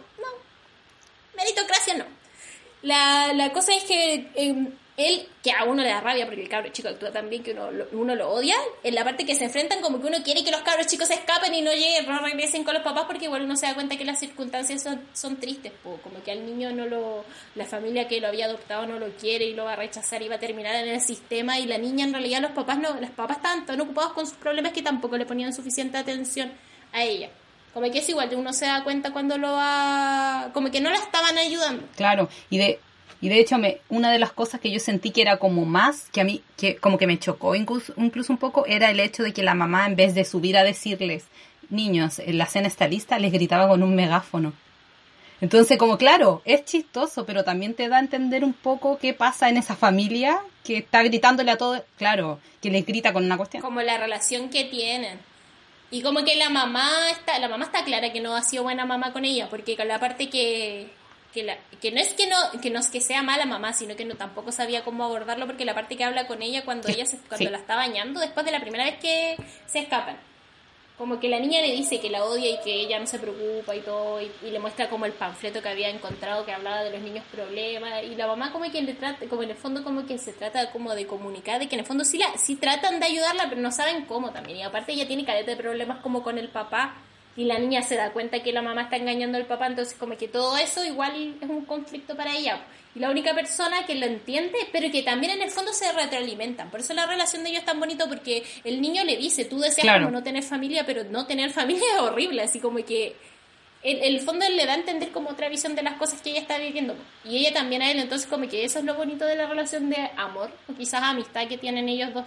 Meritocracia 1.36 1.94
no. 1.94 2.04
La, 2.82 3.32
la 3.34 3.52
cosa 3.52 3.74
es 3.74 3.84
que 3.84 4.30
em, 4.34 4.68
él, 5.08 5.26
que 5.42 5.52
a 5.52 5.64
uno 5.64 5.82
le 5.82 5.88
da 5.88 6.00
rabia 6.00 6.26
porque 6.26 6.42
el 6.42 6.48
cabro 6.48 6.70
chico 6.70 6.88
actúa 6.88 7.10
también 7.10 7.42
que 7.42 7.52
uno, 7.52 7.68
uno 7.92 8.14
lo 8.14 8.30
odia, 8.30 8.56
en 8.82 8.94
la 8.94 9.04
parte 9.04 9.24
que 9.24 9.34
se 9.34 9.44
enfrentan 9.44 9.80
como 9.80 10.00
que 10.00 10.06
uno 10.06 10.18
quiere 10.22 10.44
que 10.44 10.50
los 10.50 10.60
cabros 10.62 10.86
chicos 10.86 11.08
se 11.08 11.14
escapen 11.14 11.54
y 11.54 11.62
no 11.62 11.72
lleguen, 11.72 12.06
no 12.06 12.18
regresen 12.20 12.64
con 12.64 12.74
los 12.74 12.82
papás 12.82 13.04
porque 13.06 13.24
igual 13.24 13.42
uno 13.42 13.56
se 13.56 13.66
da 13.66 13.74
cuenta 13.74 13.96
que 13.96 14.04
las 14.04 14.18
circunstancias 14.18 14.82
son, 14.82 15.00
son 15.12 15.36
tristes, 15.36 15.72
como 15.82 16.22
que 16.24 16.32
al 16.32 16.44
niño 16.44 16.72
no 16.72 16.86
lo, 16.86 17.24
la 17.54 17.66
familia 17.66 18.08
que 18.08 18.20
lo 18.20 18.28
había 18.28 18.46
adoptado 18.46 18.86
no 18.86 18.98
lo 18.98 19.08
quiere 19.16 19.46
y 19.46 19.54
lo 19.54 19.64
va 19.64 19.72
a 19.72 19.76
rechazar 19.76 20.22
y 20.22 20.28
va 20.28 20.36
a 20.36 20.40
terminar 20.40 20.74
en 20.76 20.88
el 20.88 21.00
sistema 21.00 21.58
y 21.58 21.66
la 21.66 21.78
niña 21.78 22.04
en 22.04 22.12
realidad 22.12 22.40
los 22.40 22.52
papás 22.52 22.78
no, 22.78 23.00
los 23.00 23.10
papás 23.10 23.38
estaban 23.38 23.66
tan 23.66 23.80
ocupados 23.80 24.12
con 24.12 24.26
sus 24.26 24.36
problemas 24.36 24.72
que 24.72 24.82
tampoco 24.82 25.16
le 25.16 25.26
ponían 25.26 25.52
suficiente 25.52 25.98
atención 25.98 26.52
a 26.92 27.02
ella. 27.02 27.30
Como 27.72 27.90
que 27.90 27.98
es 27.98 28.08
igual, 28.08 28.28
uno 28.34 28.52
se 28.52 28.66
da 28.66 28.82
cuenta 28.82 29.12
cuando 29.12 29.38
lo 29.38 29.52
va... 29.52 30.50
Como 30.52 30.70
que 30.70 30.80
no 30.80 30.90
la 30.90 30.96
estaban 30.96 31.38
ayudando. 31.38 31.84
Claro, 31.94 32.28
y 32.50 32.58
de 32.58 32.80
y 33.20 33.28
de 33.28 33.38
hecho, 33.38 33.58
me, 33.58 33.80
una 33.88 34.10
de 34.10 34.18
las 34.18 34.32
cosas 34.32 34.60
que 34.60 34.70
yo 34.70 34.80
sentí 34.80 35.10
que 35.10 35.22
era 35.22 35.38
como 35.38 35.66
más, 35.66 36.08
que 36.10 36.22
a 36.22 36.24
mí, 36.24 36.42
que 36.56 36.76
como 36.76 36.96
que 36.96 37.06
me 37.06 37.18
chocó 37.18 37.54
incluso, 37.54 37.92
incluso 37.96 38.32
un 38.32 38.38
poco, 38.38 38.64
era 38.66 38.90
el 38.90 38.98
hecho 38.98 39.22
de 39.22 39.32
que 39.32 39.42
la 39.42 39.54
mamá, 39.54 39.86
en 39.86 39.96
vez 39.96 40.14
de 40.14 40.24
subir 40.24 40.56
a 40.56 40.64
decirles, 40.64 41.26
niños, 41.68 42.20
la 42.26 42.46
cena 42.46 42.68
está 42.68 42.88
lista, 42.88 43.18
les 43.18 43.32
gritaba 43.32 43.68
con 43.68 43.82
un 43.82 43.94
megáfono. 43.94 44.54
Entonces, 45.42 45.78
como 45.78 45.96
claro, 45.96 46.42
es 46.44 46.64
chistoso, 46.64 47.24
pero 47.24 47.44
también 47.44 47.74
te 47.74 47.88
da 47.88 47.96
a 47.96 48.00
entender 48.00 48.44
un 48.44 48.52
poco 48.52 48.98
qué 48.98 49.14
pasa 49.14 49.48
en 49.48 49.56
esa 49.56 49.74
familia 49.74 50.40
que 50.64 50.78
está 50.78 51.02
gritándole 51.02 51.50
a 51.50 51.56
todo, 51.56 51.84
claro, 51.96 52.40
que 52.60 52.70
les 52.70 52.84
grita 52.84 53.12
con 53.12 53.24
una 53.24 53.36
cuestión. 53.36 53.62
Como 53.62 53.80
la 53.80 53.96
relación 53.96 54.50
que 54.50 54.64
tienen. 54.64 55.18
Y 55.90 56.02
como 56.02 56.24
que 56.24 56.36
la 56.36 56.50
mamá 56.50 57.10
está, 57.10 57.38
la 57.38 57.48
mamá 57.48 57.64
está 57.64 57.84
clara 57.84 58.12
que 58.12 58.20
no 58.20 58.36
ha 58.36 58.42
sido 58.42 58.62
buena 58.62 58.84
mamá 58.84 59.12
con 59.12 59.24
ella, 59.24 59.48
porque 59.48 59.76
con 59.76 59.88
la 59.88 59.98
parte 59.98 60.28
que, 60.28 60.90
que, 61.32 61.42
la, 61.42 61.56
que 61.80 61.90
no 61.90 62.00
es 62.00 62.14
que 62.14 62.26
no, 62.26 62.36
que 62.60 62.70
no 62.70 62.80
es 62.80 62.88
que 62.88 63.00
sea 63.00 63.22
mala 63.22 63.46
mamá, 63.46 63.72
sino 63.72 63.96
que 63.96 64.04
no 64.04 64.16
tampoco 64.16 64.52
sabía 64.52 64.84
cómo 64.84 65.04
abordarlo 65.04 65.46
porque 65.46 65.64
la 65.64 65.74
parte 65.74 65.96
que 65.96 66.04
habla 66.04 66.26
con 66.26 66.42
ella 66.42 66.64
cuando 66.64 66.88
ella 66.88 67.06
se, 67.06 67.18
cuando 67.18 67.50
la 67.50 67.58
está 67.58 67.76
bañando, 67.76 68.20
después 68.20 68.44
de 68.44 68.52
la 68.52 68.60
primera 68.60 68.84
vez 68.84 68.98
que 68.98 69.36
se 69.66 69.80
escapan. 69.80 70.16
Como 70.98 71.18
que 71.18 71.30
la 71.30 71.40
niña 71.40 71.62
le 71.62 71.72
dice 71.72 71.98
que 71.98 72.10
la 72.10 72.24
odia 72.24 72.50
y 72.50 72.60
que 72.62 72.74
ella 72.74 72.98
no 73.00 73.06
se 73.06 73.18
preocupa 73.18 73.74
y 73.74 73.80
todo, 73.80 74.20
y, 74.20 74.30
le 74.42 74.58
muestra 74.58 74.90
como 74.90 75.06
el 75.06 75.12
panfleto 75.12 75.62
que 75.62 75.70
había 75.70 75.88
encontrado 75.88 76.44
que 76.44 76.52
hablaba 76.52 76.84
de 76.84 76.90
los 76.90 77.00
niños 77.00 77.24
problemas, 77.32 78.02
y 78.04 78.14
la 78.16 78.26
mamá 78.26 78.52
como 78.52 78.70
que 78.70 78.82
le 78.82 78.92
trata, 78.92 79.24
como 79.26 79.42
en 79.42 79.50
el 79.50 79.56
fondo 79.56 79.82
como 79.82 80.04
que 80.06 80.18
se 80.18 80.34
trata 80.34 80.70
como 80.70 80.94
de 80.94 81.06
comunicar, 81.06 81.58
de 81.58 81.68
que 81.68 81.76
en 81.76 81.80
el 81.80 81.86
fondo 81.86 82.04
sí, 82.04 82.18
la, 82.18 82.36
sí 82.36 82.56
tratan 82.56 83.00
de 83.00 83.06
ayudarla, 83.06 83.48
pero 83.48 83.62
no 83.62 83.72
saben 83.72 84.04
cómo 84.04 84.30
también, 84.30 84.58
y 84.58 84.62
aparte 84.62 84.92
ella 84.92 85.06
tiene 85.06 85.24
caleta 85.24 85.52
de 85.52 85.56
problemas 85.56 86.00
como 86.00 86.22
con 86.22 86.36
el 86.36 86.50
papá, 86.50 86.96
y 87.36 87.44
la 87.44 87.58
niña 87.58 87.82
se 87.82 87.96
da 87.96 88.12
cuenta 88.12 88.42
que 88.42 88.52
la 88.52 88.62
mamá 88.62 88.82
está 88.82 88.96
engañando 88.96 89.38
al 89.38 89.46
papá, 89.46 89.66
entonces 89.66 89.96
como 89.98 90.16
que 90.16 90.28
todo 90.28 90.56
eso 90.56 90.84
igual 90.84 91.36
es 91.40 91.48
un 91.48 91.64
conflicto 91.64 92.16
para 92.16 92.36
ella. 92.36 92.60
Y 92.94 92.98
la 92.98 93.10
única 93.10 93.34
persona 93.34 93.86
que 93.86 93.94
lo 93.94 94.06
entiende, 94.06 94.58
pero 94.72 94.90
que 94.90 95.02
también 95.02 95.34
en 95.34 95.42
el 95.42 95.50
fondo 95.50 95.72
se 95.72 95.92
retroalimentan. 95.92 96.70
Por 96.70 96.80
eso 96.80 96.92
la 96.92 97.06
relación 97.06 97.44
de 97.44 97.50
ellos 97.50 97.60
es 97.60 97.66
tan 97.66 97.78
bonito, 97.78 98.08
porque 98.08 98.42
el 98.64 98.80
niño 98.80 99.04
le 99.04 99.16
dice, 99.16 99.44
tú 99.44 99.60
deseas 99.60 99.98
como 99.98 100.10
no 100.10 100.22
tener 100.24 100.42
familia, 100.42 100.84
pero 100.84 101.04
no 101.04 101.26
tener 101.26 101.50
familia 101.50 101.84
es 101.94 102.00
horrible, 102.00 102.42
así 102.42 102.58
como 102.58 102.84
que 102.84 103.14
el, 103.82 104.02
el 104.02 104.20
fondo 104.20 104.46
le 104.48 104.66
da 104.66 104.72
a 104.72 104.76
entender 104.76 105.10
como 105.10 105.30
otra 105.30 105.48
visión 105.48 105.76
de 105.76 105.82
las 105.82 105.94
cosas 105.94 106.20
que 106.20 106.30
ella 106.30 106.40
está 106.40 106.58
viviendo. 106.58 106.96
Y 107.24 107.38
ella 107.38 107.52
también 107.52 107.80
a 107.82 107.90
él, 107.92 108.00
entonces 108.00 108.28
como 108.28 108.48
que 108.48 108.64
eso 108.64 108.80
es 108.80 108.84
lo 108.84 108.94
bonito 108.94 109.24
de 109.24 109.36
la 109.36 109.46
relación 109.46 109.88
de 109.88 110.10
amor, 110.16 110.50
o 110.68 110.74
quizás 110.74 111.02
amistad 111.02 111.46
que 111.46 111.58
tienen 111.58 111.88
ellos 111.88 112.12
dos, 112.12 112.26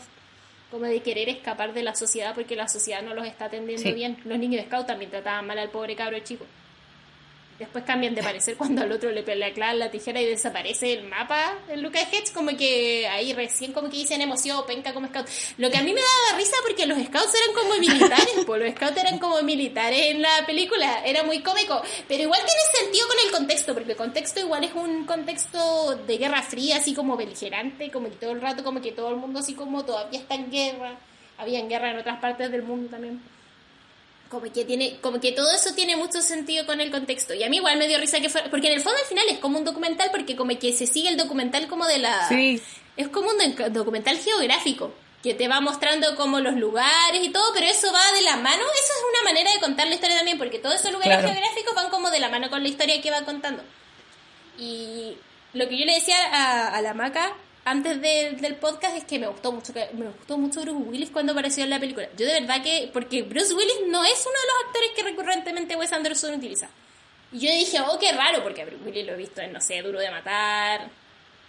como 0.74 0.86
de 0.86 1.02
querer 1.02 1.30
escapar 1.30 1.72
de 1.72 1.84
la 1.84 1.94
sociedad 1.94 2.34
porque 2.34 2.56
la 2.56 2.68
sociedad 2.68 3.04
no 3.04 3.14
los 3.14 3.28
está 3.28 3.46
atendiendo 3.46 3.94
bien. 3.94 4.18
Los 4.26 4.40
niños 4.40 4.60
de 4.64 4.68
Scout 4.68 4.88
también 4.88 5.12
trataban 5.12 5.46
mal 5.46 5.60
al 5.60 5.70
pobre 5.70 5.96
cabro 5.96 6.18
chico. 6.20 6.46
Después 7.64 7.86
cambian 7.86 8.14
de 8.14 8.22
parecer 8.22 8.58
cuando 8.58 8.82
al 8.82 8.92
otro 8.92 9.10
le 9.10 9.24
pelea 9.24 9.74
la 9.74 9.90
tijera 9.90 10.20
y 10.20 10.26
desaparece 10.26 10.92
el 10.92 11.08
mapa 11.08 11.58
en 11.70 11.82
Lucas 11.82 12.10
Hedge, 12.12 12.34
como 12.34 12.58
que 12.58 13.08
ahí 13.08 13.32
recién 13.32 13.72
como 13.72 13.90
que 13.90 13.96
dicen 13.96 14.20
emoción, 14.20 14.66
penca 14.68 14.94
como 14.94 15.08
scout. 15.08 15.30
Lo 15.58 15.72
que 15.72 15.78
a 15.78 15.82
mí 15.82 15.94
me 15.94 16.02
daba 16.02 16.38
risa 16.38 16.58
porque 16.62 16.86
los 16.86 16.98
scouts 16.98 17.34
eran 17.34 17.56
como 17.56 17.80
militares, 17.80 18.34
pues 18.46 18.62
los 18.62 18.72
scouts 18.72 18.98
eran 18.98 19.18
como 19.18 19.42
militares 19.44 20.08
en 20.08 20.22
la 20.22 20.46
película, 20.46 21.06
era 21.06 21.24
muy 21.24 21.42
cómico, 21.42 21.82
pero 22.06 22.24
igual 22.24 22.42
tiene 22.46 22.84
sentido 22.84 23.08
con 23.08 23.18
el 23.26 23.32
contexto, 23.32 23.74
porque 23.74 23.92
el 23.92 23.98
contexto 23.98 24.42
igual 24.42 24.66
es 24.66 24.74
un 24.74 25.06
contexto 25.06 25.96
de 25.96 26.18
guerra 26.18 26.42
fría, 26.42 26.78
así 26.78 26.94
como 26.94 27.16
beligerante, 27.16 27.90
como 27.92 28.10
que 28.10 28.18
todo 28.18 28.32
el 28.32 28.42
rato 28.42 28.62
como 28.66 28.82
que 28.82 28.92
todo 28.92 29.10
el 29.12 29.16
mundo 29.16 29.40
así 29.40 29.54
como 29.54 29.86
todavía 29.86 30.20
está 30.20 30.36
en 30.36 30.52
guerra, 30.52 30.98
había 31.38 31.60
en 31.60 31.70
guerra 31.70 31.92
en 31.92 32.00
otras 32.00 32.20
partes 32.20 32.52
del 32.52 32.64
mundo 32.64 32.90
también 32.90 33.22
como 34.34 34.52
que 34.52 34.66
tiene 34.66 34.98
como 35.00 35.20
que 35.20 35.32
todo 35.32 35.52
eso 35.54 35.74
tiene 35.76 35.96
mucho 35.96 36.22
sentido 36.22 36.66
con 36.66 36.82
el 36.82 36.92
contexto. 36.92 37.34
Y 37.34 37.44
a 37.44 37.50
mí 37.50 37.58
igual 37.58 37.78
me 37.78 37.88
dio 37.88 38.00
risa 38.00 38.20
que 38.20 38.30
fuera 38.30 38.50
porque 38.50 38.68
en 38.68 38.74
el 38.74 38.82
fondo 38.82 39.00
al 39.00 39.06
final 39.06 39.26
es 39.30 39.38
como 39.38 39.60
un 39.60 39.64
documental 39.64 40.10
porque 40.12 40.36
como 40.36 40.58
que 40.58 40.74
se 40.74 40.88
sigue 40.88 41.10
el 41.10 41.18
documental 41.18 41.68
como 41.68 41.86
de 41.86 42.00
la 42.00 42.28
sí. 42.28 42.62
es 42.98 43.08
como 43.10 43.30
un 43.30 43.74
documental 43.74 44.18
geográfico 44.18 44.92
que 45.22 45.34
te 45.34 45.48
va 45.48 45.62
mostrando 45.62 46.16
como 46.16 46.40
los 46.40 46.56
lugares 46.56 47.24
y 47.24 47.30
todo 47.30 47.54
pero 47.54 47.68
eso 47.68 47.94
va 47.94 48.12
de 48.16 48.24
la 48.24 48.38
mano. 48.38 48.64
Eso 48.64 48.94
es 48.94 49.22
una 49.22 49.32
manera 49.32 49.54
de 49.54 49.60
contar 49.60 49.88
la 49.88 49.96
historia 49.96 50.18
también 50.18 50.38
porque 50.38 50.60
todos 50.60 50.76
esos 50.76 50.92
lugares 50.92 51.22
geográficos 51.22 51.76
van 51.76 51.90
como 51.90 52.10
de 52.10 52.20
la 52.20 52.30
mano 52.30 52.50
con 52.50 52.64
la 52.64 52.70
historia 52.70 53.02
que 53.02 53.12
va 53.12 53.24
contando. 53.24 53.64
Y 54.58 55.16
lo 55.54 55.70
que 55.70 55.78
yo 55.78 55.86
le 55.86 55.94
decía 55.94 56.18
a, 56.32 56.76
a 56.76 56.82
la 56.82 56.94
maca 56.94 57.36
antes 57.66 58.02
del 58.02 58.56
podcast 58.56 58.98
es 58.98 59.06
que 59.06 59.20
me 59.20 59.28
gustó 59.28 59.52
mucho 59.52 59.74
que 59.74 59.90
me 59.94 60.08
gustó 60.08 60.38
mucho 60.38 60.62
Bruce 60.62 60.90
Willis 60.90 61.12
cuando 61.12 61.32
apareció 61.32 61.64
en 61.64 61.70
la 61.70 61.80
película. 61.80 62.08
Yo 62.18 62.26
de 62.26 62.42
verdad 62.42 62.62
que 62.62 62.90
porque 62.92 63.24
Bruce 63.24 63.54
Willis 63.54 63.88
no 63.88 64.04
es 64.04 64.22
uno 64.22 64.36
de 64.36 64.48
los 64.48 64.68
actores 64.68 64.90
que 64.96 65.04
recurrentemente 65.04 65.76
Wes 65.76 65.94
Anderson 65.94 66.36
utiliza. 66.36 66.70
Y 67.32 67.40
yo 67.40 67.52
dije, 67.52 67.80
"Oh, 67.80 67.98
qué 68.00 68.12
raro 68.12 68.44
porque 68.44 68.64
a 68.64 68.66
Bruce 68.66 68.84
Willis 68.84 69.06
lo 69.06 69.14
he 69.14 69.18
visto 69.18 69.42
en 69.42 69.54
no 69.54 69.62
sé, 69.62 69.82
Duro 69.82 70.00
de 70.00 70.12
matar." 70.12 70.90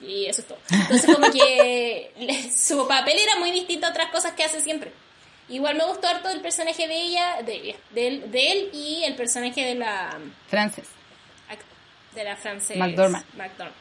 Y 0.01 0.27
eso 0.27 0.41
es 0.43 0.49
todo. 0.49 0.59
Entonces 0.71 1.15
como 1.15 1.31
que 1.31 2.51
su 2.57 2.87
papel 2.87 3.17
era 3.19 3.39
muy 3.39 3.51
distinto 3.51 3.87
a 3.87 3.91
otras 3.91 4.11
cosas 4.11 4.33
que 4.33 4.45
hace 4.45 4.61
siempre. 4.61 4.93
Igual 5.49 5.77
me 5.77 5.85
gustó 5.85 6.09
harto 6.09 6.31
el 6.31 6.41
personaje 6.41 6.89
de 6.89 6.97
ella, 6.97 7.43
de, 7.43 7.77
de, 7.91 8.07
él, 8.07 8.31
de 8.31 8.53
él 8.53 8.71
y 8.73 9.05
el 9.05 9.15
personaje 9.15 9.63
de 9.63 9.75
la 9.75 10.19
Frances. 10.49 10.89
De 12.15 12.25
la 12.25 12.37
Frances 12.37 12.77
McDormand. 12.77 13.25
McDormand. 13.35 13.75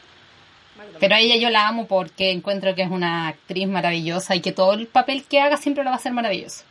Pero 1.00 1.14
a 1.14 1.20
ella 1.20 1.36
yo 1.36 1.50
la 1.50 1.68
amo 1.68 1.86
porque 1.86 2.30
encuentro 2.30 2.74
que 2.74 2.82
es 2.82 2.90
una 2.90 3.28
actriz 3.28 3.68
maravillosa 3.68 4.34
y 4.34 4.40
que 4.40 4.52
todo 4.52 4.72
el 4.74 4.86
papel 4.86 5.24
que 5.24 5.40
haga 5.40 5.56
siempre 5.56 5.84
lo 5.84 5.90
va 5.90 5.96
a 5.96 5.98
hacer 5.98 6.12
maravilloso. 6.12 6.64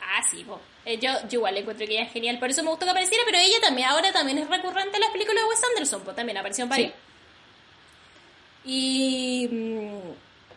Ah, 0.00 0.22
sí, 0.28 0.44
eh, 0.84 0.98
yo, 1.00 1.10
yo 1.28 1.40
igual 1.40 1.56
encuentro 1.56 1.84
que 1.86 1.94
ella 1.94 2.04
es 2.04 2.12
genial, 2.12 2.38
por 2.38 2.48
eso 2.48 2.62
me 2.62 2.70
gustó 2.70 2.84
que 2.86 2.92
apareciera, 2.92 3.22
pero 3.26 3.38
ella 3.38 3.56
también 3.60 3.88
ahora 3.88 4.12
también 4.12 4.38
es 4.38 4.48
recurrente 4.48 4.96
en 4.96 5.00
las 5.00 5.10
películas 5.10 5.42
de 5.42 5.48
Wes 5.48 5.64
Anderson, 5.70 6.00
pues 6.02 6.16
también 6.16 6.38
apareció 6.38 6.64
en 6.64 6.70
París. 6.70 6.92
Y 8.64 9.48
mm, 9.50 10.10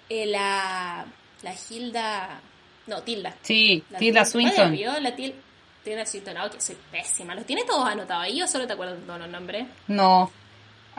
eh, 0.09 0.25
la, 0.27 1.05
la 1.41 1.53
Hilda, 1.69 2.41
no, 2.87 3.01
Tilda. 3.01 3.35
Sí, 3.41 3.83
Tilda 3.97 4.25
Swinton. 4.25 4.77
La 5.01 5.15
Tilda 5.15 6.05
Swinton, 6.05 6.37
oh, 6.37 6.49
que 6.49 6.61
soy 6.61 6.77
pésima. 6.91 7.33
¿Los 7.33 7.45
tienes 7.45 7.65
todos 7.65 7.87
anotados 7.87 8.23
ahí 8.23 8.41
o 8.41 8.47
solo 8.47 8.67
te 8.67 8.73
acuerdas 8.73 8.99
de 8.99 9.05
todos 9.05 9.19
los 9.19 9.29
nombres? 9.29 9.65
No, 9.87 10.31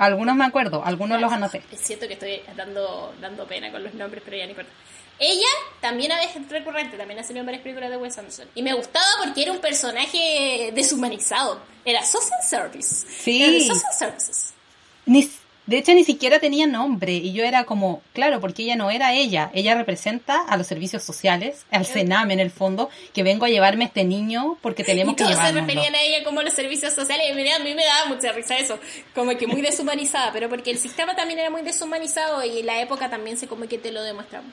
algunos 0.00 0.34
me 0.34 0.44
acuerdo, 0.44 0.82
algunos 0.84 1.20
los 1.20 1.30
anoté. 1.30 1.62
Es 1.70 1.80
cierto 1.80 2.06
que 2.06 2.14
estoy 2.14 2.40
dando, 2.56 3.14
dando 3.20 3.46
pena 3.46 3.70
con 3.70 3.84
los 3.84 3.92
nombres, 3.94 4.22
pero 4.24 4.36
ya 4.36 4.44
ni 4.44 4.50
importa. 4.50 4.70
Ella 5.18 5.48
también 5.82 6.10
a 6.12 6.16
veces 6.16 6.48
recurrente, 6.48 6.96
también 6.96 7.20
ha 7.20 7.22
salido 7.22 7.40
en 7.40 7.46
varias 7.46 7.62
películas 7.62 7.90
de 7.90 7.98
Wes 7.98 8.16
Anderson. 8.16 8.48
Y 8.54 8.62
me 8.62 8.72
gustaba 8.72 9.04
porque 9.22 9.42
era 9.42 9.52
un 9.52 9.58
personaje 9.58 10.72
deshumanizado. 10.74 11.60
Era 11.84 12.02
Social 12.02 12.40
Service. 12.42 13.06
Sí. 13.06 13.42
Era 13.42 13.52
de 13.52 13.60
Social 13.60 13.92
Services. 13.98 14.54
Ni, 15.04 15.30
de 15.70 15.78
hecho, 15.78 15.94
ni 15.94 16.02
siquiera 16.02 16.40
tenía 16.40 16.66
nombre 16.66 17.12
y 17.12 17.33
yo 17.33 17.44
era 17.44 17.62
como, 17.62 18.02
claro, 18.12 18.40
porque 18.40 18.64
ella 18.64 18.74
no 18.74 18.90
era 18.90 19.14
ella, 19.14 19.52
ella 19.54 19.76
representa 19.76 20.42
a 20.42 20.56
los 20.56 20.66
servicios 20.66 21.04
sociales, 21.04 21.64
al 21.70 21.87
Sename 21.87 22.35
en 22.35 22.40
el 22.40 22.50
fondo, 22.50 22.90
que 23.14 23.22
vengo 23.22 23.44
a 23.44 23.48
llevarme 23.48 23.85
a 23.85 23.87
este 23.87 24.02
niño 24.02 24.59
porque 24.62 24.83
tenemos 24.83 25.12
y 25.12 25.16
que 25.16 25.26
llevarlo. 25.26 25.61
se 25.61 25.61
referían 25.61 25.94
a 25.94 26.02
ella 26.02 26.24
como 26.24 26.42
los 26.42 26.54
servicios 26.54 26.92
sociales 26.92 27.24
y 27.28 27.30
a 27.30 27.59
mí 27.61 27.74
me 27.76 27.85
daba 27.85 28.06
mucha 28.06 28.33
risa 28.33 28.59
eso, 28.59 28.80
como 29.14 29.37
que 29.37 29.46
muy 29.46 29.62
deshumanizada, 29.62 30.33
pero 30.33 30.48
porque 30.48 30.72
el 30.72 30.78
sistema 30.78 31.14
también 31.14 31.38
era 31.38 31.50
muy 31.50 31.62
deshumanizado 31.62 32.42
y 32.42 32.64
la 32.64 32.80
época 32.80 33.09
también 33.09 33.37
se 33.37 33.46
como 33.46 33.68
que 33.68 33.78
te 33.78 33.92
lo 33.92 34.02
demostramos. 34.02 34.50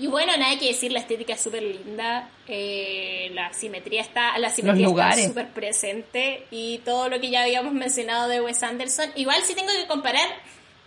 Y 0.00 0.06
bueno, 0.06 0.34
nada 0.38 0.58
que 0.58 0.68
decir, 0.68 0.92
la 0.92 1.00
estética 1.00 1.34
es 1.34 1.42
súper 1.42 1.62
linda, 1.62 2.30
eh, 2.48 3.30
la 3.34 3.52
simetría 3.52 4.00
está, 4.00 4.38
la 4.38 4.48
simetría 4.48 4.88
está 4.88 5.28
súper 5.28 5.48
presente 5.50 6.46
y 6.50 6.78
todo 6.78 7.10
lo 7.10 7.20
que 7.20 7.28
ya 7.28 7.42
habíamos 7.42 7.74
mencionado 7.74 8.26
de 8.26 8.40
Wes 8.40 8.62
Anderson. 8.62 9.10
Igual 9.14 9.42
si 9.42 9.54
tengo 9.54 9.68
que 9.68 9.86
comparar, 9.86 10.26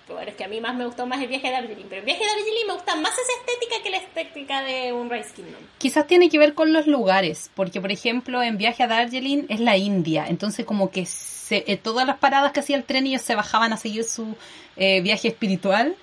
bueno, 0.07 0.31
es 0.31 0.35
que 0.35 0.43
a 0.43 0.47
mí 0.47 0.59
más 0.59 0.75
me 0.75 0.87
gustó 0.87 1.05
más 1.05 1.21
el 1.21 1.27
viaje 1.27 1.45
de 1.45 1.53
Darjeeling, 1.53 1.85
pero 1.89 1.99
el 1.99 2.05
viaje 2.05 2.21
de 2.21 2.25
Darjeeling 2.25 2.67
me 2.67 2.73
gusta 2.73 2.95
más 2.95 3.13
esa 3.13 3.33
estética 3.39 3.83
que 3.83 3.89
la 3.91 3.97
estética 3.97 4.63
de 4.63 4.93
un 4.93 5.11
Rice 5.11 5.29
Kingdom. 5.35 5.61
Quizás 5.77 6.07
tiene 6.07 6.27
que 6.27 6.39
ver 6.39 6.55
con 6.55 6.73
los 6.73 6.87
lugares, 6.87 7.51
porque 7.53 7.79
por 7.79 7.91
ejemplo 7.91 8.41
en 8.41 8.57
viaje 8.57 8.81
a 8.81 8.87
Darjeeling 8.87 9.45
es 9.47 9.59
la 9.59 9.77
India, 9.77 10.25
entonces 10.27 10.65
como 10.65 10.89
que 10.89 11.05
se, 11.05 11.65
eh, 11.67 11.77
todas 11.77 12.07
las 12.07 12.17
paradas 12.17 12.51
que 12.51 12.61
hacía 12.61 12.77
el 12.77 12.83
tren 12.83 13.05
ellos 13.05 13.21
se 13.21 13.35
bajaban 13.35 13.73
a 13.73 13.77
seguir 13.77 14.05
su 14.05 14.35
eh, 14.75 15.01
viaje 15.01 15.27
espiritual 15.27 15.95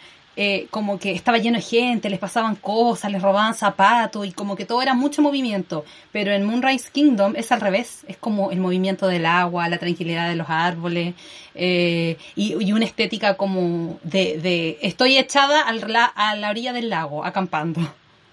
eh, 0.42 0.68
como 0.70 0.98
que 0.98 1.12
estaba 1.12 1.36
lleno 1.36 1.58
de 1.58 1.62
gente, 1.62 2.08
les 2.08 2.18
pasaban 2.18 2.56
cosas, 2.56 3.12
les 3.12 3.20
robaban 3.20 3.52
zapatos 3.52 4.26
y 4.26 4.32
como 4.32 4.56
que 4.56 4.64
todo 4.64 4.80
era 4.80 4.94
mucho 4.94 5.20
movimiento. 5.20 5.84
Pero 6.12 6.32
en 6.32 6.44
Moonrise 6.44 6.88
Kingdom 6.90 7.34
es 7.36 7.52
al 7.52 7.60
revés, 7.60 8.04
es 8.08 8.16
como 8.16 8.50
el 8.50 8.58
movimiento 8.58 9.06
del 9.06 9.26
agua, 9.26 9.68
la 9.68 9.76
tranquilidad 9.76 10.30
de 10.30 10.36
los 10.36 10.48
árboles 10.48 11.14
eh, 11.54 12.16
y, 12.36 12.72
una 12.72 12.86
estética 12.86 13.36
como 13.36 14.00
de, 14.02 14.38
de 14.38 14.78
estoy 14.80 15.18
echada 15.18 15.60
al, 15.60 15.84
a 15.94 16.36
la 16.36 16.48
orilla 16.48 16.72
del 16.72 16.88
lago, 16.88 17.22
acampando. 17.22 17.82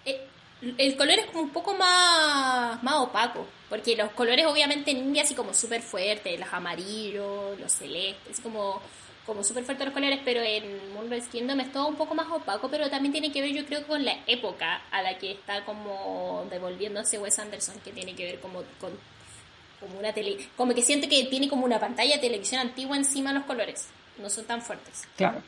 El, 0.06 0.16
eh, 0.16 0.76
el 0.78 0.96
color 0.96 1.20
es 1.20 1.26
como 1.26 1.44
un 1.44 1.50
poco 1.50 1.74
más, 1.74 2.82
más 2.84 2.96
opaco, 3.00 3.46
porque 3.68 3.98
los 3.98 4.12
colores 4.12 4.46
obviamente 4.46 4.92
en 4.92 5.00
India 5.00 5.24
así 5.24 5.36
como 5.36 5.54
súper 5.54 5.82
fuertes, 5.82 6.40
los 6.40 6.54
amarillos, 6.54 7.60
los 7.60 7.74
celestes, 7.74 8.40
como 8.40 8.82
como 9.28 9.44
súper 9.44 9.66
fuertes 9.66 9.86
los 9.86 9.94
colores, 9.94 10.20
pero 10.24 10.42
en 10.42 10.94
Moonrise 10.94 11.30
Kingdom 11.30 11.60
es 11.60 11.72
todo 11.72 11.88
un 11.88 11.96
poco 11.96 12.16
más 12.16 12.28
opaco, 12.32 12.70
pero 12.70 12.90
también 12.90 13.12
tiene 13.12 13.32
que 13.32 13.42
ver 13.42 13.52
yo 13.52 13.66
creo 13.66 13.86
con 13.86 14.04
la 14.04 14.18
época 14.26 14.82
a 14.90 15.02
la 15.02 15.18
que 15.18 15.34
está 15.34 15.66
como 15.66 16.48
devolviéndose 16.50 17.20
Wes 17.20 17.38
Anderson, 17.38 17.76
que 17.84 17.92
tiene 17.92 18.16
que 18.16 18.24
ver 18.24 18.40
como 18.40 18.64
con 18.80 18.98
como 19.80 20.00
una 20.00 20.12
tele, 20.12 20.50
como 20.56 20.74
que 20.74 20.82
siente 20.82 21.08
que 21.08 21.26
tiene 21.26 21.48
como 21.50 21.66
una 21.66 21.80
pantalla 21.80 22.16
de 22.16 22.22
televisión 22.22 22.62
antigua 22.62 22.98
encima 22.98 23.32
los 23.34 23.44
colores, 23.44 23.88
no 24.18 24.30
son 24.30 24.46
tan 24.46 24.62
fuertes. 24.62 25.08
Claro. 25.16 25.40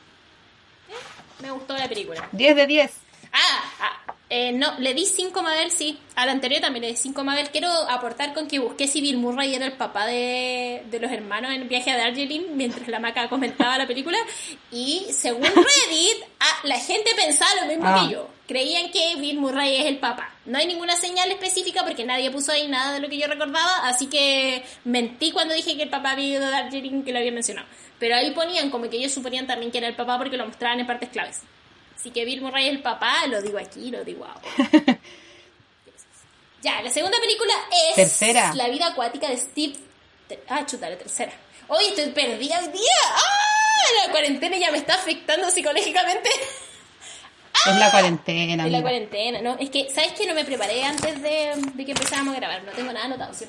Eh, 0.90 1.42
me 1.42 1.50
gustó 1.50 1.76
la 1.76 1.88
película. 1.88 2.28
10 2.34 2.56
de 2.56 2.68
10. 2.68 3.09
Ah, 3.34 3.64
ah 3.82 4.14
eh, 4.32 4.52
no, 4.52 4.78
le 4.78 4.94
di 4.94 5.06
5 5.08 5.42
Mabel, 5.42 5.72
sí. 5.72 5.98
A 6.16 6.26
la 6.28 6.32
anterior 6.34 6.62
también 6.62 6.84
le 6.84 6.90
di 6.90 6.96
5 6.96 7.24
Mabel. 7.24 7.50
Quiero 7.50 7.68
aportar 7.90 8.34
con 8.34 8.48
que 8.48 8.60
busqué 8.60 8.88
si 8.88 9.02
Bill 9.02 9.18
Murray 9.18 9.56
era 9.56 9.66
el 9.66 9.72
papá 9.74 10.06
de, 10.06 10.84
de 10.90 11.00
los 11.00 11.12
hermanos 11.12 11.52
en 11.52 11.68
Viaje 11.68 11.90
a 11.90 11.98
Darjeeling 11.98 12.56
mientras 12.56 12.88
la 12.90 13.00
maca 13.00 13.28
comentaba 13.28 13.78
la 13.80 13.88
película. 13.88 14.20
Y 14.72 15.08
según 15.12 15.44
Reddit, 15.46 16.24
ah, 16.40 16.60
la 16.64 16.78
gente 16.80 17.10
pensaba 17.16 17.50
lo 17.62 17.68
mismo 17.68 17.86
Ah. 17.88 18.06
que 18.06 18.14
yo. 18.14 18.30
Creían 18.48 18.92
que 18.92 19.16
Bill 19.18 19.40
Murray 19.40 19.78
es 19.78 19.86
el 19.88 19.98
papá. 19.98 20.32
No 20.46 20.60
hay 20.60 20.68
ninguna 20.68 20.96
señal 20.96 21.32
específica 21.32 21.84
porque 21.84 22.04
nadie 22.06 22.30
puso 22.30 22.52
ahí 22.52 22.68
nada 22.68 22.94
de 22.94 23.00
lo 23.00 23.10
que 23.10 23.18
yo 23.18 23.26
recordaba. 23.28 23.88
Así 23.88 24.08
que 24.08 24.64
mentí 24.86 25.32
cuando 25.32 25.56
dije 25.56 25.76
que 25.76 25.84
el 25.84 25.90
papá 25.90 26.12
había 26.12 26.38
ido 26.38 26.46
a 26.46 26.50
Darjeeling 26.52 27.02
que 27.04 27.12
lo 27.14 27.18
había 27.20 27.32
mencionado. 27.32 27.68
Pero 27.98 28.16
ahí 28.16 28.30
ponían 28.32 28.70
como 28.70 28.90
que 28.90 28.98
ellos 28.98 29.12
suponían 29.12 29.48
también 29.48 29.72
que 29.72 29.80
era 29.80 29.88
el 29.88 29.96
papá 29.96 30.18
porque 30.20 30.38
lo 30.38 30.46
mostraban 30.46 30.80
en 30.80 30.86
partes 30.88 31.10
claves. 31.10 31.42
Así 32.00 32.12
que 32.12 32.24
Bill 32.24 32.42
Murray 32.42 32.68
es 32.68 32.72
el 32.72 32.82
papá, 32.82 33.28
lo 33.28 33.42
digo 33.42 33.58
aquí, 33.60 33.92
lo 33.92 34.04
digo 34.06 34.26
ahora. 34.26 34.42
ya, 36.62 36.82
la 36.82 36.90
segunda 36.90 37.18
película 37.20 37.54
es 37.90 37.96
Tercera. 37.96 38.54
La 38.56 38.70
vida 38.70 38.88
acuática 38.88 39.28
de 39.30 39.38
Steve. 39.38 39.76
Te- 40.28 40.40
Ah, 40.48 40.66
chuta, 40.66 40.90
la 40.90 40.98
tercera. 40.98 41.32
Hoy 41.68 41.86
estoy 41.86 42.08
perdida 42.10 42.60
hoy 42.60 42.68
día. 42.70 42.98
¡Ah! 43.16 44.06
La 44.06 44.12
cuarentena 44.12 44.58
ya 44.58 44.72
me 44.72 44.78
está 44.78 44.96
afectando 44.96 45.50
psicológicamente. 45.52 46.30
Es 47.66 47.76
la 47.76 47.92
cuarentena. 47.92 48.66
Es 48.66 48.72
la 48.72 48.82
cuarentena, 48.82 49.42
¿no? 49.42 49.58
Es 49.60 49.70
que, 49.70 49.90
¿sabes 49.94 50.14
qué? 50.14 50.26
No 50.26 50.34
me 50.34 50.46
preparé 50.46 50.84
antes 50.84 51.22
de, 51.22 51.52
de 51.74 51.86
que 51.86 51.92
empezáramos 51.92 52.34
a 52.36 52.40
grabar. 52.40 52.64
No 52.64 52.72
tengo 52.72 52.94
nada 52.94 53.06
anotado, 53.06 53.34
100%. 53.34 53.46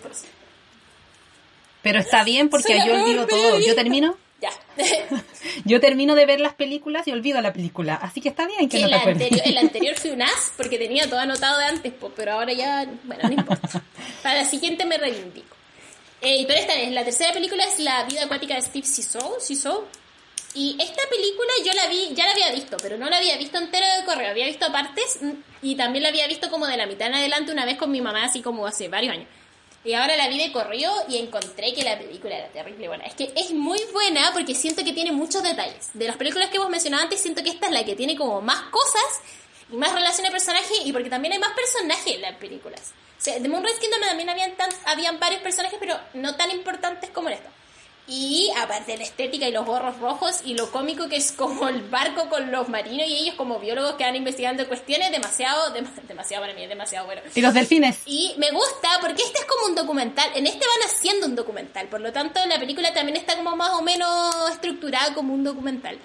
Pero 1.83 1.99
está 2.01 2.25
bien 2.25 2.49
porque 2.51 2.79
Soy 2.79 2.87
yo 2.89 2.95
olvido 3.03 3.27
todo. 3.27 3.61
Yo 3.61 3.75
termino, 3.75 4.17
Ya. 4.41 4.51
yo 5.65 5.81
termino 5.81 6.15
de 6.15 6.25
ver 6.27 6.41
las 6.41 6.55
películas 6.55 7.07
y 7.07 7.13
olvido 7.13 7.41
la 7.41 7.53
película. 7.53 7.95
Así 7.95 8.21
que 8.21 8.31
está 8.31 8.47
bien 8.47 8.69
que 8.69 8.79
Que 8.79 8.83
no 8.85 8.89
te 8.89 8.95
acuerdes. 8.95 9.23
anterior, 9.23 9.49
el 9.49 9.59
anterior 9.67 9.97
fue 9.97 10.13
un 10.13 10.23
as 10.23 10.53
porque 10.57 10.79
tenía 10.79 11.09
todo 11.09 11.21
anotado 11.21 11.59
de 11.59 11.65
antes, 11.67 11.93
pero 12.17 12.33
ahora 12.33 12.53
ya, 12.53 12.87
bueno, 13.05 13.23
no 13.29 13.33
importa. 13.33 13.83
Para 14.23 14.43
la 14.43 14.45
siguiente 14.45 14.87
me 14.87 14.99
reivindico. 14.99 15.57
Eh, 16.23 16.45
pero 16.47 16.59
esta 16.59 16.75
es 16.75 16.91
la 16.93 17.05
tercera 17.05 17.33
película 17.33 17.65
es 17.65 17.79
La 17.79 18.05
vida 18.05 18.25
acuática 18.25 18.55
de 18.55 18.63
Steve 18.63 18.87
Siso. 18.87 19.89
Y 20.53 20.77
esta 20.81 21.03
película 21.09 21.49
yo 21.65 21.73
la 21.75 21.87
vi, 21.87 22.13
ya 22.13 22.25
la 22.25 22.33
había 22.33 22.51
visto, 22.53 22.77
pero 22.83 22.99
no 22.99 23.09
la 23.09 23.19
había 23.19 23.37
visto 23.37 23.59
entera 23.59 23.99
de 23.99 24.05
correo. 24.05 24.31
Había 24.31 24.47
visto 24.47 24.71
partes 24.73 25.19
mm, 25.21 25.31
y 25.63 25.77
también 25.77 26.03
la 26.03 26.09
había 26.09 26.27
visto 26.27 26.51
como 26.51 26.67
de 26.67 26.77
la 26.77 26.87
mitad 26.87 27.07
en 27.07 27.15
adelante 27.15 27.53
una 27.53 27.65
vez 27.65 27.77
con 27.77 27.91
mi 27.91 28.01
mamá, 28.01 28.25
así 28.25 28.43
como 28.43 28.67
hace 28.67 28.89
varios 28.89 29.15
años. 29.15 29.29
Y 29.83 29.95
ahora 29.95 30.15
la 30.17 30.29
vi 30.29 30.39
de 30.39 30.53
corrido 30.53 30.93
y 31.09 31.17
encontré 31.17 31.73
que 31.73 31.83
la 31.83 31.99
película 31.99 32.37
era 32.37 32.49
terrible 32.49 32.89
buena. 32.89 33.05
Es 33.05 33.15
que 33.15 33.33
es 33.35 33.51
muy 33.53 33.81
buena 33.93 34.31
porque 34.35 34.55
siento 34.55 34.85
que 34.85 34.93
tiene 34.93 35.11
muchos 35.11 35.43
detalles. 35.43 35.91
De 35.95 36.07
las 36.07 36.17
películas 36.17 36.51
que 36.51 36.57
hemos 36.57 36.69
mencionado 36.69 37.03
antes, 37.03 37.21
siento 37.21 37.43
que 37.43 37.51
esta 37.51 37.67
es 37.67 37.73
la 37.73 37.85
que 37.85 37.97
tiene 37.97 38.15
como 38.15 38.43
más 38.43 38.61
cosas 38.71 39.21
y 39.73 39.77
más 39.77 39.93
relación 39.93 40.27
de 40.27 40.33
personaje 40.33 40.75
y 40.85 40.93
porque 40.93 41.09
también 41.09 41.33
hay 41.33 41.39
más 41.39 41.53
personajes 41.53 42.15
en 42.15 42.21
las 42.21 42.37
películas. 42.37 42.93
O 43.19 43.23
sea, 43.23 43.39
de 43.39 43.49
Moonrise 43.49 43.79
Kingdom 43.81 44.01
también 44.01 44.29
habían, 44.29 44.55
tan, 44.57 44.71
habían 44.85 45.19
varios 45.19 45.41
personajes, 45.41 45.79
pero 45.81 45.99
no 46.13 46.37
tan 46.37 46.51
importantes 46.51 47.09
como 47.11 47.29
en 47.29 47.37
esta. 47.37 47.51
Y 48.13 48.51
aparte 48.59 48.91
de 48.93 48.99
la 48.99 49.05
estética 49.05 49.47
y 49.47 49.53
los 49.53 49.65
gorros 49.65 49.97
rojos 50.01 50.41
y 50.45 50.55
lo 50.55 50.73
cómico 50.73 51.09
que 51.09 51.15
es 51.15 51.31
como 51.31 51.69
el 51.69 51.81
barco 51.83 52.29
con 52.29 52.51
los 52.51 52.69
marinos 52.69 53.07
y 53.07 53.15
ellos 53.15 53.37
como 53.37 53.61
biólogos 53.61 53.95
que 53.95 54.03
van 54.03 54.17
investigando 54.17 54.67
cuestiones 54.67 55.13
demasiado, 55.13 55.73
demasiado 56.09 56.43
para 56.43 56.53
mí, 56.55 56.67
demasiado 56.67 57.07
bueno. 57.07 57.23
Y 57.33 57.41
los 57.41 57.55
delfines. 57.55 58.03
Y 58.07 58.35
me 58.37 58.51
gusta 58.51 58.89
porque 59.01 59.23
este 59.23 59.39
es 59.39 59.45
como 59.45 59.67
un 59.67 59.77
documental, 59.77 60.29
en 60.35 60.49
este 60.49 60.59
van 60.59 60.91
haciendo 60.91 61.27
un 61.29 61.37
documental, 61.37 61.87
por 61.87 62.01
lo 62.01 62.13
tanto 62.13 62.45
la 62.47 62.59
película 62.59 62.93
también 62.93 63.17
está 63.17 63.37
como 63.37 63.55
más 63.55 63.71
o 63.75 63.83
menos 63.83 64.35
estructurada 64.51 65.15
como 65.15 65.33
un 65.33 65.45
documental. 65.45 65.97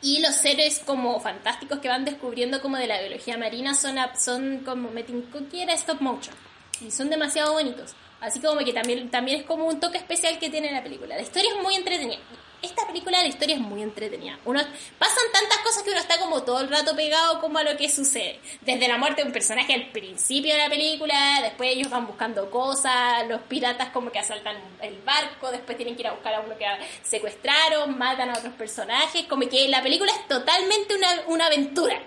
Y 0.00 0.20
los 0.20 0.36
seres 0.36 0.80
como 0.86 1.20
fantásticos 1.20 1.80
que 1.80 1.88
van 1.88 2.06
descubriendo 2.06 2.62
como 2.62 2.78
de 2.78 2.86
la 2.86 2.98
biología 3.00 3.36
marina 3.36 3.74
son, 3.74 3.96
son 4.18 4.60
como 4.64 4.90
Metin 4.90 5.22
Cookie 5.22 5.60
era 5.60 5.74
stop 5.74 6.00
motion. 6.00 6.34
Y 6.80 6.90
son 6.92 7.10
demasiado 7.10 7.52
bonitos. 7.52 7.94
Así 8.20 8.40
como 8.40 8.58
que 8.64 8.72
también, 8.72 9.10
también 9.10 9.40
es 9.40 9.46
como 9.46 9.66
un 9.66 9.78
toque 9.78 9.98
especial 9.98 10.38
que 10.38 10.50
tiene 10.50 10.72
la 10.72 10.82
película. 10.82 11.16
La 11.16 11.22
historia 11.22 11.50
es 11.54 11.62
muy 11.62 11.74
entretenida. 11.74 12.18
Esta 12.60 12.84
película, 12.88 13.22
la 13.22 13.28
historia 13.28 13.54
es 13.54 13.60
muy 13.60 13.82
entretenida. 13.82 14.36
Uno, 14.44 14.60
pasan 14.98 15.24
tantas 15.32 15.58
cosas 15.58 15.84
que 15.84 15.90
uno 15.90 16.00
está 16.00 16.18
como 16.18 16.42
todo 16.42 16.60
el 16.60 16.68
rato 16.68 16.96
pegado 16.96 17.40
como 17.40 17.58
a 17.58 17.62
lo 17.62 17.76
que 17.76 17.88
sucede. 17.88 18.40
Desde 18.62 18.88
la 18.88 18.98
muerte 18.98 19.22
de 19.22 19.28
un 19.28 19.32
personaje 19.32 19.72
al 19.72 19.90
principio 19.92 20.52
de 20.52 20.58
la 20.58 20.68
película, 20.68 21.38
después 21.40 21.70
ellos 21.70 21.88
van 21.88 22.08
buscando 22.08 22.50
cosas, 22.50 23.28
los 23.28 23.42
piratas 23.42 23.90
como 23.90 24.10
que 24.10 24.18
asaltan 24.18 24.56
el 24.82 24.98
barco, 25.02 25.52
después 25.52 25.76
tienen 25.76 25.94
que 25.94 26.02
ir 26.02 26.08
a 26.08 26.12
buscar 26.12 26.34
a 26.34 26.40
uno 26.40 26.58
que 26.58 26.66
secuestraron, 27.04 27.96
matan 27.96 28.30
a 28.30 28.38
otros 28.38 28.54
personajes, 28.54 29.26
como 29.26 29.48
que 29.48 29.68
la 29.68 29.80
película 29.80 30.10
es 30.10 30.26
totalmente 30.26 30.96
una, 30.96 31.08
una 31.28 31.46
aventura. 31.46 32.02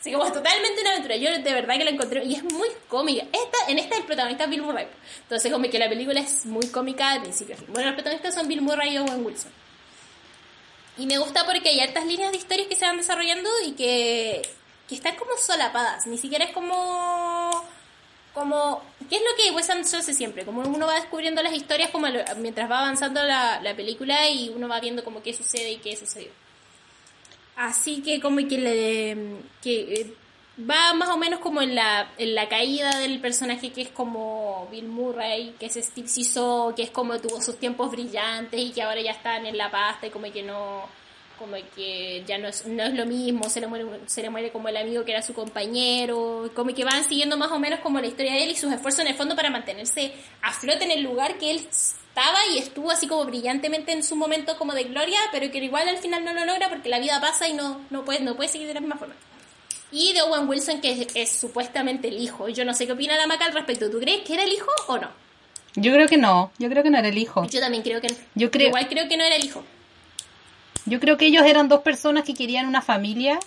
Así 0.00 0.12
como 0.12 0.24
es 0.24 0.32
totalmente 0.32 0.80
una 0.80 0.90
aventura. 0.90 1.16
Yo 1.16 1.30
de 1.30 1.52
verdad 1.52 1.76
que 1.76 1.84
la 1.84 1.90
encontré 1.90 2.24
y 2.24 2.34
es 2.34 2.44
muy 2.44 2.68
cómica. 2.88 3.26
Esta, 3.32 3.70
en 3.70 3.78
esta 3.78 3.96
el 3.96 4.04
protagonista 4.04 4.44
es 4.44 4.50
Bill 4.50 4.62
Murray. 4.62 4.86
Entonces 5.22 5.52
como 5.52 5.68
que 5.68 5.78
la 5.78 5.88
película 5.88 6.20
es 6.20 6.46
muy 6.46 6.66
cómica 6.68 7.14
de 7.14 7.20
principio. 7.20 7.56
Bueno, 7.68 7.88
los 7.88 7.94
protagonistas 7.94 8.34
son 8.34 8.46
Bill 8.46 8.62
Murray 8.62 8.94
y 8.94 8.98
Owen 8.98 9.24
Wilson. 9.24 9.50
Y 10.98 11.06
me 11.06 11.18
gusta 11.18 11.44
porque 11.44 11.70
hay 11.70 11.80
hartas 11.80 12.06
líneas 12.06 12.30
de 12.30 12.38
historias 12.38 12.68
que 12.68 12.76
se 12.76 12.84
van 12.84 12.96
desarrollando 12.96 13.48
y 13.66 13.72
que, 13.72 14.42
que 14.88 14.94
están 14.94 15.16
como 15.16 15.36
solapadas. 15.36 16.06
Ni 16.06 16.18
siquiera 16.18 16.44
es 16.44 16.52
como 16.52 17.50
como 18.34 18.82
qué 19.10 19.16
es 19.16 19.22
lo 19.22 19.36
que 19.36 19.50
Wes 19.50 19.68
Anderson 19.68 19.98
hace 19.98 20.14
siempre 20.14 20.44
como 20.44 20.60
uno 20.60 20.86
va 20.86 20.94
descubriendo 20.94 21.42
las 21.42 21.52
historias 21.52 21.90
como 21.90 22.06
mientras 22.36 22.70
va 22.70 22.80
avanzando 22.80 23.20
la, 23.24 23.60
la 23.60 23.74
película 23.74 24.28
y 24.28 24.50
uno 24.50 24.68
va 24.68 24.78
viendo 24.78 25.02
como 25.02 25.22
qué 25.22 25.34
sucede 25.34 25.72
y 25.72 25.78
qué 25.78 25.96
sucedió 25.96 26.30
Así 27.58 28.02
que 28.02 28.20
como 28.20 28.36
que 28.46 28.56
le 28.56 29.16
que 29.60 29.92
eh, 29.92 30.14
va 30.58 30.94
más 30.94 31.08
o 31.08 31.16
menos 31.16 31.40
como 31.40 31.60
en 31.60 31.74
la, 31.74 32.08
en 32.16 32.36
la 32.36 32.48
caída 32.48 33.00
del 33.00 33.20
personaje 33.20 33.72
que 33.72 33.82
es 33.82 33.88
como 33.88 34.68
Bill 34.70 34.86
Murray, 34.86 35.56
que 35.58 35.66
es 35.66 35.74
Steve 35.74 36.08
que 36.76 36.82
es 36.84 36.90
como 36.90 37.18
tuvo 37.18 37.42
sus 37.42 37.58
tiempos 37.58 37.90
brillantes 37.90 38.60
y 38.60 38.70
que 38.70 38.82
ahora 38.82 39.00
ya 39.00 39.10
están 39.10 39.44
en 39.44 39.58
la 39.58 39.72
pasta 39.72 40.06
y 40.06 40.10
como 40.10 40.30
que 40.32 40.44
no 40.44 40.84
como 41.36 41.56
que 41.74 42.24
ya 42.26 42.38
no 42.38 42.46
es, 42.46 42.64
no 42.66 42.82
es 42.84 42.94
lo 42.94 43.06
mismo, 43.06 43.48
se 43.48 43.60
le, 43.60 43.66
muere, 43.66 43.86
se 44.06 44.22
le 44.22 44.30
muere 44.30 44.50
como 44.50 44.68
el 44.68 44.76
amigo 44.76 45.04
que 45.04 45.12
era 45.12 45.22
su 45.22 45.34
compañero, 45.34 46.50
como 46.54 46.74
que 46.74 46.84
van 46.84 47.04
siguiendo 47.04 47.36
más 47.36 47.50
o 47.52 47.58
menos 47.58 47.80
como 47.80 48.00
la 48.00 48.08
historia 48.08 48.32
de 48.32 48.44
él 48.44 48.50
y 48.50 48.56
sus 48.56 48.72
esfuerzos 48.72 49.00
en 49.00 49.08
el 49.08 49.14
fondo 49.14 49.36
para 49.36 49.50
mantenerse 49.50 50.12
a 50.42 50.52
flote 50.52 50.84
en 50.84 50.90
el 50.90 51.02
lugar 51.02 51.38
que 51.38 51.52
él 51.52 51.68
estaba 52.18 52.38
y 52.52 52.58
estuvo 52.58 52.90
así 52.90 53.06
como 53.06 53.24
brillantemente 53.24 53.92
en 53.92 54.02
su 54.02 54.16
momento 54.16 54.56
como 54.58 54.74
de 54.74 54.84
gloria, 54.84 55.18
pero 55.30 55.50
que 55.50 55.58
igual 55.58 55.88
al 55.88 55.98
final 55.98 56.24
no 56.24 56.32
lo 56.32 56.44
logra 56.44 56.68
porque 56.68 56.88
la 56.88 56.98
vida 56.98 57.20
pasa 57.20 57.48
y 57.48 57.52
no, 57.52 57.80
no, 57.90 58.04
puede, 58.04 58.20
no 58.20 58.34
puede 58.34 58.48
seguir 58.48 58.66
de 58.66 58.74
la 58.74 58.80
misma 58.80 58.96
forma. 58.96 59.14
Y 59.90 60.12
de 60.12 60.22
Owen 60.22 60.48
Wilson, 60.48 60.80
que 60.80 61.08
es, 61.14 61.30
supuestamente 61.30 62.08
el 62.08 62.18
hijo. 62.18 62.48
Yo 62.48 62.64
no 62.64 62.74
sé 62.74 62.86
qué 62.86 62.92
opina 62.92 63.16
la 63.16 63.26
Maca 63.26 63.46
al 63.46 63.54
respecto. 63.54 63.88
¿Tú 63.88 64.00
crees 64.00 64.22
que 64.22 64.34
era 64.34 64.42
el 64.42 64.52
hijo 64.52 64.70
o 64.88 64.98
no? 64.98 65.08
Yo 65.76 65.92
creo 65.92 66.08
que 66.08 66.18
no. 66.18 66.52
Yo 66.58 66.68
creo 66.68 66.82
que 66.82 66.90
no 66.90 66.98
era 66.98 67.08
el 67.08 67.16
hijo. 67.16 67.46
Yo 67.46 67.60
también 67.60 67.82
creo 67.82 68.00
que 68.00 68.08
no. 68.08 68.16
Yo 68.34 68.50
creo... 68.50 68.68
Igual 68.68 68.88
creo 68.88 69.08
que 69.08 69.16
no 69.16 69.24
era 69.24 69.36
el 69.36 69.44
hijo. 69.44 69.64
Yo 70.84 71.00
creo 71.00 71.16
que 71.16 71.26
ellos 71.26 71.46
eran 71.46 71.68
dos 71.68 71.80
personas 71.80 72.24
que 72.24 72.34
querían 72.34 72.66
una 72.66 72.82
familia 72.82 73.38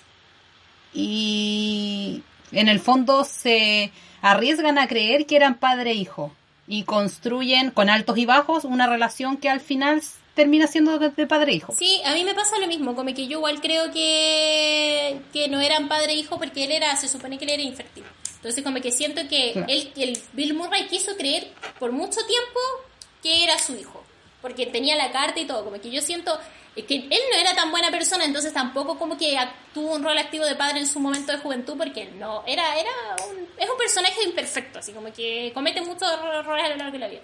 y 0.93 2.23
en 2.51 2.69
el 2.69 2.79
fondo 2.79 3.23
se 3.23 3.91
arriesgan 4.21 4.77
a 4.79 4.87
creer 4.87 5.25
que 5.25 5.35
eran 5.35 5.55
padre 5.55 5.91
e 5.91 5.95
hijo 5.95 6.31
y 6.71 6.83
construyen 6.83 7.69
con 7.69 7.89
altos 7.89 8.17
y 8.17 8.25
bajos 8.25 8.63
una 8.63 8.87
relación 8.87 9.35
que 9.35 9.49
al 9.49 9.59
final 9.59 10.01
termina 10.35 10.67
siendo 10.67 10.97
de 10.99 11.27
padre 11.27 11.51
e 11.51 11.55
hijo. 11.55 11.75
Sí, 11.77 12.01
a 12.05 12.13
mí 12.13 12.23
me 12.23 12.33
pasa 12.33 12.57
lo 12.59 12.67
mismo, 12.67 12.95
como 12.95 13.13
que 13.13 13.27
yo 13.27 13.39
igual 13.39 13.59
creo 13.59 13.91
que, 13.91 15.19
que 15.33 15.49
no 15.49 15.59
eran 15.59 15.89
padre 15.89 16.13
e 16.13 16.15
hijo 16.15 16.37
porque 16.37 16.63
él 16.63 16.71
era, 16.71 16.95
se 16.95 17.09
supone 17.09 17.37
que 17.37 17.43
él 17.43 17.51
era 17.51 17.63
infértil. 17.63 18.05
Entonces 18.37 18.63
como 18.63 18.79
que 18.79 18.93
siento 18.93 19.21
que 19.27 19.51
él, 19.67 19.91
el 19.97 20.17
Bill 20.31 20.53
Murray 20.53 20.87
quiso 20.87 21.17
creer 21.17 21.51
por 21.77 21.91
mucho 21.91 22.21
tiempo 22.25 22.59
que 23.21 23.43
era 23.43 23.59
su 23.59 23.75
hijo, 23.75 24.01
porque 24.41 24.65
tenía 24.65 24.95
la 24.95 25.11
carta 25.11 25.41
y 25.41 25.45
todo, 25.45 25.65
como 25.65 25.81
que 25.81 25.91
yo 25.91 26.01
siento 26.01 26.39
que 26.75 26.95
él 26.95 27.21
no 27.31 27.37
era 27.37 27.53
tan 27.53 27.69
buena 27.69 27.91
persona, 27.91 28.23
entonces 28.23 28.53
tampoco 28.53 28.97
como 28.97 29.17
que 29.17 29.37
tuvo 29.73 29.93
un 29.95 30.03
rol 30.03 30.17
activo 30.17 30.45
de 30.45 30.55
padre 30.55 30.79
en 30.79 30.87
su 30.87 30.99
momento 30.99 31.31
de 31.31 31.39
juventud, 31.39 31.75
porque 31.77 32.05
no, 32.11 32.43
era, 32.47 32.79
era 32.79 32.91
un, 33.29 33.47
es 33.57 33.69
un 33.69 33.77
personaje 33.77 34.23
imperfecto, 34.23 34.79
así 34.79 34.93
como 34.93 35.11
que 35.11 35.51
comete 35.53 35.81
muchos 35.81 36.09
errores 36.11 36.65
a 36.65 36.69
lo 36.69 36.75
largo 36.77 36.93
de 36.93 36.99
la 36.99 37.07
vida. 37.09 37.21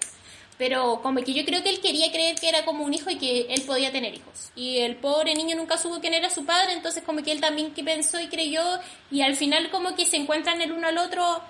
Pero 0.58 1.00
como 1.02 1.22
que 1.22 1.32
yo 1.32 1.44
creo 1.44 1.62
que 1.62 1.70
él 1.70 1.80
quería 1.80 2.10
creer 2.10 2.34
que 2.34 2.48
era 2.48 2.64
como 2.64 2.84
un 2.84 2.92
hijo 2.92 3.08
y 3.10 3.16
que 3.16 3.46
él 3.48 3.62
podía 3.62 3.92
tener 3.92 4.12
hijos. 4.12 4.50
Y 4.56 4.78
el 4.78 4.96
pobre 4.96 5.34
niño 5.34 5.56
nunca 5.56 5.78
supo 5.78 6.00
quién 6.00 6.14
era 6.14 6.28
su 6.30 6.44
padre, 6.44 6.72
entonces 6.72 7.04
como 7.04 7.22
que 7.22 7.30
él 7.30 7.40
también 7.40 7.72
que 7.72 7.84
pensó 7.84 8.20
y 8.20 8.26
creyó, 8.26 8.62
y 9.10 9.22
al 9.22 9.36
final 9.36 9.70
como 9.70 9.94
que 9.94 10.04
se 10.04 10.16
encuentran 10.16 10.60
el 10.60 10.72
uno 10.72 10.88
al 10.88 10.98
otro. 10.98 11.40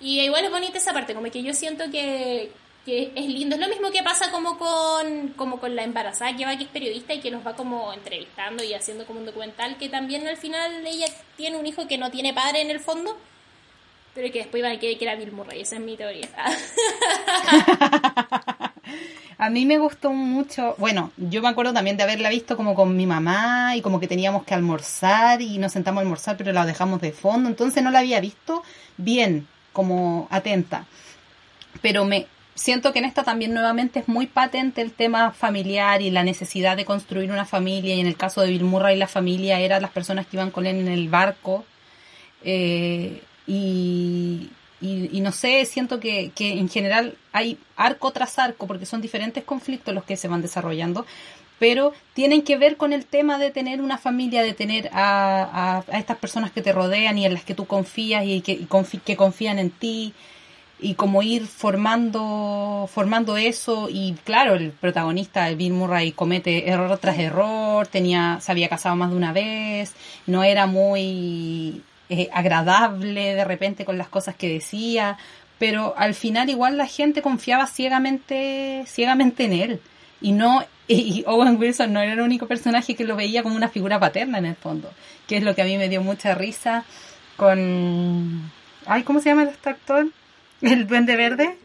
Y 0.00 0.20
igual 0.20 0.44
es 0.44 0.50
bonita 0.50 0.78
esa 0.78 0.92
parte, 0.92 1.14
como 1.14 1.30
que 1.30 1.42
yo 1.42 1.54
siento 1.54 1.84
que, 1.92 2.50
que 2.84 3.12
es 3.14 3.26
lindo. 3.26 3.56
Es 3.56 3.60
lo 3.60 3.68
mismo 3.68 3.90
que 3.90 4.02
pasa 4.02 4.30
como 4.30 4.58
con, 4.58 5.28
como 5.36 5.60
con 5.60 5.76
la 5.76 5.84
embarazada 5.84 6.36
que 6.36 6.44
va, 6.44 6.56
que 6.56 6.64
es 6.64 6.70
periodista 6.70 7.14
y 7.14 7.20
que 7.20 7.30
nos 7.30 7.46
va 7.46 7.54
como 7.54 7.92
entrevistando 7.92 8.64
y 8.64 8.74
haciendo 8.74 9.06
como 9.06 9.20
un 9.20 9.26
documental, 9.26 9.76
que 9.76 9.88
también 9.88 10.26
al 10.26 10.36
final 10.36 10.86
ella 10.86 11.06
tiene 11.36 11.56
un 11.56 11.66
hijo 11.66 11.86
que 11.86 11.98
no 11.98 12.10
tiene 12.10 12.34
padre 12.34 12.62
en 12.62 12.70
el 12.70 12.80
fondo, 12.80 13.16
pero 14.14 14.32
que 14.32 14.40
después 14.40 14.62
va 14.62 14.70
a 14.70 14.78
que 14.78 14.96
era 15.00 15.16
Bill 15.16 15.32
Murray. 15.32 15.60
Esa 15.60 15.76
es 15.76 15.82
mi 15.82 15.96
teoría. 15.96 16.28
A 19.38 19.48
mí 19.48 19.64
me 19.64 19.78
gustó 19.78 20.10
mucho, 20.10 20.74
bueno, 20.76 21.12
yo 21.16 21.40
me 21.40 21.48
acuerdo 21.48 21.72
también 21.72 21.96
de 21.96 22.02
haberla 22.02 22.28
visto 22.28 22.58
como 22.58 22.74
con 22.74 22.94
mi 22.94 23.06
mamá 23.06 23.74
y 23.74 23.80
como 23.80 23.98
que 23.98 24.06
teníamos 24.06 24.44
que 24.44 24.52
almorzar 24.52 25.40
y 25.40 25.56
nos 25.56 25.72
sentamos 25.72 26.00
a 26.00 26.02
almorzar 26.02 26.36
pero 26.36 26.52
la 26.52 26.66
dejamos 26.66 27.00
de 27.00 27.12
fondo, 27.12 27.48
entonces 27.48 27.82
no 27.82 27.90
la 27.90 28.00
había 28.00 28.20
visto 28.20 28.62
bien, 28.98 29.48
como 29.72 30.28
atenta. 30.30 30.84
Pero 31.80 32.04
me, 32.04 32.26
siento 32.60 32.92
que 32.92 32.98
en 32.98 33.06
esta 33.06 33.24
también 33.24 33.54
nuevamente 33.54 34.00
es 34.00 34.08
muy 34.08 34.26
patente 34.26 34.82
el 34.82 34.92
tema 34.92 35.32
familiar 35.32 36.02
y 36.02 36.10
la 36.10 36.24
necesidad 36.24 36.76
de 36.76 36.84
construir 36.84 37.32
una 37.32 37.46
familia. 37.46 37.94
Y 37.94 38.00
en 38.00 38.06
el 38.06 38.16
caso 38.16 38.42
de 38.42 38.50
Bill 38.50 38.64
Murray, 38.64 38.98
la 38.98 39.08
familia 39.08 39.58
eran 39.60 39.80
las 39.80 39.90
personas 39.90 40.26
que 40.26 40.36
iban 40.36 40.50
con 40.50 40.66
él 40.66 40.76
en 40.76 40.88
el 40.88 41.08
barco. 41.08 41.64
Eh, 42.44 43.22
y, 43.46 44.50
no 44.82 45.32
sé, 45.32 45.64
siento 45.64 46.00
que, 46.00 46.32
que 46.34 46.58
en 46.58 46.68
general 46.68 47.16
hay 47.32 47.58
arco 47.76 48.10
tras 48.10 48.38
arco, 48.38 48.66
porque 48.66 48.86
son 48.86 49.00
diferentes 49.00 49.42
conflictos 49.42 49.94
los 49.94 50.04
que 50.04 50.16
se 50.16 50.28
van 50.28 50.42
desarrollando, 50.42 51.06
pero 51.58 51.94
tienen 52.12 52.42
que 52.42 52.58
ver 52.58 52.76
con 52.76 52.92
el 52.92 53.06
tema 53.06 53.38
de 53.38 53.50
tener 53.50 53.80
una 53.80 53.96
familia, 53.98 54.42
de 54.42 54.52
tener 54.52 54.90
a, 54.92 55.82
a, 55.88 55.98
estas 55.98 56.18
personas 56.18 56.50
que 56.50 56.62
te 56.62 56.72
rodean 56.72 57.16
y 57.18 57.24
en 57.24 57.34
las 57.34 57.44
que 57.44 57.54
tú 57.54 57.66
confías 57.66 58.24
y 58.26 58.42
que, 58.42 58.66
que 59.04 59.16
confían 59.16 59.58
en 59.58 59.70
ti 59.70 60.14
y 60.82 60.94
como 60.94 61.22
ir 61.22 61.46
formando 61.46 62.88
formando 62.92 63.36
eso. 63.36 63.88
Y 63.90 64.14
claro 64.24 64.54
el 64.54 64.70
protagonista 64.72 65.48
el 65.48 65.56
Bill 65.56 65.72
Murray 65.72 66.12
comete 66.12 66.68
error 66.68 66.98
tras 66.98 67.18
error 67.18 67.86
tenía 67.86 68.38
se 68.40 68.52
había 68.52 68.68
casado 68.68 68.96
más 68.96 69.10
de 69.10 69.16
una 69.16 69.32
vez 69.32 69.94
no 70.26 70.44
era 70.44 70.66
muy 70.66 71.82
eh, 72.08 72.28
agradable 72.32 73.34
de 73.34 73.44
repente 73.44 73.84
con 73.84 73.98
las 73.98 74.08
cosas 74.08 74.34
que 74.34 74.48
decía 74.48 75.18
pero 75.58 75.94
al 75.96 76.14
final 76.14 76.48
igual 76.50 76.76
la 76.76 76.86
gente 76.86 77.22
confiaba 77.22 77.66
ciegamente 77.66 78.84
ciegamente 78.86 79.44
en 79.44 79.52
él. 79.52 79.80
Y 80.20 80.32
no 80.32 80.64
y 80.88 81.24
Owen 81.26 81.56
Wilson 81.58 81.92
no 81.92 82.00
era 82.00 82.14
el 82.14 82.20
único 82.20 82.46
personaje 82.46 82.94
que 82.94 83.04
lo 83.04 83.16
veía 83.16 83.42
como 83.42 83.56
una 83.56 83.68
figura 83.68 84.00
paterna 84.00 84.38
en 84.38 84.46
el 84.46 84.56
fondo 84.56 84.90
que 85.30 85.36
es 85.36 85.44
lo 85.44 85.54
que 85.54 85.62
a 85.62 85.64
mí 85.64 85.78
me 85.78 85.88
dio 85.88 86.02
mucha 86.02 86.34
risa 86.34 86.84
con 87.36 88.50
ay 88.84 89.04
cómo 89.04 89.20
se 89.20 89.28
llama 89.28 89.44
este 89.44 89.70
actor 89.70 90.08
¿El 90.62 90.86
Duende 90.86 91.16
Verde? 91.16 91.56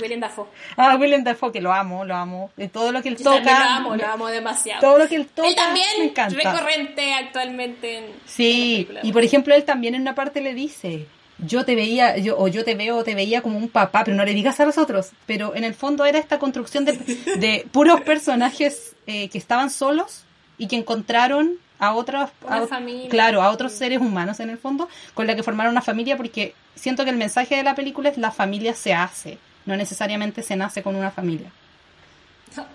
William 0.00 0.20
Dafoe. 0.20 0.46
Ah, 0.76 0.96
William 0.96 1.22
Dafoe, 1.24 1.52
que 1.52 1.60
lo 1.60 1.72
amo, 1.72 2.04
lo 2.04 2.14
amo. 2.14 2.50
De 2.56 2.68
todo 2.68 2.92
lo 2.92 3.02
que 3.02 3.08
él 3.08 3.16
Yo 3.16 3.24
toca. 3.24 3.58
lo 3.58 3.70
amo, 3.70 3.96
lo 3.96 4.06
amo 4.06 4.26
demasiado. 4.28 4.80
Todo 4.80 4.98
lo 4.98 5.08
que 5.08 5.16
él 5.16 5.26
toca. 5.26 5.48
Él 5.48 5.54
también 5.54 5.86
me 5.98 6.04
encanta. 6.06 6.36
recurrente 6.36 7.12
actualmente 7.14 7.98
en. 7.98 8.04
Sí, 8.26 8.88
y 9.02 9.12
por 9.12 9.24
ejemplo, 9.24 9.54
él 9.54 9.64
también 9.64 9.94
en 9.94 10.02
una 10.02 10.14
parte 10.14 10.40
le 10.40 10.54
dice, 10.54 11.06
yo 11.38 11.64
te 11.64 11.74
veía, 11.74 12.16
yo, 12.18 12.38
o 12.38 12.48
yo 12.48 12.64
te 12.64 12.74
veo, 12.74 12.98
o 12.98 13.04
te 13.04 13.14
veía 13.14 13.42
como 13.42 13.58
un 13.58 13.68
papá, 13.68 14.04
pero 14.04 14.16
no 14.16 14.24
le 14.24 14.34
digas 14.34 14.60
a 14.60 14.66
los 14.66 14.78
otros. 14.78 15.10
Pero 15.26 15.54
en 15.54 15.64
el 15.64 15.74
fondo 15.74 16.04
era 16.04 16.18
esta 16.18 16.38
construcción 16.38 16.84
de, 16.84 16.92
de 17.36 17.66
puros 17.70 18.00
personajes 18.02 18.94
eh, 19.06 19.28
que 19.28 19.38
estaban 19.38 19.70
solos 19.70 20.24
y 20.58 20.66
que 20.68 20.76
encontraron 20.76 21.54
a 21.80 21.94
otros, 21.94 22.30
a 22.46 22.66
claro, 23.08 23.42
a 23.42 23.50
otros 23.50 23.72
seres 23.72 24.00
humanos 24.00 24.38
en 24.38 24.50
el 24.50 24.58
fondo, 24.58 24.88
con 25.14 25.26
la 25.26 25.34
que 25.34 25.42
formaron 25.42 25.72
una 25.72 25.82
familia, 25.82 26.16
porque 26.16 26.54
siento 26.74 27.04
que 27.04 27.10
el 27.10 27.16
mensaje 27.16 27.56
de 27.56 27.62
la 27.64 27.74
película 27.74 28.10
es 28.10 28.18
la 28.18 28.30
familia 28.30 28.74
se 28.74 28.92
hace, 28.92 29.38
no 29.64 29.76
necesariamente 29.76 30.42
se 30.42 30.56
nace 30.56 30.82
con 30.82 30.94
una 30.94 31.10
familia. 31.10 31.50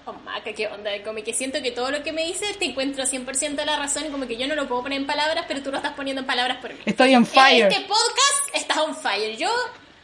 Oh, 0.06 0.14
maca, 0.24 0.54
qué 0.54 0.68
onda. 0.68 0.90
Como 1.04 1.22
que 1.22 1.34
siento 1.34 1.62
que 1.62 1.72
todo 1.72 1.92
lo 1.92 2.02
que 2.02 2.14
me 2.14 2.24
dices 2.24 2.58
te 2.58 2.64
encuentro 2.64 3.04
100% 3.04 3.56
de 3.56 3.66
la 3.66 3.78
razón 3.78 4.06
y 4.06 4.10
como 4.10 4.26
que 4.26 4.38
yo 4.38 4.48
no 4.48 4.56
lo 4.56 4.70
puedo 4.70 4.84
poner 4.84 5.02
en 5.02 5.06
palabras, 5.06 5.44
pero 5.50 5.62
tú 5.62 5.70
lo 5.70 5.78
estás 5.78 5.94
poniendo 5.94 6.22
en 6.22 6.28
palabras 6.28 6.60
por 6.62 6.72
mí. 6.72 6.80
Estoy 6.86 7.14
on 7.14 7.26
fire. 7.26 7.68
Este 7.68 7.82
podcast 7.82 8.56
está 8.56 8.84
on 8.84 8.96
fire. 8.96 9.36
Yo, 9.36 9.50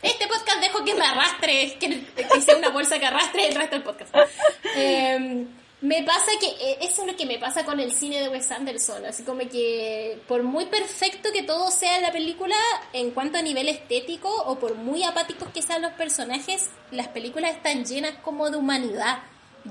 este 0.01 0.27
podcast 0.27 0.59
dejo 0.59 0.83
que 0.83 0.93
me 0.93 1.05
arrastre, 1.05 1.77
que, 1.79 2.03
que 2.15 2.41
sea 2.41 2.57
una 2.57 2.69
bolsa 2.69 2.99
que 2.99 3.05
arrastre 3.05 3.47
el 3.47 3.55
resto 3.55 3.75
del 3.75 3.83
podcast. 3.83 4.13
Eh, 4.75 5.45
me 5.81 6.03
pasa 6.03 6.31
que 6.39 6.47
eh, 6.47 6.77
eso 6.81 7.01
es 7.01 7.07
lo 7.11 7.17
que 7.17 7.25
me 7.25 7.39
pasa 7.39 7.65
con 7.65 7.79
el 7.79 7.91
cine 7.91 8.21
de 8.21 8.29
Wes 8.29 8.51
Anderson. 8.51 9.05
Así 9.05 9.23
como 9.23 9.39
que 9.49 10.19
por 10.27 10.43
muy 10.43 10.65
perfecto 10.67 11.29
que 11.33 11.41
todo 11.43 11.71
sea 11.71 11.95
en 11.97 12.03
la 12.03 12.11
película 12.11 12.55
en 12.93 13.11
cuanto 13.11 13.37
a 13.39 13.41
nivel 13.41 13.67
estético 13.67 14.29
o 14.29 14.59
por 14.59 14.75
muy 14.75 15.03
apáticos 15.03 15.49
que 15.49 15.61
sean 15.63 15.81
los 15.81 15.93
personajes, 15.93 16.69
las 16.91 17.07
películas 17.07 17.55
están 17.55 17.83
llenas 17.85 18.13
como 18.23 18.49
de 18.49 18.57
humanidad. 18.57 19.19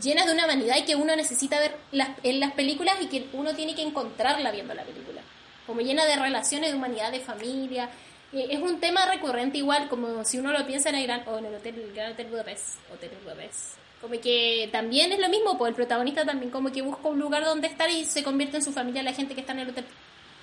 Llenas 0.03 0.27
de 0.27 0.33
una 0.33 0.45
humanidad 0.45 0.85
que 0.85 0.97
uno 0.97 1.15
necesita 1.17 1.59
ver 1.59 1.77
las- 1.93 2.11
en 2.23 2.41
las 2.41 2.53
películas 2.53 2.97
y 3.01 3.07
que 3.07 3.29
uno 3.33 3.55
tiene 3.55 3.75
que 3.75 3.83
encontrarla 3.83 4.51
viendo 4.51 4.75
la 4.75 4.85
película. 4.85 5.21
Como 5.67 5.81
llena 5.81 6.05
de 6.07 6.17
relaciones 6.17 6.71
de 6.71 6.77
humanidad, 6.77 7.13
de 7.13 7.21
familia. 7.21 7.89
Eh, 8.33 8.47
Es 8.51 8.61
un 8.61 8.79
tema 8.81 9.07
recurrente 9.07 9.59
igual, 9.59 9.89
como 9.89 10.25
si 10.25 10.39
uno 10.39 10.53
lo 10.53 10.65
piensa 10.67 10.89
en 10.91 10.95
el 10.97 11.07
Gran, 11.07 11.23
o 11.29 11.39
en 11.39 11.47
el 11.47 11.55
Hotel, 11.57 11.75
el 11.81 11.93
Gran 11.93 12.13
Hotel 12.13 12.27
Budapest. 12.29 12.79
Hotel 12.93 13.11
Budapest. 13.25 13.80
Como 14.01 14.19
que 14.21 14.69
también 14.73 15.13
es 15.13 15.19
lo 15.19 15.29
mismo, 15.29 15.59
pues 15.59 15.71
el 15.71 15.75
protagonista 15.75 16.25
también 16.25 16.51
como 16.51 16.73
que 16.73 16.81
busca 16.81 17.09
un 17.09 17.19
lugar 17.19 17.45
donde 17.45 17.67
estar 17.67 17.91
y 17.91 18.05
se 18.05 18.23
convierte 18.23 18.57
en 18.57 18.63
su 18.63 18.73
familia 18.73 19.03
la 19.03 19.13
gente 19.13 19.35
que 19.35 19.41
está 19.41 19.53
en 19.53 19.61
el 19.61 19.71
hotel. 19.71 19.85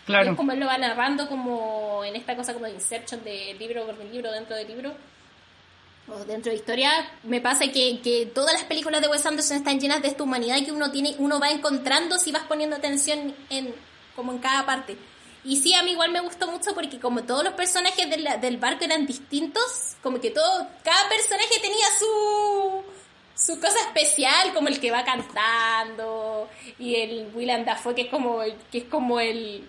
Claro. 0.05 0.31
es 0.31 0.37
como 0.37 0.53
él 0.53 0.59
lo 0.61 0.67
va 0.67 0.77
narrando 0.77 1.27
como 1.27 2.01
en 2.05 2.15
esta 2.15 2.35
cosa 2.35 2.53
como 2.53 2.65
de 2.65 2.71
Inception, 2.73 3.21
de 3.25 3.55
libro 3.59 3.85
por 3.85 3.97
libro 4.05 4.31
dentro 4.31 4.55
de 4.55 4.63
libro. 4.63 4.93
O 6.09 6.23
dentro 6.23 6.51
de 6.51 6.55
historia, 6.55 6.89
me 7.23 7.41
pasa 7.41 7.69
que, 7.69 7.99
que 8.01 8.27
todas 8.27 8.53
las 8.53 8.63
películas 8.63 9.01
de 9.01 9.09
Wes 9.09 9.25
Anderson 9.25 9.57
están 9.57 9.77
llenas 9.77 10.01
de 10.01 10.07
esta 10.07 10.23
humanidad 10.23 10.63
que 10.63 10.71
uno 10.71 10.89
tiene, 10.89 11.15
uno 11.17 11.37
va 11.37 11.49
encontrando 11.49 12.17
si 12.17 12.31
vas 12.31 12.43
poniendo 12.43 12.77
atención 12.77 13.35
en, 13.49 13.75
como 14.15 14.31
en 14.31 14.37
cada 14.37 14.65
parte. 14.65 14.95
Y 15.43 15.57
sí, 15.57 15.73
a 15.73 15.83
mí 15.83 15.91
igual 15.91 16.11
me 16.11 16.21
gustó 16.21 16.49
mucho 16.49 16.73
porque 16.73 16.99
como 16.99 17.23
todos 17.23 17.43
los 17.43 17.53
personajes 17.53 18.09
del, 18.09 18.25
del 18.39 18.57
barco 18.57 18.85
eran 18.85 19.05
distintos, 19.05 19.97
como 20.01 20.21
que 20.21 20.31
todo, 20.31 20.67
cada 20.83 21.09
personaje 21.09 21.59
tenía 21.61 21.85
su, 21.99 22.83
su 23.37 23.59
cosa 23.59 23.79
especial, 23.81 24.53
como 24.53 24.67
el 24.67 24.79
que 24.79 24.91
va 24.91 25.03
cantando, 25.05 26.49
y 26.79 26.95
el 26.95 27.29
William 27.33 27.63
Dafoe 27.65 27.93
que 27.95 28.01
es 28.03 28.09
como, 28.09 28.39
que 28.71 28.77
es 28.79 28.83
como 28.85 29.19
el, 29.19 29.67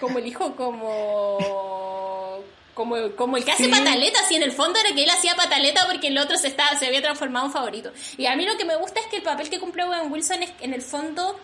como 0.00 0.18
el 0.18 0.26
hijo, 0.26 0.56
como, 0.56 1.38
como, 2.74 2.96
como 3.16 3.36
el 3.36 3.44
que 3.44 3.52
hace 3.52 3.64
Sí. 3.64 3.70
pataleta, 3.70 4.20
así 4.20 4.36
en 4.36 4.42
el 4.42 4.52
fondo 4.52 4.78
era 4.80 4.94
que 4.94 5.02
él 5.04 5.10
hacía 5.10 5.34
pataleta 5.34 5.86
porque 5.86 6.08
el 6.08 6.18
otro 6.18 6.36
se 6.38 6.48
estaba, 6.48 6.74
se 6.78 6.86
había 6.86 7.02
transformado 7.02 7.46
en 7.46 7.52
favorito. 7.52 7.92
Y 8.16 8.26
a 8.26 8.36
mí 8.36 8.44
lo 8.46 8.56
que 8.56 8.64
me 8.64 8.76
gusta 8.76 9.00
es 9.00 9.06
que 9.06 9.16
el 9.16 9.22
papel 9.22 9.50
que 9.50 9.60
cumple 9.60 9.84
Owen 9.84 10.10
Wilson 10.10 10.42
es 10.42 10.52
en 10.60 10.72
el 10.74 10.82
fondo 10.82 11.38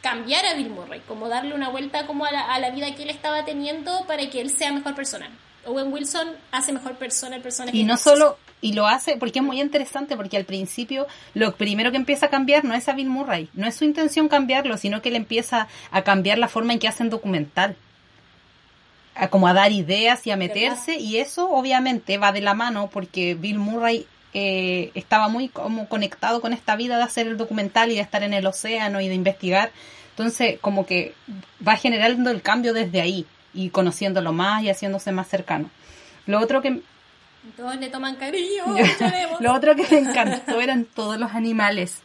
cambiar 0.00 0.44
a 0.46 0.54
Bill 0.54 0.70
Murray, 0.70 1.00
como 1.06 1.28
darle 1.28 1.54
una 1.54 1.68
vuelta 1.68 2.06
como 2.06 2.24
a 2.24 2.32
la, 2.32 2.52
a 2.52 2.58
la 2.58 2.70
vida 2.70 2.92
que 2.96 3.04
él 3.04 3.10
estaba 3.10 3.44
teniendo 3.44 4.04
para 4.06 4.28
que 4.28 4.40
él 4.40 4.50
sea 4.50 4.72
mejor 4.72 4.96
persona. 4.96 5.30
Owen 5.64 5.92
Wilson 5.92 6.34
hace 6.50 6.72
mejor 6.72 6.96
persona 6.96 7.36
el 7.36 7.42
personaje. 7.42 7.76
Y 7.76 7.84
no 7.84 7.96
solo, 7.96 8.36
y 8.62 8.72
lo 8.72 8.86
hace 8.86 9.18
porque 9.18 9.40
es 9.40 9.44
muy 9.44 9.60
interesante, 9.60 10.16
porque 10.16 10.38
al 10.38 10.44
principio 10.44 11.06
lo 11.34 11.54
primero 11.56 11.90
que 11.90 11.98
empieza 11.98 12.26
a 12.26 12.30
cambiar 12.30 12.64
no 12.64 12.72
es 12.72 12.88
a 12.88 12.94
Bill 12.94 13.10
Murray, 13.10 13.50
no 13.52 13.66
es 13.66 13.74
su 13.74 13.84
intención 13.84 14.28
cambiarlo, 14.28 14.78
sino 14.78 15.02
que 15.02 15.10
él 15.10 15.16
empieza 15.16 15.68
a 15.90 16.02
cambiar 16.02 16.38
la 16.38 16.48
forma 16.48 16.72
en 16.72 16.78
que 16.78 16.88
hacen 16.88 17.10
documental. 17.10 17.76
A 19.14 19.28
como 19.28 19.46
a 19.46 19.52
dar 19.52 19.72
ideas 19.72 20.26
y 20.26 20.30
a 20.30 20.38
meterse, 20.38 20.96
y 20.96 21.18
eso 21.18 21.50
obviamente 21.50 22.16
va 22.16 22.32
de 22.32 22.40
la 22.40 22.54
mano 22.54 22.88
porque 22.90 23.34
Bill 23.34 23.58
Murray 23.58 24.06
eh, 24.32 24.90
estaba 24.94 25.28
muy 25.28 25.48
como 25.48 25.86
conectado 25.88 26.40
con 26.40 26.54
esta 26.54 26.76
vida 26.76 26.96
de 26.96 27.02
hacer 27.02 27.26
el 27.26 27.36
documental 27.36 27.90
y 27.90 27.96
de 27.96 28.00
estar 28.00 28.22
en 28.22 28.32
el 28.32 28.46
océano 28.46 29.02
y 29.02 29.08
de 29.08 29.14
investigar. 29.14 29.70
Entonces, 30.10 30.58
como 30.60 30.86
que 30.86 31.14
va 31.66 31.76
generando 31.76 32.30
el 32.30 32.40
cambio 32.40 32.72
desde 32.72 33.02
ahí 33.02 33.26
y 33.52 33.68
conociéndolo 33.68 34.32
más 34.32 34.62
y 34.62 34.70
haciéndose 34.70 35.12
más 35.12 35.28
cercano. 35.28 35.68
Lo 36.24 36.40
otro 36.40 36.62
que 36.62 36.80
Todos 37.56 37.76
le 37.76 37.88
toman 37.88 38.16
cariño, 38.16 38.64
lo 39.40 39.52
otro 39.52 39.74
que 39.74 39.86
me 39.90 39.98
encantó 40.10 40.60
eran 40.60 40.84
todos 40.84 41.18
los 41.18 41.32
animales. 41.32 41.96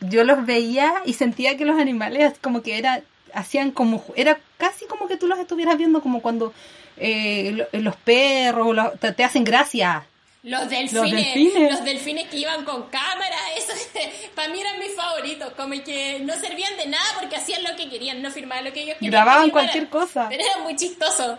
Yo 0.00 0.24
los 0.24 0.46
veía 0.46 0.94
y 1.04 1.12
sentía 1.12 1.56
que 1.58 1.66
los 1.66 1.78
animales 1.78 2.32
como 2.40 2.62
que 2.62 2.78
era 2.78 3.02
hacían 3.34 3.70
como 3.70 4.02
era 4.16 4.38
casi 4.56 4.86
como 4.86 5.06
que 5.06 5.16
tú 5.16 5.26
los 5.28 5.38
estuvieras 5.38 5.76
viendo 5.76 6.00
como 6.00 6.22
cuando 6.22 6.52
eh, 6.96 7.52
lo- 7.72 7.80
los 7.80 7.96
perros 7.96 8.74
los- 8.74 8.98
te, 8.98 9.12
te 9.12 9.22
hacen 9.24 9.44
gracia. 9.44 10.06
Los 10.42 10.70
delfines, 10.70 11.02
los 11.02 11.10
delfines. 11.12 11.84
delfines, 11.84 12.28
que 12.28 12.38
iban 12.38 12.64
con 12.64 12.84
cámara, 12.84 13.36
eso 13.58 13.74
para 14.34 14.48
mí 14.48 14.58
eran 14.58 14.78
mis 14.78 14.94
favoritos, 14.96 15.52
como 15.52 15.72
que 15.84 16.20
no 16.20 16.32
servían 16.34 16.74
de 16.78 16.86
nada 16.86 17.04
porque 17.20 17.36
hacían 17.36 17.62
lo 17.62 17.76
que 17.76 17.90
querían, 17.90 18.22
no 18.22 18.30
firmaban 18.30 18.64
lo 18.64 18.72
que 18.72 18.80
ellos 18.84 18.94
querían. 18.94 19.12
Grababan 19.12 19.50
cualquier 19.50 19.88
cosa. 19.90 20.28
Pero 20.30 20.42
era 20.42 20.62
muy 20.62 20.74
chistoso. 20.76 21.38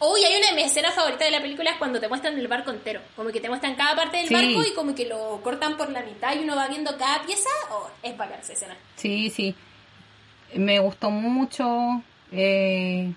Uy, 0.00 0.22
hay 0.24 0.36
una 0.38 0.50
de 0.50 0.54
mis 0.54 0.66
escenas 0.66 0.94
favoritas 0.94 1.26
de 1.26 1.32
la 1.32 1.40
película 1.40 1.70
es 1.70 1.76
cuando 1.76 1.98
te 1.98 2.08
muestran 2.08 2.38
el 2.38 2.46
barco 2.46 2.70
entero, 2.70 3.00
como 3.16 3.30
que 3.30 3.40
te 3.40 3.48
muestran 3.48 3.74
cada 3.74 3.96
parte 3.96 4.18
del 4.18 4.28
Sí. 4.28 4.34
barco 4.34 4.62
y 4.64 4.72
como 4.74 4.94
que 4.94 5.06
lo 5.06 5.40
cortan 5.42 5.76
por 5.76 5.90
la 5.90 6.02
mitad 6.02 6.34
y 6.36 6.40
uno 6.44 6.54
va 6.54 6.68
viendo 6.68 6.96
cada 6.96 7.22
pieza, 7.22 7.48
oh, 7.72 7.88
es 8.02 8.16
bacán 8.16 8.38
esa 8.40 8.52
escena. 8.52 8.76
Sí, 8.96 9.28
sí. 9.30 9.54
Me 10.54 10.78
gustó 10.78 11.10
mucho. 11.10 12.02
eh, 12.32 13.12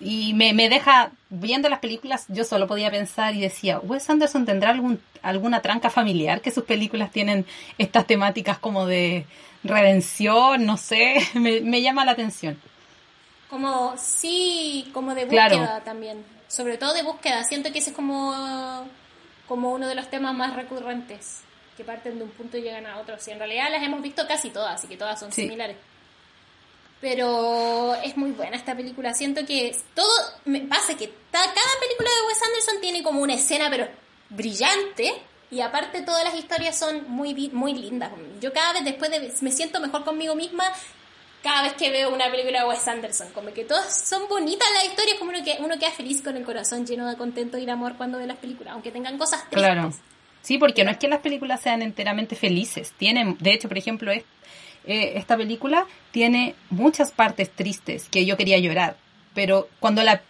y 0.00 0.32
me, 0.34 0.52
me 0.52 0.68
deja, 0.68 1.10
viendo 1.28 1.68
las 1.68 1.80
películas, 1.80 2.24
yo 2.28 2.44
solo 2.44 2.68
podía 2.68 2.88
pensar 2.90 3.34
y 3.34 3.40
decía, 3.40 3.80
Wes 3.80 4.08
Anderson 4.08 4.46
tendrá 4.46 4.70
algún, 4.70 5.00
alguna 5.22 5.60
tranca 5.60 5.90
familiar 5.90 6.40
que 6.40 6.52
sus 6.52 6.62
películas 6.64 7.10
tienen 7.10 7.44
estas 7.78 8.06
temáticas 8.06 8.58
como 8.58 8.86
de 8.86 9.26
redención, 9.64 10.64
no 10.64 10.76
sé, 10.76 11.16
me, 11.34 11.60
me 11.62 11.82
llama 11.82 12.04
la 12.04 12.12
atención. 12.12 12.58
Como, 13.50 13.96
sí, 13.96 14.90
como 14.92 15.14
de 15.14 15.24
búsqueda 15.24 15.48
Claro. 15.48 15.82
también. 15.84 16.24
Sobre 16.48 16.76
todo 16.78 16.92
de 16.94 17.02
búsqueda. 17.02 17.44
Siento 17.44 17.72
que 17.72 17.78
ese 17.78 17.90
es 17.90 17.96
como, 17.96 18.86
como 19.46 19.72
uno 19.72 19.86
de 19.88 19.94
los 19.94 20.08
temas 20.10 20.34
más 20.34 20.54
recurrentes. 20.54 21.40
Que 21.76 21.84
parten 21.84 22.18
de 22.18 22.24
un 22.24 22.30
punto 22.30 22.56
y 22.58 22.62
llegan 22.62 22.86
a 22.86 22.98
otro. 22.98 23.18
Si 23.18 23.30
en 23.30 23.38
realidad 23.38 23.68
las 23.70 23.82
hemos 23.82 24.02
visto 24.02 24.26
casi 24.26 24.50
todas, 24.50 24.74
así 24.74 24.88
que 24.88 24.96
todas 24.96 25.18
son 25.18 25.30
Sí. 25.32 25.42
similares. 25.42 25.76
Pero 27.00 27.94
es 28.02 28.16
muy 28.16 28.32
buena 28.32 28.56
esta 28.56 28.74
película. 28.74 29.14
Siento 29.14 29.46
que 29.46 29.76
todo 29.94 30.10
me 30.46 30.60
pasa 30.62 30.96
que 30.96 31.06
ta- 31.30 31.38
cada 31.54 31.80
película 31.80 32.10
de 32.10 32.26
Wes 32.26 32.42
Anderson 32.42 32.80
tiene 32.80 33.02
como 33.04 33.20
una 33.20 33.34
escena, 33.34 33.68
pero 33.70 33.88
brillante. 34.30 35.22
Y 35.50 35.60
aparte 35.60 36.02
todas 36.02 36.24
las 36.24 36.34
historias 36.34 36.76
son 36.76 37.08
muy 37.08 37.48
muy 37.52 37.72
lindas. 37.72 38.10
Yo 38.40 38.52
cada 38.52 38.72
vez 38.74 38.84
después 38.84 39.10
de 39.10 39.32
me 39.40 39.52
siento 39.52 39.78
mejor 39.80 40.04
conmigo 40.04 40.34
misma 40.34 40.64
cada 41.42 41.62
vez 41.62 41.74
que 41.74 41.90
veo 41.90 42.12
una 42.12 42.30
película 42.30 42.62
de 42.62 42.68
Wes 42.68 42.86
Anderson. 42.88 43.28
Como 43.32 43.52
que 43.52 43.64
todas 43.64 44.06
son 44.08 44.28
bonitas 44.28 44.66
las 44.74 44.84
historias, 44.86 45.18
como 45.18 45.30
uno 45.30 45.42
que 45.44 45.56
uno 45.60 45.78
queda 45.78 45.90
feliz 45.90 46.22
con 46.22 46.36
el 46.36 46.44
corazón 46.44 46.86
lleno 46.86 47.08
de 47.08 47.16
contento 47.16 47.58
y 47.58 47.66
de 47.66 47.72
amor 47.72 47.94
cuando 47.96 48.18
ve 48.18 48.26
las 48.26 48.38
películas, 48.38 48.72
aunque 48.74 48.90
tengan 48.90 49.16
cosas 49.18 49.42
tristes. 49.50 49.62
Claro. 49.72 49.92
Sí, 50.42 50.56
porque 50.58 50.84
no 50.84 50.90
es 50.90 50.98
que 50.98 51.08
las 51.08 51.20
películas 51.20 51.60
sean 51.60 51.82
enteramente 51.82 52.34
felices. 52.36 52.92
Tienen, 52.96 53.36
de 53.40 53.52
hecho, 53.52 53.68
por 53.68 53.76
ejemplo, 53.78 54.10
es- 54.12 54.24
eh, 54.86 55.12
esta 55.16 55.36
película 55.36 55.86
tiene 56.12 56.54
muchas 56.70 57.10
partes 57.10 57.50
tristes 57.50 58.08
que 58.10 58.24
yo 58.24 58.36
quería 58.36 58.58
llorar, 58.58 58.96
pero 59.34 59.68
cuando 59.80 60.02
la 60.02 60.22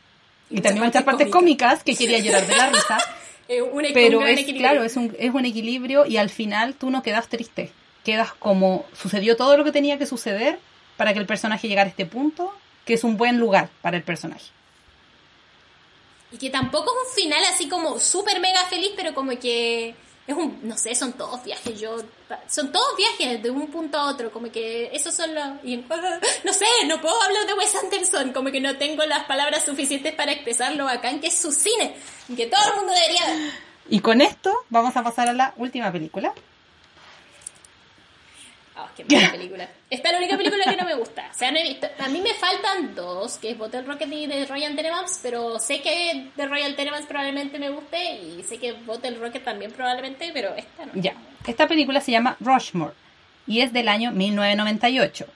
y 0.50 0.60
también 0.62 0.86
muchas 0.86 1.04
partes 1.04 1.28
cómicas 1.28 1.84
que 1.84 1.94
quería 1.94 2.18
llorar 2.20 2.46
de 2.46 2.56
la 2.56 2.68
risa, 2.70 2.98
Eh, 3.50 3.62
un, 3.62 3.82
pero 3.94 4.26
es 4.26 4.40
equilibrio. 4.40 4.60
claro, 4.60 4.84
es 4.84 4.96
un 4.96 5.14
es 5.18 5.32
un 5.32 5.46
equilibrio 5.46 6.04
y 6.04 6.18
al 6.18 6.28
final 6.28 6.74
tú 6.74 6.90
no 6.90 7.02
quedas 7.02 7.28
triste, 7.28 7.70
quedas 8.04 8.32
como 8.34 8.84
sucedió 8.92 9.36
todo 9.38 9.56
lo 9.56 9.64
que 9.64 9.72
tenía 9.72 9.96
que 9.98 10.04
suceder 10.04 10.58
para 10.98 11.14
que 11.14 11.18
el 11.20 11.26
personaje 11.26 11.66
llegara 11.68 11.86
a 11.86 11.90
este 11.90 12.04
punto, 12.04 12.52
que 12.84 12.92
es 12.94 13.04
un 13.04 13.16
buen 13.16 13.38
lugar 13.38 13.70
para 13.80 13.96
el 13.96 14.02
personaje. 14.02 14.44
Y 16.30 16.36
que 16.36 16.50
tampoco 16.50 16.90
es 16.92 17.08
un 17.08 17.14
final 17.22 17.42
así 17.46 17.68
como 17.68 17.98
súper 17.98 18.38
mega 18.40 18.62
feliz, 18.66 18.90
pero 18.94 19.14
como 19.14 19.30
que 19.38 19.94
es 20.26 20.36
un, 20.36 20.58
no 20.62 20.76
sé, 20.76 20.94
son 20.94 21.14
todos 21.14 21.42
viajes, 21.42 21.80
yo, 21.80 21.96
son 22.48 22.70
todos 22.70 22.94
viajes 22.98 23.42
de 23.42 23.48
un 23.48 23.68
punto 23.68 23.96
a 23.96 24.10
otro, 24.10 24.30
como 24.30 24.52
que 24.52 24.90
esos 24.92 25.14
son 25.14 25.34
los, 25.34 25.44
y- 25.64 25.76
no 26.44 26.52
sé, 26.52 26.66
no 26.86 27.00
puedo 27.00 27.18
hablar 27.22 27.46
de 27.46 27.54
Wes 27.54 27.74
Anderson, 27.76 28.32
como 28.34 28.50
que 28.50 28.60
no 28.60 28.76
tengo 28.76 29.06
las 29.06 29.24
palabras 29.24 29.64
suficientes 29.64 30.12
para 30.14 30.32
expresar 30.32 30.74
lo 30.74 30.84
bacán 30.84 31.20
que 31.20 31.28
es 31.28 31.38
su 31.38 31.50
cine, 31.50 31.96
y 32.28 32.34
que 32.34 32.46
todo 32.46 32.60
el 32.68 32.76
mundo 32.76 32.92
debería 32.92 33.24
ver. 33.24 33.52
Y 33.88 34.00
con 34.00 34.20
esto 34.20 34.52
vamos 34.68 34.94
a 34.98 35.02
pasar 35.02 35.28
a 35.28 35.32
la 35.32 35.54
última 35.56 35.90
película. 35.90 36.34
Qué 39.04 39.14
mala 39.16 39.32
película. 39.32 39.68
Esta 39.90 40.08
es 40.08 40.12
la 40.12 40.18
única 40.18 40.36
película 40.36 40.64
que 40.64 40.76
no 40.76 40.84
me 40.84 40.94
gusta. 40.94 41.28
O 41.30 41.38
sea, 41.38 41.50
no 41.50 41.58
he 41.58 41.62
visto. 41.62 41.86
A 41.98 42.08
mí 42.08 42.20
me 42.20 42.34
faltan 42.34 42.94
dos, 42.94 43.38
que 43.38 43.50
es 43.50 43.58
Bottle 43.58 43.82
Rocket 43.82 44.12
y 44.12 44.26
The 44.26 44.46
Royal 44.46 44.74
Tenenbaums, 44.76 45.20
pero 45.22 45.58
sé 45.58 45.80
que 45.80 46.30
The 46.36 46.46
Royal 46.46 46.74
Tenenbaums 46.74 47.06
probablemente 47.06 47.58
me 47.58 47.70
guste 47.70 48.16
y 48.16 48.42
sé 48.42 48.58
que 48.58 48.72
Bottle 48.72 49.18
Rocket 49.18 49.44
también 49.44 49.72
probablemente, 49.72 50.30
pero 50.32 50.54
esta 50.54 50.86
no. 50.86 50.92
Ya. 50.94 51.14
Esta 51.46 51.66
película 51.66 52.00
se 52.00 52.12
llama 52.12 52.36
Rushmore 52.40 52.94
y 53.46 53.60
es 53.60 53.72
del 53.72 53.88
año 53.88 54.12
1998. 54.12 55.26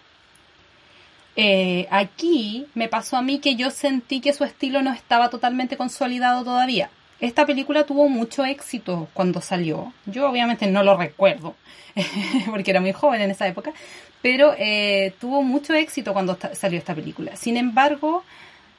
Eh, 1.34 1.86
aquí 1.90 2.66
me 2.74 2.88
pasó 2.88 3.16
a 3.16 3.22
mí 3.22 3.38
que 3.38 3.56
yo 3.56 3.70
sentí 3.70 4.20
que 4.20 4.34
su 4.34 4.44
estilo 4.44 4.82
no 4.82 4.92
estaba 4.92 5.30
totalmente 5.30 5.76
consolidado 5.76 6.44
todavía. 6.44 6.90
Esta 7.22 7.46
película 7.46 7.86
tuvo 7.86 8.08
mucho 8.08 8.44
éxito 8.44 9.08
cuando 9.14 9.40
salió. 9.40 9.92
Yo 10.06 10.28
obviamente 10.28 10.66
no 10.66 10.82
lo 10.82 10.96
recuerdo, 10.96 11.54
porque 12.50 12.72
era 12.72 12.80
muy 12.80 12.92
joven 12.92 13.20
en 13.20 13.30
esa 13.30 13.46
época, 13.46 13.72
pero 14.20 14.56
eh, 14.58 15.14
tuvo 15.20 15.40
mucho 15.42 15.72
éxito 15.72 16.12
cuando 16.12 16.36
salió 16.52 16.80
esta 16.80 16.96
película. 16.96 17.36
Sin 17.36 17.56
embargo, 17.56 18.24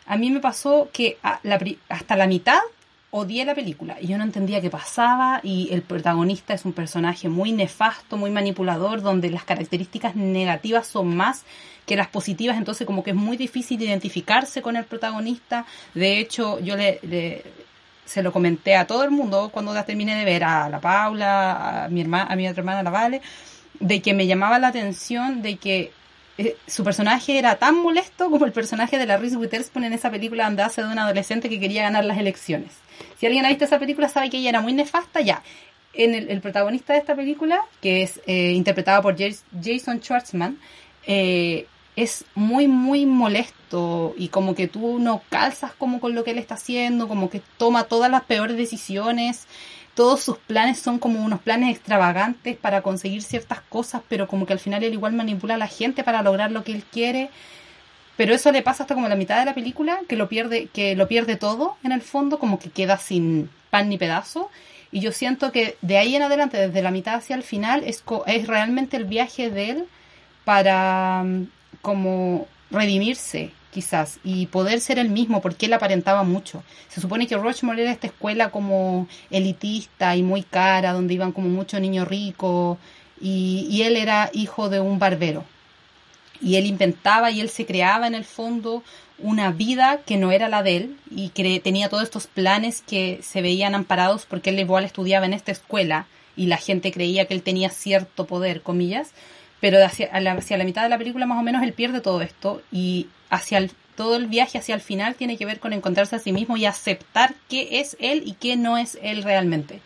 a 0.06 0.18
mí 0.18 0.30
me 0.30 0.42
pasó 0.42 0.90
que 0.92 1.18
hasta 1.22 2.18
la 2.18 2.28
mitad 2.28 2.60
odié 3.12 3.46
la 3.46 3.56
película 3.56 3.96
y 4.02 4.08
yo 4.08 4.18
no 4.18 4.26
entendía 4.26 4.60
qué 4.60 4.70
pasaba 4.70 5.40
y 5.42 5.70
el 5.72 5.82
protagonista 5.82 6.54
es 6.54 6.66
un 6.66 6.74
personaje 6.74 7.30
muy 7.30 7.54
nefasto, 7.54 8.18
muy 8.18 8.30
manipulador, 8.30 9.02
donde 9.02 9.30
las 9.30 9.46
características 9.46 10.18
negativas 10.18 10.86
son 10.88 11.16
más 11.16 11.46
que 11.86 11.96
las 11.96 12.08
positivas, 12.08 12.58
entonces 12.58 12.86
como 12.86 13.04
que 13.04 13.12
es 13.12 13.16
muy 13.16 13.38
difícil 13.38 13.82
identificarse 13.82 14.62
con 14.62 14.76
el 14.76 14.84
protagonista. 14.84 15.66
De 15.94 16.20
hecho, 16.20 16.60
yo 16.60 16.76
le, 16.76 17.00
se 18.06 18.24
lo 18.24 18.32
comenté 18.32 18.76
a 18.76 18.88
todo 18.88 19.04
el 19.04 19.12
mundo 19.12 19.50
cuando 19.52 19.74
la 19.74 19.86
terminé 19.86 20.16
de 20.16 20.26
ver, 20.26 20.44
a 20.44 20.70
la 20.70 20.80
Paula, 20.80 21.86
a 21.86 21.90
mi, 21.90 22.02
hermana, 22.02 22.32
a 22.32 22.36
mi 22.36 22.48
otra 22.48 22.62
hermana, 22.62 22.84
la 22.84 22.90
Vale, 22.90 23.22
de 23.80 24.02
que 24.02 24.14
me 24.14 24.28
llamaba 24.28 24.60
la 24.60 24.68
atención 24.68 25.42
de 25.42 25.58
que 25.58 25.92
eh, 26.38 26.58
su 26.68 26.84
personaje 26.84 27.38
era 27.38 27.56
tan 27.56 27.76
molesto 27.76 28.30
como 28.30 28.46
el 28.46 28.52
personaje 28.52 28.98
de 28.98 29.06
la 29.06 29.18
Reese 29.18 29.38
Witherspoon 29.38 29.86
en 29.86 29.94
esa 29.94 30.10
película 30.10 30.46
donde 30.46 30.64
hace 30.64 30.82
de 30.82 30.92
un 30.92 30.98
adolescente 30.98 31.50
que 31.50 31.60
quería 31.60 31.84
ganar 31.84 32.06
las 32.06 32.18
elecciones. 32.18 32.72
Si 33.20 33.26
alguien 33.26 33.46
ha 33.46 33.50
visto 33.50 33.66
esa 33.66 33.80
película 33.80 34.10
sabe 34.10 34.30
que 34.30 34.38
ella 34.38 34.50
era 34.50 34.62
muy 34.62 34.74
nefasta, 34.74 35.22
ya. 35.22 35.44
En 35.94 36.16
el, 36.16 36.42
protagonista 36.42 36.94
de 36.94 37.00
esta 37.00 37.16
película, 37.16 37.62
que 37.80 38.02
es 38.02 38.20
eh, 38.26 38.52
interpretado 38.54 39.04
por 39.04 39.16
Jason 39.16 40.02
Schwartzman, 40.02 40.58
eh, 41.06 41.68
es 41.96 42.26
muy, 42.36 42.68
muy 42.68 43.06
molesto 43.06 44.14
y 44.18 44.30
como 44.30 44.56
que 44.56 44.68
tú 44.68 45.00
no 45.00 45.22
calzas 45.30 45.74
como 45.74 46.00
con 46.00 46.16
lo 46.16 46.24
que 46.24 46.32
él 46.32 46.38
está 46.38 46.56
haciendo, 46.56 47.08
como 47.08 47.30
que 47.30 47.42
toma 47.58 47.84
todas 47.84 48.10
las 48.10 48.24
peores 48.24 48.58
decisiones, 48.58 49.48
todos 49.94 50.22
sus 50.22 50.38
planes 50.38 50.80
son 50.80 50.98
como 50.98 51.24
unos 51.24 51.42
planes 51.42 51.76
extravagantes 51.76 52.58
para 52.58 52.82
conseguir 52.82 53.22
ciertas 53.22 53.62
cosas, 53.62 54.02
pero 54.10 54.28
como 54.28 54.46
que 54.46 54.54
al 54.54 54.60
final 54.60 54.84
él 54.84 54.94
igual 54.94 55.14
manipula 55.14 55.56
a 55.56 55.58
la 55.58 55.68
gente 55.68 56.04
para 56.04 56.24
lograr 56.24 56.52
lo 56.52 56.64
que 56.64 56.72
él 56.72 56.84
quiere. 56.84 57.30
Pero 58.18 58.34
eso 58.34 58.52
le 58.52 58.62
pasa 58.62 58.84
hasta 58.84 58.96
como 58.96 59.08
la 59.08 59.16
mitad 59.16 59.40
de 59.40 59.46
la 59.46 59.56
película, 59.56 60.00
que 60.08 60.16
lo 60.16 60.30
pierde, 60.30 60.68
que 60.68 60.96
lo 60.96 61.08
pierde 61.08 61.36
todo 61.36 61.78
en 61.84 61.92
el 61.92 62.02
fondo, 62.02 62.40
como 62.40 62.60
que 62.60 62.70
queda 62.70 62.98
sin 62.98 63.50
pan 63.70 63.90
ni 63.90 63.98
pedazo. 63.98 64.50
Y 64.92 65.00
yo 65.00 65.12
siento 65.12 65.52
que 65.52 65.78
de 65.82 65.98
ahí 65.98 66.16
en 66.16 66.24
adelante, 66.24 66.58
desde 66.58 66.82
la 66.82 66.92
mitad 66.92 67.16
hacia 67.16 67.36
el 67.36 67.44
final, 67.44 67.84
es, 67.86 68.04
es 68.28 68.48
realmente 68.48 68.98
el 68.98 69.06
viaje 69.06 69.50
de 69.50 69.70
él 69.72 69.86
para 70.44 71.24
como 71.84 72.48
redimirse 72.72 73.52
quizás 73.72 74.20
y 74.24 74.48
poder 74.48 74.82
ser 74.82 74.98
el 74.98 75.10
mismo 75.10 75.42
porque 75.42 75.68
él 75.68 75.74
aparentaba 75.74 76.24
mucho. 76.24 76.64
Se 76.90 77.02
supone 77.02 77.28
que 77.28 77.38
Rushmore 77.38 77.84
era 77.84 77.92
esta 77.92 78.08
escuela 78.08 78.50
como 78.50 79.08
elitista 79.30 80.16
y 80.16 80.24
muy 80.24 80.42
cara 80.42 80.94
donde 80.94 81.14
iban 81.14 81.32
como 81.32 81.50
muchos 81.50 81.80
niños 81.80 82.08
ricos 82.08 82.80
y, 83.22 83.68
y 83.70 83.84
él 83.84 83.98
era 83.98 84.32
hijo 84.34 84.70
de 84.70 84.80
un 84.80 84.98
barbero 84.98 85.44
y 86.44 86.58
él 86.58 86.66
inventaba 86.66 87.32
y 87.32 87.40
él 87.42 87.50
se 87.50 87.66
creaba 87.66 88.06
en 88.06 88.16
el 88.16 88.26
fondo 88.26 88.84
una 89.18 89.52
vida 89.52 90.02
que 90.06 90.18
no 90.18 90.32
era 90.32 90.50
la 90.50 90.62
de 90.62 90.78
él 90.78 90.98
y 91.10 91.30
que 91.30 91.60
tenía 91.62 91.90
todos 91.90 92.04
estos 92.04 92.28
planes 92.28 92.82
que 92.86 93.20
se 93.24 93.42
veían 93.42 93.76
amparados 93.76 94.26
porque 94.26 94.50
él 94.50 94.60
igual 94.60 94.84
estudiaba 94.84 95.26
en 95.26 95.34
esta 95.34 95.52
escuela 95.52 96.06
y 96.36 96.48
la 96.48 96.58
gente 96.58 96.92
creía 96.92 97.26
que 97.26 97.34
él 97.34 97.44
tenía 97.44 97.70
cierto 97.70 98.26
poder, 98.26 98.62
comillas, 98.62 99.12
pero 99.64 99.82
hacia, 99.82 100.10
la 100.20 100.64
mitad 100.66 100.84
de 100.84 100.90
la 100.90 100.98
película 100.98 101.26
más 101.26 101.40
o 101.40 101.42
menos 101.42 101.64
él 101.64 101.72
pierde 101.72 102.02
todo 102.02 102.22
esto 102.22 102.62
y 102.70 103.08
hacia 103.30 103.66
todo 103.96 104.18
el 104.18 104.28
viaje 104.28 104.58
hacia 104.58 104.76
el 104.76 104.82
final 104.82 105.16
tiene 105.16 105.38
que 105.38 105.46
ver 105.46 105.62
con 105.62 105.72
encontrarse 105.72 106.18
a 106.18 106.20
sí 106.20 106.34
mismo 106.34 106.58
y 106.58 106.66
aceptar 106.66 107.34
qué 107.48 107.80
es 107.80 107.96
él 108.02 108.24
y 108.26 108.34
qué 108.34 108.58
no 108.58 108.78
es 108.78 109.00
él 109.02 109.24
realmente. 109.24 109.80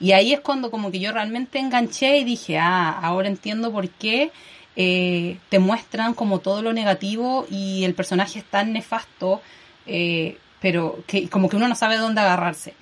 Y 0.00 0.12
ahí 0.12 0.34
es 0.34 0.40
cuando 0.40 0.70
como 0.70 0.90
que 0.90 1.00
yo 1.00 1.12
realmente 1.12 1.58
enganché 1.58 2.18
y 2.18 2.24
dije, 2.24 2.58
ah, 2.58 2.90
ahora 2.90 3.26
entiendo 3.26 3.72
por 3.72 3.88
qué 3.88 4.32
eh, 4.76 5.38
te 5.48 5.58
muestran 5.58 6.12
como 6.12 6.40
todo 6.40 6.60
lo 6.60 6.74
negativo 6.74 7.46
y 7.50 7.84
el 7.84 7.94
personaje 7.94 8.40
es 8.40 8.44
tan 8.44 8.74
nefasto, 8.74 9.40
eh, 9.86 10.36
pero 10.60 11.02
que 11.06 11.30
como 11.30 11.48
que 11.48 11.56
uno 11.56 11.68
no 11.68 11.74
sabe 11.74 11.96
dónde 11.96 12.20
agarrarse. 12.20 12.74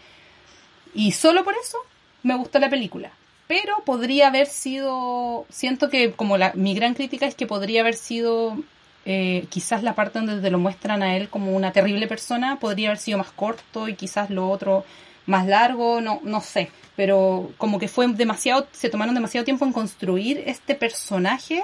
Y 0.94 1.12
solo 1.12 1.44
por 1.44 1.54
eso 1.54 1.78
me 2.24 2.34
gustó 2.34 2.58
la 2.58 2.68
película 2.68 3.12
pero 3.50 3.82
podría 3.84 4.28
haber 4.28 4.46
sido, 4.46 5.44
siento 5.48 5.88
que 5.88 6.12
como 6.12 6.38
la, 6.38 6.52
mi 6.54 6.72
gran 6.72 6.94
crítica 6.94 7.26
es 7.26 7.34
que 7.34 7.48
podría 7.48 7.80
haber 7.80 7.96
sido 7.96 8.56
eh, 9.04 9.46
quizás 9.48 9.82
la 9.82 9.96
parte 9.96 10.20
donde 10.20 10.40
te 10.40 10.52
lo 10.52 10.60
muestran 10.60 11.02
a 11.02 11.16
él 11.16 11.28
como 11.28 11.56
una 11.56 11.72
terrible 11.72 12.06
persona, 12.06 12.60
podría 12.60 12.90
haber 12.90 12.98
sido 12.98 13.18
más 13.18 13.32
corto 13.32 13.88
y 13.88 13.96
quizás 13.96 14.30
lo 14.30 14.48
otro 14.48 14.84
más 15.26 15.48
largo, 15.48 16.00
no, 16.00 16.20
no 16.22 16.40
sé, 16.40 16.70
pero 16.94 17.50
como 17.58 17.80
que 17.80 17.88
fue 17.88 18.06
demasiado, 18.06 18.68
se 18.70 18.88
tomaron 18.88 19.16
demasiado 19.16 19.44
tiempo 19.44 19.64
en 19.64 19.72
construir 19.72 20.44
este 20.46 20.76
personaje 20.76 21.60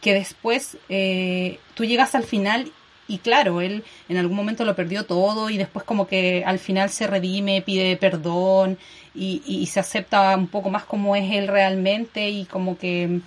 que 0.00 0.14
después 0.14 0.78
eh, 0.88 1.60
tú 1.74 1.84
llegas 1.84 2.16
al 2.16 2.24
final 2.24 2.72
y 3.06 3.18
claro, 3.18 3.60
él 3.60 3.84
en 4.08 4.16
algún 4.16 4.36
momento 4.36 4.64
lo 4.64 4.74
perdió 4.74 5.04
todo 5.04 5.48
y 5.48 5.58
después 5.58 5.84
como 5.84 6.08
que 6.08 6.42
al 6.44 6.58
final 6.58 6.90
se 6.90 7.06
redime, 7.06 7.62
pide 7.62 7.96
perdón 7.96 8.78
y, 9.14 9.66
se 9.66 9.80
acepta 9.80 10.36
un 10.36 10.46
poco 10.46 10.70
más 10.70 10.84
como 10.84 11.16
es 11.16 11.30
él 11.32 11.48
realmente 11.48 12.28
y 12.30 12.44
como 12.44 12.78
que 12.78 13.20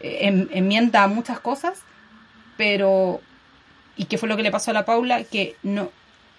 eh, 0.00 0.48
enmienda 0.52 1.06
muchas 1.06 1.40
cosas, 1.40 1.80
pero 2.56 3.20
y 3.96 4.04
qué 4.06 4.18
fue 4.18 4.28
lo 4.28 4.36
que 4.36 4.42
le 4.42 4.50
pasó 4.50 4.70
a 4.70 4.74
la 4.74 4.84
Paula 4.84 5.24
que 5.24 5.56
no 5.62 5.90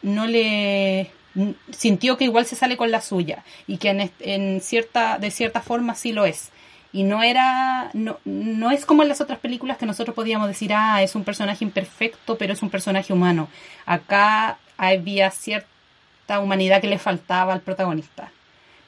no 0.02 0.28
le 0.28 1.12
sintió 1.72 2.18
que 2.18 2.26
igual 2.26 2.46
se 2.46 2.56
sale 2.56 2.78
con 2.78 2.92
la 2.92 3.02
suya 3.02 3.44
y 3.68 3.78
que 3.78 3.90
en, 3.90 4.12
en 4.20 4.62
cierta 4.62 5.18
de 5.18 5.32
cierta 5.32 5.62
forma 5.62 5.96
sí 5.96 6.12
lo 6.12 6.26
es. 6.26 6.52
Y 6.94 7.04
no 7.04 7.24
era 7.24 7.90
no, 7.94 8.20
no 8.24 8.72
es 8.72 8.86
como 8.86 9.04
en 9.04 9.10
las 9.10 9.20
otras 9.20 9.40
películas 9.40 9.78
que 9.78 9.86
nosotros 9.86 10.16
podíamos 10.16 10.48
decir 10.48 10.74
ah 10.74 11.02
es 11.04 11.16
un 11.16 11.24
personaje 11.26 11.66
imperfecto 11.66 12.38
pero 12.38 12.54
es 12.54 12.62
un 12.62 12.70
personaje 12.70 13.12
humano 13.12 13.50
acá 13.86 14.60
había 14.78 15.30
cierta 15.32 16.40
humanidad 16.40 16.80
que 16.80 16.88
le 16.88 16.98
faltaba 16.98 17.54
al 17.54 17.62
protagonista 17.62 18.32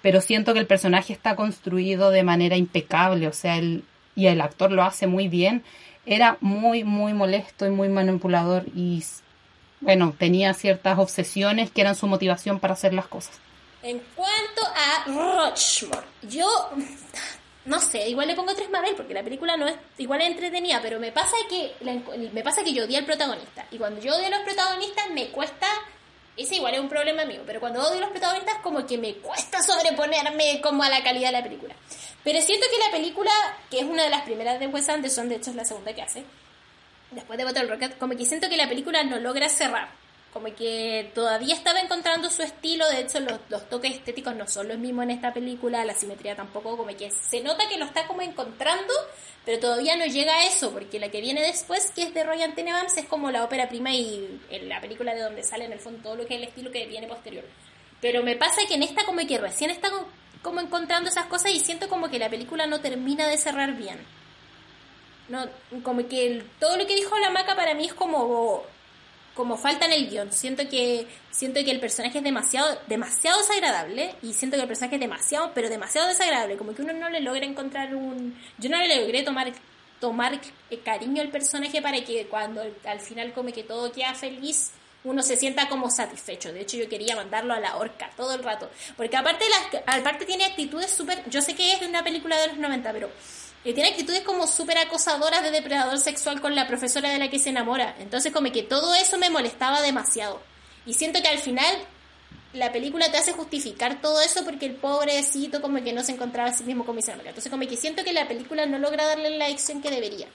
pero 0.07 0.21
siento 0.21 0.53
que 0.53 0.59
el 0.59 0.67
personaje 0.67 1.11
está 1.11 1.35
construido 1.35 2.11
de 2.11 2.23
manera 2.23 2.55
impecable 2.55 3.27
o 3.27 3.33
sea 3.33 3.57
el 3.57 3.83
y 4.15 4.27
el 4.27 4.39
actor 4.39 4.71
lo 4.71 4.83
hace 4.83 5.05
muy 5.05 5.27
bien. 5.27 5.65
Era 6.05 6.37
muy 6.39 6.85
muy 6.85 7.13
molesto 7.13 7.65
y 7.65 7.71
muy 7.71 7.89
manipulador 7.89 8.63
y 8.73 9.03
bueno 9.81 10.15
tenía 10.17 10.53
ciertas 10.53 10.97
obsesiones 10.97 11.71
que 11.71 11.81
eran 11.81 11.93
su 11.93 12.07
motivación 12.07 12.61
para 12.61 12.75
hacer 12.75 12.93
las 12.93 13.07
cosas. 13.07 13.37
En 13.83 14.01
cuanto 14.15 14.61
a 14.65 15.03
Rochmore, 15.07 16.07
yo 16.21 16.47
no 17.65 17.81
sé, 17.81 18.07
igual 18.07 18.27
le 18.27 18.35
pongo 18.35 18.55
tres 18.55 18.69
Mabel 18.69 18.95
porque 18.95 19.13
la 19.13 19.23
película 19.23 19.57
no 19.57 19.67
es 19.67 19.75
igual 19.97 20.21
entretenida, 20.21 20.79
pero 20.81 21.01
me 21.01 21.11
pasa 21.11 21.35
que 21.49 21.73
me 22.31 22.43
pasa 22.43 22.63
que 22.63 22.71
yo 22.71 22.85
odio 22.85 22.97
al 22.97 23.05
protagonista. 23.05 23.65
Y 23.71 23.77
cuando 23.77 23.99
yo 23.99 24.15
odio 24.15 24.27
a 24.27 24.29
los 24.29 24.39
protagonistas 24.39 25.09
me 25.09 25.27
cuesta 25.31 25.67
ese 26.37 26.55
igual 26.55 26.75
es 26.75 26.79
un 26.79 26.89
problema 26.89 27.25
mío, 27.25 27.41
pero 27.45 27.59
cuando 27.59 27.81
odio 27.81 27.97
a 27.97 28.01
los 28.01 28.09
protagonistas 28.11 28.59
como 28.61 28.85
que 28.85 28.97
me 28.97 29.15
cuesta 29.15 29.61
sobreponerme 29.61 30.61
como 30.61 30.83
a 30.83 30.89
la 30.89 31.03
calidad 31.03 31.29
de 31.29 31.33
la 31.33 31.43
película. 31.43 31.75
Pero 32.23 32.41
siento 32.41 32.67
que 32.71 32.85
la 32.85 32.91
película, 32.91 33.31
que 33.69 33.79
es 33.79 33.85
una 33.85 34.03
de 34.03 34.09
las 34.09 34.21
primeras 34.23 34.59
de 34.59 34.67
Wes 34.67 34.87
Anderson, 34.89 35.29
de 35.29 35.35
hecho 35.35 35.49
es 35.49 35.55
la 35.55 35.65
segunda 35.65 35.93
que 35.93 36.01
hace, 36.01 36.23
después 37.11 37.37
de 37.37 37.45
Battle 37.45 37.67
Rocket, 37.67 37.97
como 37.97 38.15
que 38.15 38.25
siento 38.25 38.49
que 38.49 38.57
la 38.57 38.69
película 38.69 39.03
no 39.03 39.19
logra 39.19 39.49
cerrar 39.49 39.89
como 40.33 40.53
que 40.53 41.11
todavía 41.15 41.55
estaba 41.55 41.79
encontrando 41.79 42.29
su 42.29 42.43
estilo, 42.43 42.87
de 42.89 43.01
hecho 43.01 43.19
los, 43.19 43.69
toques 43.69 43.93
estéticos 43.93 44.35
no 44.35 44.47
son 44.47 44.67
los 44.67 44.77
mismos 44.77 45.03
en 45.03 45.11
esta 45.11 45.33
película, 45.33 45.85
la 45.85 45.93
simetría 45.93 46.35
tampoco, 46.35 46.77
como 46.77 46.95
que 46.95 47.09
se 47.11 47.41
nota 47.41 47.67
que 47.67 47.77
lo 47.77 47.85
está 47.85 48.05
como 48.07 48.21
encontrando, 48.21 48.93
pero 49.45 49.59
todavía 49.59 49.95
no 49.95 50.05
llega 50.05 50.33
a 50.33 50.45
eso, 50.45 50.71
porque 50.71 50.99
la 50.99 51.09
que 51.09 51.21
viene 51.21 51.41
después, 51.41 51.91
que 51.91 52.03
es 52.03 52.13
de 52.13 52.23
Roy 52.23 52.39
Tenenbaums, 52.53 52.97
es 52.97 53.05
como 53.05 53.31
la 53.31 53.43
ópera 53.43 53.69
prima 53.69 53.93
y 53.93 54.39
en 54.49 54.69
la 54.69 54.81
película 54.81 55.15
de 55.15 55.21
donde 55.21 55.43
sale 55.43 55.65
en 55.65 55.73
el 55.73 55.79
fondo 55.79 56.03
todo 56.03 56.15
lo 56.15 56.27
que 56.27 56.35
es 56.35 56.41
el 56.41 56.47
estilo 56.49 56.71
que 56.71 56.85
viene 56.85 57.07
posterior. 57.07 57.45
Pero 58.01 58.21
me 58.21 58.35
pasa 58.35 58.61
que 58.67 58.75
en 58.75 58.83
esta 58.83 59.05
como 59.05 59.25
que 59.25 59.37
recién 59.37 59.71
está 59.71 59.89
como 60.41 60.59
encontrando 60.59 61.09
esas 61.09 61.25
cosas 61.25 61.51
y 61.51 61.59
siento 61.59 61.89
como 61.89 62.09
que 62.09 62.19
la 62.19 62.29
película 62.29 62.67
no 62.67 62.79
termina 62.79 63.27
de 63.27 63.37
cerrar 63.37 63.73
bien. 63.73 63.97
No, 65.29 65.45
como 65.83 66.07
que 66.07 66.43
todo 66.59 66.77
lo 66.77 66.85
que 66.85 66.95
dijo 66.95 67.17
la 67.17 67.31
maca 67.31 67.55
para 67.55 67.73
mí 67.73 67.85
es 67.85 67.93
como 67.93 68.63
como 69.37 69.55
falta 69.55 69.85
en 69.85 69.93
el 69.93 70.09
guion. 70.09 70.33
Siento 70.33 70.67
que 70.67 71.07
siento 71.31 71.63
que 71.63 71.71
el 71.71 71.79
personaje 71.79 72.17
es 72.17 72.23
demasiado 72.23 72.67
demasiado 72.87 73.37
desagradable 73.37 74.15
y 74.23 74.33
siento 74.33 74.57
que 74.57 74.63
el 74.63 74.67
personaje 74.67 74.95
es 74.95 75.01
demasiado, 75.01 75.51
pero 75.53 75.69
demasiado 75.69 76.07
desagradable, 76.07 76.57
como 76.57 76.73
que 76.73 76.81
uno 76.81 76.91
no 76.93 77.09
le 77.09 77.21
logra 77.21 77.45
encontrar 77.45 77.95
un 77.95 78.35
yo 78.57 78.69
no 78.69 78.77
le 78.77 79.01
logré 79.01 79.21
tomar 79.21 79.53
tomar 79.99 80.39
cariño 80.83 81.21
al 81.21 81.29
personaje 81.29 81.81
para 81.81 82.03
que 82.03 82.25
cuando 82.27 82.61
al 82.85 82.99
final 82.99 83.31
come 83.33 83.53
que 83.53 83.63
todo 83.63 83.91
queda 83.91 84.13
feliz 84.15 84.71
uno 85.03 85.21
se 85.21 85.37
sienta 85.37 85.69
como 85.69 85.89
satisfecho. 85.89 86.51
De 86.51 86.61
hecho, 86.61 86.75
yo 86.75 86.89
quería 86.89 87.15
mandarlo 87.15 87.53
a 87.53 87.59
la 87.59 87.77
horca 87.77 88.09
todo 88.17 88.33
el 88.33 88.43
rato. 88.43 88.69
Porque 88.97 89.15
aparte, 89.15 89.45
las, 89.47 89.81
aparte 89.99 90.25
tiene 90.25 90.43
actitudes 90.43 90.91
súper... 90.91 91.23
Yo 91.29 91.41
sé 91.41 91.55
que 91.55 91.71
es 91.71 91.79
de 91.79 91.87
una 91.87 92.03
película 92.03 92.37
de 92.37 92.47
los 92.47 92.57
90, 92.57 92.91
pero 92.91 93.09
y 93.67 93.73
tiene 93.73 93.89
actitudes 93.89 94.21
como 94.21 94.47
súper 94.47 94.77
acosadoras 94.77 95.43
de 95.43 95.51
depredador 95.51 95.99
sexual 95.99 96.39
con 96.39 96.55
la 96.55 96.67
profesora 96.67 97.09
de 97.09 97.19
la 97.19 97.29
que 97.29 97.37
se 97.37 97.49
enamora. 97.49 97.97
Entonces 97.99 98.31
como 98.31 98.49
que 98.49 98.63
todo 98.63 98.95
eso 98.95 99.17
me 99.17 99.29
molestaba 99.29 99.81
demasiado. 99.81 100.41
Y 100.85 100.93
siento 100.93 101.21
que 101.21 101.27
al 101.27 101.39
final 101.39 101.75
la 102.53 102.71
película 102.71 103.11
te 103.11 103.17
hace 103.17 103.33
justificar 103.33 103.99
todo 103.99 104.21
eso 104.21 104.45
porque 104.45 104.67
el 104.67 104.75
pobrecito 104.75 105.61
como 105.61 105.83
que 105.83 105.91
no 105.91 106.01
se 106.01 106.13
encontraba 106.13 106.49
a 106.49 106.53
sí 106.53 106.63
mismo 106.63 106.85
con 106.85 106.95
mi 106.95 107.01
enamora. 107.01 107.31
Entonces 107.31 107.51
como 107.51 107.67
que 107.67 107.75
siento 107.75 108.05
que 108.05 108.13
la 108.13 108.25
película 108.25 108.65
no 108.65 108.79
logra 108.79 109.05
darle 109.05 109.37
la 109.37 109.47
acción 109.47 109.81
que 109.81 109.91
debería. 109.91 110.29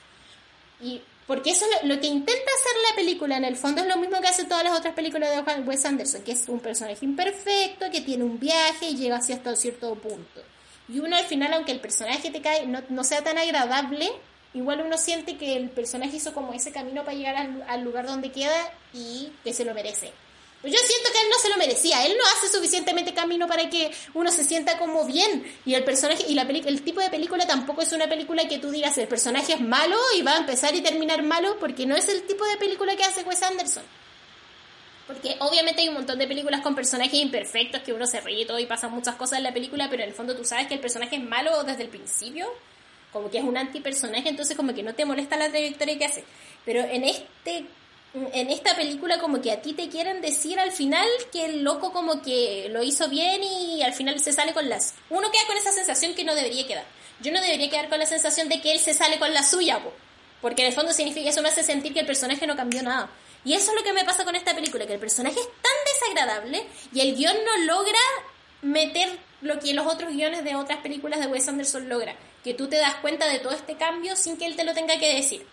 Y 0.83 1.01
porque 1.27 1.53
eso 1.53 1.65
lo, 1.81 1.95
lo, 1.95 2.01
que 2.03 2.09
intenta 2.09 2.35
hacer 2.35 2.83
la 2.91 2.97
película 2.97 3.39
en 3.39 3.47
el 3.47 3.57
fondo 3.57 3.81
es 3.81 3.89
lo 3.89 3.97
mismo 3.97 4.21
que 4.21 4.29
hace 4.29 4.45
todas 4.45 4.63
las 4.63 4.79
otras 4.79 4.93
películas 4.93 5.31
de 5.31 5.63
Wes 5.63 5.87
Anderson, 5.87 6.23
que 6.23 6.33
es 6.33 6.51
un 6.51 6.61
personaje 6.61 7.03
imperfecto, 7.03 7.91
que 7.91 8.03
tiene 8.03 8.25
un 8.25 8.39
viaje 8.39 8.91
y 8.91 8.97
llega 8.97 9.17
así 9.17 9.33
hasta 9.33 9.57
cierto 9.57 9.95
punto. 9.95 10.43
Y 10.89 10.99
uno 11.01 11.17
al 11.17 11.25
final, 11.25 11.53
aunque 11.55 11.73
el 11.73 11.81
personaje 11.81 12.31
te 12.31 12.41
cae, 12.41 12.67
no, 12.67 13.05
sea 13.05 13.23
tan 13.23 13.39
agradable, 13.39 14.11
igual 14.55 14.83
uno 14.85 14.99
siente 14.99 15.37
que 15.37 15.57
el 15.57 15.71
personaje 15.71 16.17
hizo 16.17 16.35
como 16.35 16.53
ese 16.53 16.73
camino 16.73 17.05
para 17.05 17.17
llegar 17.17 17.37
al, 17.69 17.83
lugar 17.83 18.07
donde 18.07 18.33
queda 18.33 18.73
y 18.93 19.33
que 19.45 19.53
se 19.53 19.65
lo 19.65 19.75
merece. 19.75 20.13
Pues 20.61 20.73
yo 20.73 20.79
siento 20.79 21.11
que 21.13 21.21
él 21.21 21.27
no 21.29 21.39
se 21.41 21.49
lo 21.49 21.57
merecía, 21.57 22.07
él 22.07 22.15
no 22.17 22.25
hace 22.37 22.49
suficientemente 22.49 23.13
camino 23.13 23.49
para 23.49 23.69
que 23.69 23.91
uno 24.15 24.31
se 24.31 24.45
sienta 24.45 24.79
como 24.79 25.05
bien. 25.05 25.45
Y 25.65 25.75
el 25.75 25.83
personaje, 25.83 26.25
y 26.29 26.35
la 26.35 26.43
el 26.43 26.83
tipo 26.83 27.01
de 27.01 27.11
película 27.11 27.47
tampoco 27.47 27.83
es 27.83 27.93
una 27.93 28.09
película 28.09 28.47
que 28.47 28.59
tú 28.59 28.71
digas 28.71 28.97
el 28.99 29.09
personaje 29.09 29.55
es 29.55 29.61
malo 29.61 29.97
y 30.17 30.23
va 30.23 30.35
a 30.35 30.39
empezar 30.39 30.75
y 30.77 30.81
terminar 30.81 31.25
malo, 31.25 31.59
porque 31.59 31.85
no 31.85 31.97
es 31.97 32.09
el 32.09 32.23
tipo 32.23 32.45
de 32.45 32.57
película 32.59 32.95
que 32.95 33.03
hace 33.03 33.23
Wes 33.23 33.43
Anderson. 33.43 33.83
Porque 35.13 35.37
obviamente 35.41 35.83
hay 35.83 35.89
un 35.89 35.95
montón 35.95 36.19
de 36.19 36.27
películas 36.27 36.61
con 36.61 36.75
personajes 36.75 37.15
imperfectos 37.15 37.83
que 37.83 37.93
uno 37.93 38.07
se 38.07 38.21
ríe 38.21 38.43
y 38.43 38.47
todo 38.47 38.59
y 38.59 38.67
pasan 38.67 38.93
muchas 38.93 39.17
cosas 39.17 39.39
en 39.39 39.45
la 39.45 39.53
película, 39.53 39.89
pero 39.91 40.03
en 40.03 40.09
el 40.09 40.15
fondo 40.15 40.37
tú 40.37 40.45
sabes 40.45 40.67
que 40.67 40.75
el 40.75 40.81
personaje 40.81 41.17
es 41.17 41.23
malo 41.23 41.63
desde 41.65 41.83
el 41.83 41.89
principio, 41.89 42.47
como 43.13 43.31
que 43.31 43.39
es 43.39 43.45
un 43.45 43.57
antipersonaje, 43.57 44.29
entonces 44.29 44.57
como 44.57 44.75
que 44.75 44.83
no 44.83 44.95
te 44.95 45.05
molesta 45.05 45.37
la 45.37 45.49
trayectoria 45.49 45.99
que 45.99 46.05
hace. 46.05 46.25
Pero 46.65 46.81
en 46.81 47.05
este 47.05 47.67
en 48.15 48.51
esta 48.51 48.77
película 48.77 49.19
como 49.19 49.41
que 49.41 49.53
a 49.53 49.63
ti 49.63 49.73
te 49.73 49.89
quieren 49.89 50.21
decir 50.21 50.61
al 50.61 50.71
final 50.71 51.09
que 51.33 51.47
el 51.47 51.63
loco 51.63 51.93
como 51.93 52.21
que 52.21 52.69
lo 52.71 52.83
hizo 52.83 53.09
bien 53.09 53.43
y 53.43 53.83
al 53.83 53.95
final 53.95 54.21
se 54.21 54.35
sale 54.35 54.53
con 54.53 54.69
las... 54.69 54.95
Uno 55.09 55.31
queda 55.31 55.47
con 55.47 55.57
esa 55.57 55.73
sensación 55.73 56.15
que 56.15 56.23
no 56.23 56.35
debería 56.35 56.67
quedar. 56.67 56.85
Yo 57.21 57.33
no 57.33 57.41
debería 57.41 57.71
quedar 57.71 57.89
con 57.89 57.99
la 57.99 58.05
sensación 58.05 58.51
de 58.51 58.61
que 58.61 58.73
él 58.73 58.81
se 58.81 58.93
sale 58.93 59.19
con 59.19 59.33
la 59.33 59.43
suya, 59.43 59.81
porque 60.43 60.61
en 60.63 60.69
el 60.69 60.75
fondo 60.75 60.93
significa 60.93 61.31
eso 61.31 61.41
me 61.41 61.49
hace 61.49 61.63
sentir 61.63 61.95
que 61.95 62.01
el 62.01 62.07
personaje 62.07 62.47
no 62.47 62.55
cambió 62.55 62.83
nada. 62.83 63.09
Y 63.45 63.55
eso 63.55 63.71
es 63.73 63.77
lo 63.77 63.83
que 63.83 63.93
me 63.93 64.05
pasa 64.05 64.25
con 64.25 64.37
esta 64.37 64.55
película, 64.55 64.87
que 64.87 64.95
el 64.95 65.01
personaje 65.01 65.39
es 65.39 65.47
tan 65.47 65.73
desagradable 65.93 66.67
y 66.93 67.01
el 67.01 67.17
guion 67.17 67.37
no 67.45 67.75
logra 67.75 67.99
meter 68.63 69.19
lo 69.41 69.59
que 69.59 69.75
los 69.75 69.87
otros 69.87 70.13
guiones 70.13 70.45
de 70.45 70.55
otras 70.55 70.79
películas 70.79 71.21
de 71.21 71.27
Wes 71.27 71.49
Anderson 71.49 71.89
logra, 71.89 72.15
que 72.45 72.55
tú 72.55 72.69
te 72.69 72.77
das 72.77 72.95
cuenta 72.97 73.27
de 73.27 73.41
todo 73.41 73.53
este 73.53 73.77
cambio 73.77 74.15
sin 74.15 74.37
que 74.37 74.47
él 74.47 74.55
te 74.55 74.65
lo 74.65 74.75
tenga 74.75 74.99
que 74.99 75.15
decir. 75.15 75.47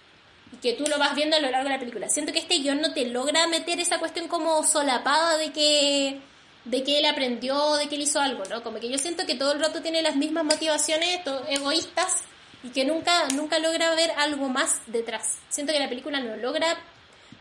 Y 0.52 0.58
que 0.58 0.74
tú 0.74 0.86
lo 0.88 0.98
vas 0.98 1.16
viendo 1.16 1.36
a 1.36 1.40
lo 1.40 1.52
largo 1.52 1.70
de 1.70 1.76
la 1.76 1.80
película. 1.80 2.10
Siento 2.10 2.32
que 2.32 2.40
este 2.40 2.58
guion 2.58 2.82
no 2.82 2.94
te 2.94 3.06
logra 3.06 3.46
meter 3.48 3.80
esa 3.80 4.00
cuestión 4.00 4.28
como 4.28 4.64
solapada 4.64 5.38
de 5.38 5.52
que 5.52 6.22
de 6.66 6.84
que 6.84 7.00
él 7.00 7.06
aprendió, 7.06 7.76
de 7.76 7.88
que 7.88 7.96
él 7.96 8.02
hizo 8.02 8.20
algo, 8.20 8.44
¿no? 8.46 8.62
Como 8.64 8.80
que 8.80 8.90
yo 8.90 8.98
siento 8.98 9.26
que 9.26 9.36
todo 9.36 9.54
el 9.54 9.60
rato 9.60 9.82
tiene 9.82 10.02
las 10.02 10.16
mismas 10.16 10.44
motivaciones 10.44 11.22
egoístas 11.48 12.24
y 12.64 12.70
que 12.70 12.86
nunca, 12.86 13.28
nunca 13.34 13.60
logra 13.60 13.96
ver 13.96 14.12
algo 14.18 14.50
más 14.50 14.82
detrás. 14.88 15.40
Siento 15.50 15.74
que 15.74 15.80
la 15.80 15.90
película 15.90 16.20
no 16.20 16.36
logra 16.36 16.78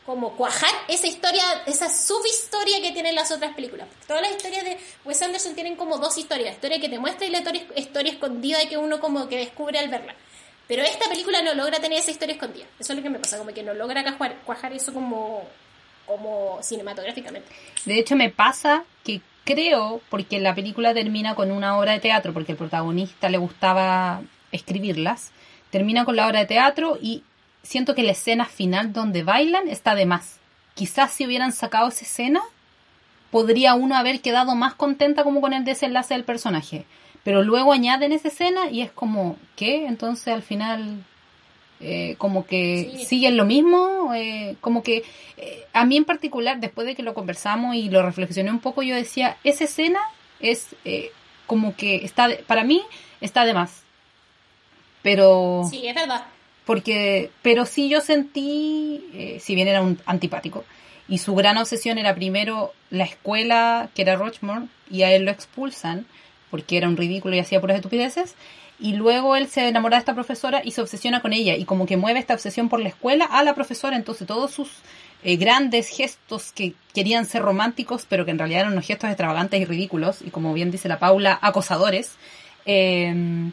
como 0.09 0.33
cuajar 0.33 0.71
esa 0.89 1.07
historia, 1.07 1.43
esa 1.67 1.91
subhistoria 1.91 2.81
que 2.81 2.93
tienen 2.93 3.15
las 3.15 3.31
otras 3.31 3.55
películas. 3.55 3.87
Todas 4.07 4.23
las 4.23 4.31
historias 4.31 4.65
de 4.65 4.79
Wes 5.05 5.21
Anderson 5.21 5.55
tienen 5.55 5.77
como 5.77 5.99
dos 5.99 6.17
historias, 6.17 6.47
la 6.49 6.55
historia 6.55 6.81
que 6.81 6.89
te 6.89 6.99
muestra 6.99 7.27
y 7.27 7.31
la 7.31 7.41
historia, 7.77 8.11
escondida 8.11 8.59
que 8.71 8.79
uno 8.79 9.01
como 9.01 9.29
que 9.29 9.37
descubre 9.37 9.79
al 9.79 9.91
verla. 9.91 10.15
Pero 10.67 10.83
esta 10.83 11.11
película 11.11 11.43
no 11.43 11.53
logra 11.53 11.79
tener 11.79 11.99
esa 11.99 12.11
historia 12.11 12.37
escondida. 12.37 12.65
Eso 12.81 12.95
es 12.95 12.97
lo 12.97 13.03
que 13.03 13.11
me 13.11 13.19
pasa, 13.19 13.37
como 13.37 13.53
que 13.53 13.63
no 13.63 13.75
logra 13.75 14.03
cuajar, 14.17 14.39
cuajar 14.47 14.73
eso 14.73 14.95
como, 14.95 15.43
como 16.07 16.59
cinematográficamente. 16.63 17.51
De 17.85 17.99
hecho, 17.99 18.17
me 18.17 18.31
pasa 18.31 18.85
que 19.05 19.21
creo, 19.45 20.01
porque 20.09 20.41
la 20.41 20.55
película 20.55 20.95
termina 20.95 21.35
con 21.35 21.53
una 21.53 21.79
obra 21.79 21.93
de 21.93 22.01
teatro, 22.01 22.33
porque 22.33 22.53
el 22.53 22.59
protagonista 22.59 23.29
le 23.29 23.37
gustaba 23.37 24.23
escribirlas, 24.53 25.33
termina 25.69 26.07
con 26.07 26.17
la 26.17 26.27
obra 26.27 26.39
de 26.39 26.47
teatro 26.47 26.97
y 26.99 27.25
siento 27.69 27.95
que 27.95 28.03
la 28.03 28.12
escena 28.12 28.47
final 28.47 28.95
donde 28.95 29.23
bailan 29.23 29.69
está 29.69 29.95
de 29.95 30.07
más. 30.07 30.39
Quizás 30.75 31.12
si 31.12 31.27
hubieran 31.27 31.53
sacado 31.53 31.89
esa 31.89 32.07
escena, 32.07 32.41
podría 33.31 33.75
uno 33.75 33.95
haber 33.95 34.23
quedado 34.23 34.55
más 34.55 34.75
contenta 34.75 35.23
como 35.23 35.43
con 35.43 35.53
el 35.53 35.66
desenlace 35.66 36.14
del 36.14 36.25
personaje. 36.25 36.87
Pero 37.25 37.43
luego 37.43 37.73
añaden 37.73 38.12
esa 38.12 38.29
escena 38.29 38.71
y 38.71 38.81
es 38.81 38.91
como, 38.91 39.37
¿qué? 39.55 39.85
Entonces 39.87 40.29
al 40.33 40.43
final, 40.43 41.05
eh, 41.81 42.14
como 42.16 42.47
que 42.47 43.05
siguen 43.07 43.37
lo 43.37 43.45
mismo, 43.45 44.14
eh, 44.14 44.57
como 44.62 44.83
que 44.83 45.05
eh, 45.37 45.66
a 45.75 45.85
mí 45.85 45.99
en 45.99 46.07
particular, 46.07 46.61
después 46.61 46.87
de 46.87 46.95
que 46.95 47.03
lo 47.03 47.12
conversamos 47.12 47.75
y 47.75 47.91
lo 47.91 48.03
reflexioné 48.03 48.51
un 48.51 48.61
poco, 48.61 48.83
yo 48.83 48.95
decía, 48.95 49.37
esa 49.45 49.64
escena 49.64 50.01
es 50.41 50.75
como 51.47 51.77
que 51.77 51.97
está, 51.97 52.31
para 52.47 52.64
mí, 52.64 52.83
está 53.21 53.45
de 53.45 53.53
más. 53.53 53.83
Pero... 55.03 55.64
Sí, 55.71 55.87
es 55.87 55.95
verdad 55.95 56.25
porque, 56.69 57.31
pero 57.41 57.64
sí 57.64 57.89
yo 57.89 58.03
sentí, 58.03 59.03
eh, 59.14 59.39
si 59.41 59.55
bien 59.55 59.69
era 59.69 59.81
un 59.81 59.99
antipático, 60.05 60.66
y 61.09 61.16
su 61.16 61.35
gran 61.35 61.57
obsesión 61.57 61.97
era 61.97 62.14
primero 62.14 62.75
la 62.91 63.05
escuela, 63.05 63.89
que 63.95 64.03
era 64.03 64.16
Rochmore, 64.16 64.66
y 64.91 65.01
a 65.01 65.11
él 65.12 65.25
lo 65.25 65.31
expulsan, 65.31 66.05
porque 66.51 66.77
era 66.77 66.87
un 66.87 66.99
ridículo 66.99 67.35
y 67.35 67.39
hacía 67.39 67.62
puras 67.62 67.77
estupideces, 67.77 68.35
y 68.79 68.93
luego 68.93 69.35
él 69.35 69.49
se 69.49 69.66
enamora 69.66 69.97
de 69.97 70.01
esta 70.01 70.12
profesora 70.12 70.61
y 70.62 70.73
se 70.73 70.83
obsesiona 70.83 71.23
con 71.23 71.33
ella, 71.33 71.57
y 71.57 71.64
como 71.64 71.87
que 71.87 71.97
mueve 71.97 72.21
esta 72.21 72.35
obsesión 72.35 72.69
por 72.69 72.81
la 72.81 72.91
escuela 72.91 73.25
a 73.25 73.43
la 73.43 73.55
profesora, 73.55 73.97
entonces 73.97 74.27
todos 74.27 74.51
sus 74.51 74.69
eh, 75.25 75.37
grandes 75.37 75.89
gestos 75.89 76.53
que 76.53 76.75
querían 76.93 77.25
ser 77.25 77.41
románticos, 77.41 78.05
pero 78.07 78.27
que 78.27 78.33
en 78.33 78.39
realidad 78.39 78.61
eran 78.61 78.73
unos 78.75 78.87
gestos 78.87 79.09
extravagantes 79.09 79.59
y 79.59 79.64
ridículos, 79.64 80.21
y 80.21 80.29
como 80.29 80.53
bien 80.53 80.71
dice 80.71 80.87
la 80.87 80.99
Paula, 80.99 81.39
acosadores, 81.41 82.16
eh, 82.66 83.51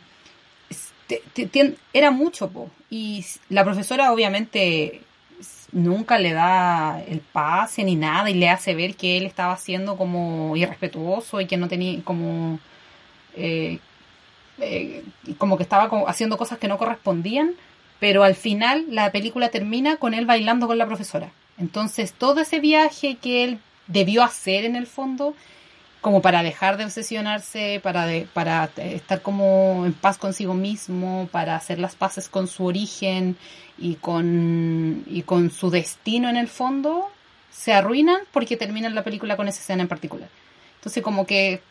era 1.93 2.11
mucho, 2.11 2.49
po. 2.49 2.69
y 2.89 3.25
la 3.49 3.63
profesora 3.63 4.11
obviamente 4.11 5.01
nunca 5.71 6.17
le 6.17 6.33
da 6.33 7.01
el 7.05 7.19
pase 7.19 7.83
ni 7.83 7.95
nada 7.95 8.29
y 8.29 8.33
le 8.33 8.49
hace 8.49 8.73
ver 8.73 8.95
que 8.95 9.17
él 9.17 9.25
estaba 9.25 9.57
siendo 9.57 9.97
como 9.97 10.55
irrespetuoso 10.55 11.41
y 11.41 11.47
que 11.47 11.57
no 11.57 11.67
tenía 11.67 12.01
como 12.03 12.59
eh, 13.35 13.79
eh, 14.59 15.03
como 15.37 15.57
que 15.57 15.63
estaba 15.63 15.89
haciendo 16.07 16.37
cosas 16.37 16.59
que 16.59 16.69
no 16.69 16.77
correspondían 16.77 17.51
pero 17.99 18.23
al 18.23 18.35
final 18.35 18.85
la 18.89 19.11
película 19.11 19.49
termina 19.49 19.97
con 19.97 20.13
él 20.13 20.25
bailando 20.25 20.67
con 20.67 20.77
la 20.77 20.85
profesora 20.85 21.31
entonces 21.57 22.13
todo 22.13 22.39
ese 22.39 22.61
viaje 22.61 23.17
que 23.17 23.43
él 23.43 23.59
debió 23.87 24.23
hacer 24.23 24.63
en 24.63 24.77
el 24.77 24.87
fondo 24.87 25.35
como 26.05 26.21
para 26.21 26.43
dejar 26.43 26.77
de 26.77 26.85
obsesionarse, 26.85 27.79
para, 27.81 28.05
para 28.31 28.69
estar 28.77 29.23
como 29.23 29.87
en 29.87 29.93
paz 29.93 30.19
consigo 30.19 30.53
mismo, 30.53 31.27
para 31.31 31.55
hacer 31.55 31.79
las 31.79 31.95
paces 31.95 32.29
con 32.29 32.47
su 32.47 32.63
origen 32.63 33.35
y 33.79 33.95
con, 33.95 35.03
y 35.07 35.23
con 35.23 35.49
su 35.49 35.71
destino 35.71 36.29
en 36.29 36.37
el 36.37 36.47
fondo, 36.47 37.09
se 37.51 37.73
arruinan 37.73 38.19
porque 38.31 38.55
terminan 38.55 38.93
la 38.93 39.03
película 39.03 39.35
con 39.35 39.47
esa 39.47 39.61
escena 39.61 39.81
en 39.81 39.87
particular. 39.87 40.29
Entonces 40.75 41.01
como 41.01 41.25
que 41.25 41.63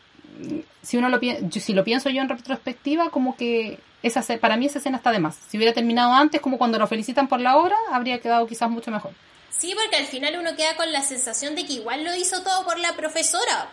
si 0.82 0.96
uno 0.96 1.10
lo 1.10 1.20
si 1.52 1.72
lo 1.72 1.84
pienso 1.84 2.10
yo 2.10 2.20
en 2.20 2.28
retrospectiva, 2.28 3.10
como 3.10 3.36
que 3.36 3.78
esa 4.02 4.20
para 4.38 4.56
mí 4.56 4.66
esa 4.66 4.78
escena 4.78 4.96
está 4.96 5.12
de 5.12 5.20
más. 5.20 5.38
Si 5.48 5.58
hubiera 5.58 5.72
terminado 5.72 6.12
antes, 6.12 6.40
como 6.40 6.58
cuando 6.58 6.76
lo 6.80 6.88
felicitan 6.88 7.28
por 7.28 7.40
la 7.40 7.56
obra, 7.56 7.76
habría 7.92 8.18
quedado 8.18 8.48
quizás 8.48 8.68
mucho 8.68 8.90
mejor. 8.90 9.12
Sí, 9.56 9.76
porque 9.80 9.94
al 9.94 10.06
final 10.06 10.36
uno 10.40 10.56
queda 10.56 10.74
con 10.74 10.90
la 10.90 11.02
sensación 11.02 11.54
de 11.54 11.64
que 11.64 11.74
igual 11.74 12.02
lo 12.02 12.16
hizo 12.16 12.42
todo 12.42 12.64
por 12.64 12.80
la 12.80 12.96
profesora. 12.96 13.70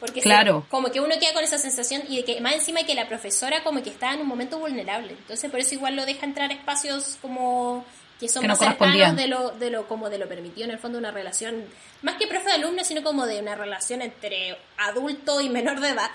Porque 0.00 0.20
claro. 0.20 0.64
como 0.70 0.90
que 0.90 1.00
uno 1.00 1.14
queda 1.18 1.32
con 1.32 1.42
esa 1.42 1.58
sensación 1.58 2.02
y 2.08 2.18
de 2.18 2.24
que 2.24 2.40
más 2.40 2.54
encima 2.54 2.84
que 2.84 2.94
la 2.94 3.08
profesora 3.08 3.64
como 3.64 3.82
que 3.82 3.90
está 3.90 4.14
en 4.14 4.20
un 4.20 4.28
momento 4.28 4.58
vulnerable. 4.58 5.10
Entonces 5.10 5.50
por 5.50 5.58
eso 5.58 5.74
igual 5.74 5.96
lo 5.96 6.06
deja 6.06 6.24
entrar 6.24 6.50
a 6.50 6.54
espacios 6.54 7.18
como 7.20 7.84
que 8.20 8.28
son 8.28 8.46
más 8.46 8.58
cercanos 8.58 9.16
de 9.16 9.28
lo, 9.28 9.50
de 9.50 9.70
lo 9.70 9.86
como 9.86 10.10
de 10.10 10.18
lo 10.18 10.28
permitido 10.28 10.66
en 10.66 10.72
el 10.72 10.78
fondo 10.78 10.98
una 10.98 11.10
relación, 11.10 11.64
más 12.02 12.16
que 12.16 12.26
profe 12.26 12.50
alumno, 12.50 12.84
sino 12.84 13.02
como 13.02 13.26
de 13.26 13.40
una 13.40 13.54
relación 13.54 14.02
entre 14.02 14.56
adulto 14.76 15.40
y 15.40 15.48
menor 15.48 15.80
de 15.80 15.90
edad. 15.90 16.10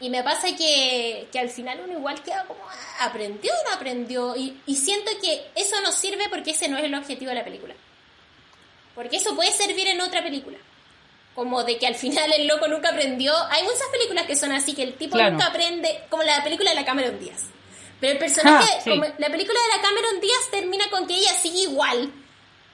Y 0.00 0.10
me 0.10 0.22
pasa 0.22 0.48
que, 0.56 1.28
que 1.32 1.38
al 1.40 1.50
final 1.50 1.80
uno 1.84 1.98
igual 1.98 2.22
queda 2.22 2.44
como, 2.44 2.60
ah, 2.68 3.04
aprendió 3.06 3.52
o 3.52 3.68
no 3.68 3.74
aprendió. 3.74 4.36
Y, 4.36 4.60
y 4.66 4.76
siento 4.76 5.10
que 5.20 5.46
eso 5.56 5.80
no 5.80 5.90
sirve 5.90 6.28
porque 6.28 6.52
ese 6.52 6.68
no 6.68 6.78
es 6.78 6.84
el 6.84 6.94
objetivo 6.94 7.30
de 7.30 7.34
la 7.34 7.44
película. 7.44 7.74
Porque 8.94 9.16
eso 9.16 9.34
puede 9.34 9.50
servir 9.50 9.88
en 9.88 10.00
otra 10.00 10.22
película. 10.22 10.58
Como 11.38 11.62
de 11.62 11.78
que 11.78 11.86
al 11.86 11.94
final 11.94 12.32
el 12.32 12.48
loco 12.48 12.66
nunca 12.66 12.88
aprendió. 12.88 13.32
Hay 13.50 13.62
muchas 13.62 13.86
películas 13.92 14.26
que 14.26 14.34
son 14.34 14.50
así, 14.50 14.74
que 14.74 14.82
el 14.82 14.94
tipo 14.94 15.12
Claro. 15.14 15.30
nunca 15.30 15.46
aprende, 15.46 16.00
como 16.08 16.24
la 16.24 16.42
película 16.42 16.70
de 16.70 16.74
la 16.74 16.84
Cameron 16.84 17.16
Díaz. 17.20 17.44
Pero 18.00 18.14
el 18.14 18.18
personaje, 18.18 18.68
Ah, 18.76 18.80
sí. 18.82 18.90
como 18.90 19.04
la 19.04 19.28
película 19.30 19.56
de 19.70 19.76
la 19.76 19.80
Cameron 19.82 20.20
Díaz 20.20 20.50
termina 20.50 20.90
con 20.90 21.06
que 21.06 21.14
ella 21.14 21.32
sigue 21.40 21.60
igual. 21.60 22.10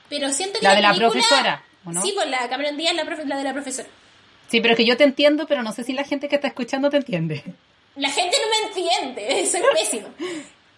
Pero 0.08 0.32
siento 0.32 0.60
que 0.60 0.64
La 0.64 0.74
de 0.74 0.80
la 0.80 0.94
película- 0.94 1.10
profesora, 1.10 1.64
¿o 1.84 1.92
no? 1.92 2.00
Sí, 2.00 2.12
pues 2.14 2.26
la 2.28 2.48
Cameron 2.48 2.78
Díaz, 2.78 2.94
la, 2.94 3.04
profe- 3.04 3.26
la 3.26 3.36
de 3.36 3.44
la 3.44 3.52
profesora. 3.52 3.88
Sí, 4.48 4.62
pero 4.62 4.72
es 4.72 4.78
que 4.78 4.86
yo 4.86 4.96
te 4.96 5.04
entiendo, 5.04 5.46
pero 5.46 5.62
no 5.62 5.72
sé 5.72 5.84
si 5.84 5.92
la 5.92 6.04
gente 6.04 6.30
que 6.30 6.36
está 6.36 6.48
escuchando 6.48 6.88
te 6.88 6.96
entiende. 6.96 7.44
La 7.96 8.08
gente 8.08 8.34
no 8.40 8.48
me 8.48 8.68
entiende, 8.68 9.46
soy 9.50 9.60
pésimo. 9.74 10.08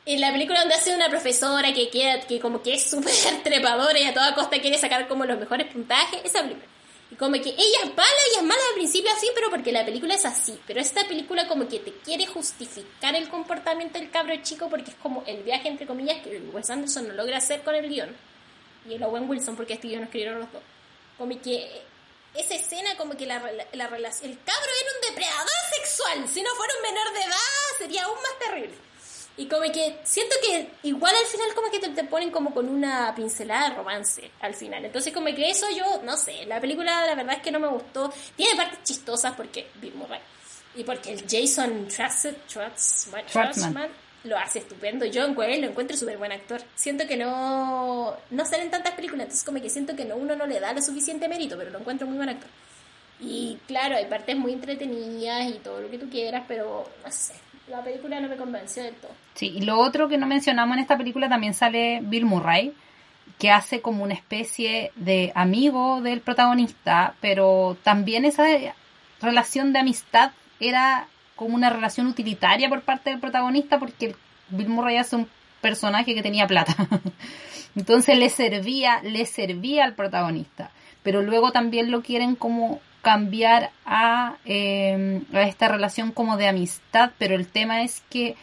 En 0.06 0.20
la 0.20 0.32
película 0.32 0.58
donde 0.58 0.74
hace 0.74 0.92
una 0.92 1.08
profesora 1.08 1.72
que 1.72 1.88
queda, 1.88 2.18
que 2.22 2.40
como 2.40 2.62
que 2.64 2.74
es 2.74 2.90
súper 2.90 3.12
trepadora 3.44 3.96
y 3.96 4.04
a 4.04 4.12
toda 4.12 4.34
costa 4.34 4.58
quiere 4.60 4.76
sacar 4.76 5.06
como 5.06 5.24
los 5.24 5.38
mejores 5.38 5.68
puntajes, 5.72 6.20
esa 6.24 6.42
película. 6.42 6.66
Como 7.18 7.34
que 7.34 7.50
ella 7.50 7.78
es 7.84 7.94
mala 7.94 8.10
y 8.34 8.36
es 8.38 8.42
mala 8.42 8.60
al 8.70 8.74
principio 8.74 9.10
así, 9.12 9.28
pero 9.34 9.48
porque 9.48 9.70
la 9.70 9.84
película 9.84 10.14
es 10.14 10.24
así. 10.24 10.58
Pero 10.66 10.80
esta 10.80 11.06
película 11.06 11.46
como 11.46 11.68
que 11.68 11.78
te 11.78 11.92
quiere 11.98 12.26
justificar 12.26 13.14
el 13.14 13.28
comportamiento 13.28 13.98
del 13.98 14.10
cabro 14.10 14.34
chico 14.42 14.68
porque 14.68 14.90
es 14.90 14.96
como 14.96 15.22
el 15.26 15.42
viaje 15.44 15.68
entre 15.68 15.86
comillas 15.86 16.20
que 16.22 16.38
Wes 16.52 16.68
Anderson 16.68 17.06
no 17.08 17.14
logra 17.14 17.38
hacer 17.38 17.62
con 17.62 17.74
el 17.76 17.88
guion. 17.88 18.14
Y 18.88 18.94
el 18.94 19.02
Owen 19.04 19.28
Wilson 19.28 19.54
porque 19.56 19.74
este 19.74 19.86
guion 19.88 20.00
lo 20.00 20.04
escribieron 20.06 20.40
los 20.40 20.52
dos. 20.52 20.62
Como 21.16 21.40
que 21.40 21.82
esa 22.34 22.54
escena 22.56 22.96
como 22.96 23.16
que 23.16 23.24
la, 23.24 23.40
rela- 23.40 23.66
la 23.72 23.86
relación... 23.86 24.30
El 24.30 24.38
cabro 24.42 24.70
era 24.82 24.90
un 24.96 25.14
depredador 25.14 25.50
sexual. 25.76 26.28
Si 26.28 26.42
no 26.42 26.50
fuera 26.56 26.74
un 26.76 26.82
menor 26.82 27.12
de 27.14 27.20
edad 27.20 27.78
sería 27.78 28.04
aún 28.04 28.16
más 28.20 28.38
terrible. 28.40 28.74
Y 29.38 29.46
como 29.46 29.62
que 29.70 29.98
siento 30.02 30.34
que 30.42 30.70
igual 30.84 31.14
al 31.14 31.26
final 31.26 31.54
como 31.54 31.70
que 31.70 31.78
te, 31.78 31.90
te 31.90 32.04
ponen 32.04 32.30
como 32.30 32.54
con 32.54 32.68
una 32.68 33.14
pincelada 33.14 33.68
de 33.68 33.76
romance 33.76 34.30
al 34.40 34.54
final. 34.54 34.84
Entonces 34.84 35.12
como 35.12 35.26
que 35.26 35.50
eso 35.50 35.66
yo, 35.76 36.02
no 36.04 36.16
sé, 36.16 36.46
la 36.46 36.60
película 36.60 37.04
la 37.06 37.14
verdad 37.14 37.36
es 37.36 37.42
que 37.42 37.50
no 37.50 37.60
me 37.60 37.68
gustó. 37.68 38.12
Tiene 38.34 38.56
partes 38.56 38.82
chistosas 38.82 39.34
porque 39.34 39.68
Bill 39.80 39.94
Murray. 39.94 40.20
Y 40.74 40.84
porque 40.84 41.12
el 41.12 41.22
Jason 41.28 41.88
Schwartzman. 41.90 43.24
lo 44.24 44.36
hace 44.36 44.58
estupendo. 44.60 45.06
Yo 45.06 45.24
en 45.24 45.40
él 45.40 45.60
lo 45.62 45.68
encuentro 45.68 45.96
súper 45.96 46.18
buen 46.18 46.32
actor. 46.32 46.60
Siento 46.74 47.06
que 47.06 47.16
no, 47.16 48.16
no 48.30 48.44
salen 48.44 48.70
tantas 48.70 48.94
películas, 48.94 49.24
entonces 49.24 49.44
como 49.44 49.60
que 49.60 49.70
siento 49.70 49.96
que 49.96 50.04
no, 50.04 50.16
uno 50.16 50.36
no 50.36 50.46
le 50.46 50.60
da 50.60 50.72
lo 50.72 50.82
suficiente 50.82 51.28
mérito, 51.28 51.56
pero 51.56 51.70
lo 51.70 51.78
encuentro 51.78 52.06
muy 52.06 52.16
buen 52.16 52.30
actor. 52.30 52.48
Y 53.20 53.58
claro, 53.66 53.96
hay 53.96 54.06
partes 54.06 54.36
muy 54.36 54.52
entretenidas 54.52 55.48
y 55.48 55.58
todo 55.60 55.80
lo 55.80 55.90
que 55.90 55.98
tú 55.98 56.10
quieras, 56.10 56.44
pero 56.46 56.86
no 57.04 57.10
sé, 57.10 57.34
la 57.68 57.82
película 57.82 58.20
no 58.20 58.28
me 58.28 58.36
convenció 58.36 58.82
del 58.82 58.94
todo. 58.94 59.12
Sí, 59.34 59.52
y 59.56 59.60
lo 59.62 59.78
otro 59.78 60.08
que 60.08 60.18
no 60.18 60.26
mencionamos 60.26 60.76
en 60.76 60.82
esta 60.82 60.96
película 60.96 61.28
también 61.28 61.54
sale 61.54 62.00
Bill 62.02 62.24
Murray, 62.24 62.74
que 63.38 63.50
hace 63.50 63.80
como 63.80 64.04
una 64.04 64.14
especie 64.14 64.92
de 64.96 65.32
amigo 65.34 66.00
del 66.00 66.20
protagonista, 66.20 67.14
pero 67.20 67.76
también 67.82 68.24
esa 68.24 68.46
relación 69.20 69.72
de 69.72 69.80
amistad 69.80 70.32
era 70.60 71.08
como 71.34 71.54
una 71.54 71.70
relación 71.70 72.06
utilitaria 72.06 72.68
por 72.68 72.82
parte 72.82 73.10
del 73.10 73.20
protagonista 73.20 73.78
porque 73.78 74.14
Bill 74.48 74.68
Murray 74.68 74.96
hace 74.96 75.16
un 75.16 75.28
personaje 75.60 76.14
que 76.14 76.22
tenía 76.22 76.46
plata. 76.46 76.74
Entonces 77.76 78.16
le 78.18 78.30
servía, 78.30 79.02
le 79.02 79.26
servía 79.26 79.84
al 79.84 79.94
protagonista. 79.94 80.70
Pero 81.02 81.22
luego 81.22 81.52
también 81.52 81.90
lo 81.90 82.02
quieren 82.02 82.36
como 82.36 82.80
cambiar 83.06 83.70
a, 83.84 84.36
eh, 84.44 85.22
a 85.32 85.42
esta 85.42 85.68
relación 85.68 86.10
como 86.10 86.36
de 86.36 86.48
amistad, 86.48 87.12
pero 87.18 87.36
el 87.36 87.46
tema 87.46 87.82
es 87.82 88.02
que 88.10 88.34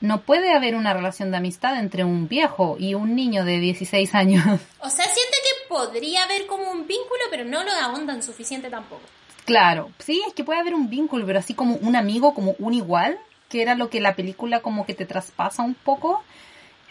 no 0.00 0.20
puede 0.20 0.52
haber 0.52 0.76
una 0.76 0.94
relación 0.94 1.32
de 1.32 1.38
amistad 1.38 1.76
entre 1.78 2.04
un 2.04 2.28
viejo 2.28 2.76
y 2.78 2.94
un 2.94 3.16
niño 3.16 3.44
de 3.44 3.58
16 3.58 4.14
años. 4.14 4.44
O 4.80 4.90
sea, 4.90 5.04
siento 5.04 5.36
que 5.42 5.68
podría 5.68 6.22
haber 6.22 6.46
como 6.46 6.70
un 6.70 6.86
vínculo, 6.86 7.24
pero 7.30 7.44
no 7.44 7.64
lo 7.64 7.72
ahondan 7.72 8.22
suficiente 8.22 8.70
tampoco. 8.70 9.02
Claro, 9.44 9.90
sí, 9.98 10.22
es 10.26 10.34
que 10.34 10.44
puede 10.44 10.60
haber 10.60 10.74
un 10.74 10.88
vínculo, 10.88 11.26
pero 11.26 11.40
así 11.40 11.54
como 11.54 11.74
un 11.76 11.96
amigo, 11.96 12.34
como 12.34 12.54
un 12.58 12.74
igual, 12.74 13.18
que 13.48 13.62
era 13.62 13.74
lo 13.74 13.90
que 13.90 14.00
la 14.00 14.14
película 14.14 14.60
como 14.60 14.86
que 14.86 14.94
te 14.94 15.06
traspasa 15.06 15.62
un 15.62 15.74
poco, 15.74 16.22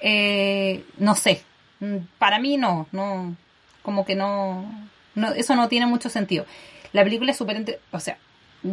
eh, 0.02 0.84
no 0.98 1.16
sé, 1.16 1.44
Mm, 1.80 1.98
para 2.18 2.40
mí 2.40 2.58
no, 2.58 2.88
no, 2.92 3.36
como 3.84 4.06
que 4.06 4.16
no, 4.16 4.66
no, 5.16 5.34
eso 5.34 5.56
no 5.56 5.68
tiene 5.68 5.86
mucho 5.86 6.10
sentido. 6.10 6.46
La 6.94 7.04
película 7.04 7.32
es 7.32 7.38
súper, 7.38 7.58
entre- 7.58 7.80
o 7.92 8.00
sea, 8.00 8.18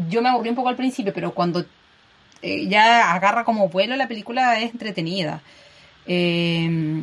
yo 0.09 0.23
me 0.23 0.29
aburrí 0.29 0.49
un 0.51 0.57
poco 0.57 0.69
al 0.69 0.77
principio, 0.77 1.13
pero 1.13 1.33
cuando 1.35 1.65
eh, 2.43 2.67
ya 2.69 3.13
agarra 3.15 3.45
como 3.45 3.69
vuelo 3.69 3.97
la 3.97 4.09
película 4.09 4.61
es 4.61 4.73
entretenida. 4.73 5.41
Eh, 6.07 7.03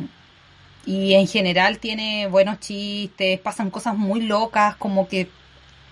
y 0.84 1.14
en 1.14 1.26
general 1.28 1.78
tiene 1.78 2.26
buenos 2.26 2.60
chistes, 2.60 3.38
pasan 3.40 3.70
cosas 3.70 3.96
muy 3.96 4.22
locas, 4.22 4.76
como 4.76 5.08
que, 5.08 5.28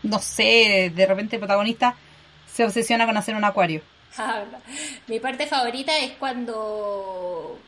no 0.03 0.19
sé, 0.19 0.93
de 0.95 1.07
repente 1.07 1.37
el 1.37 1.41
protagonista 1.41 1.95
se 2.53 2.65
obsesiona 2.65 3.07
con 3.07 3.17
hacer 3.17 3.37
un 3.37 3.45
acuario. 3.45 3.83
Ah. 4.19 4.43
Mi 5.07 5.21
parte 5.21 5.47
favorita 5.47 5.97
es 5.99 6.13
cuando 6.13 7.59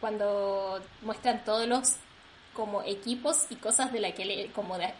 cuando 0.00 0.80
muestran 1.02 1.44
todos 1.44 1.66
los 1.66 1.96
como 2.54 2.82
equipos 2.82 3.46
y 3.50 3.56
cosas 3.56 3.92
de 3.92 3.98
la 3.98 4.12
que 4.12 4.22
él 4.22 4.50
como 4.52 4.78
de 4.78 4.92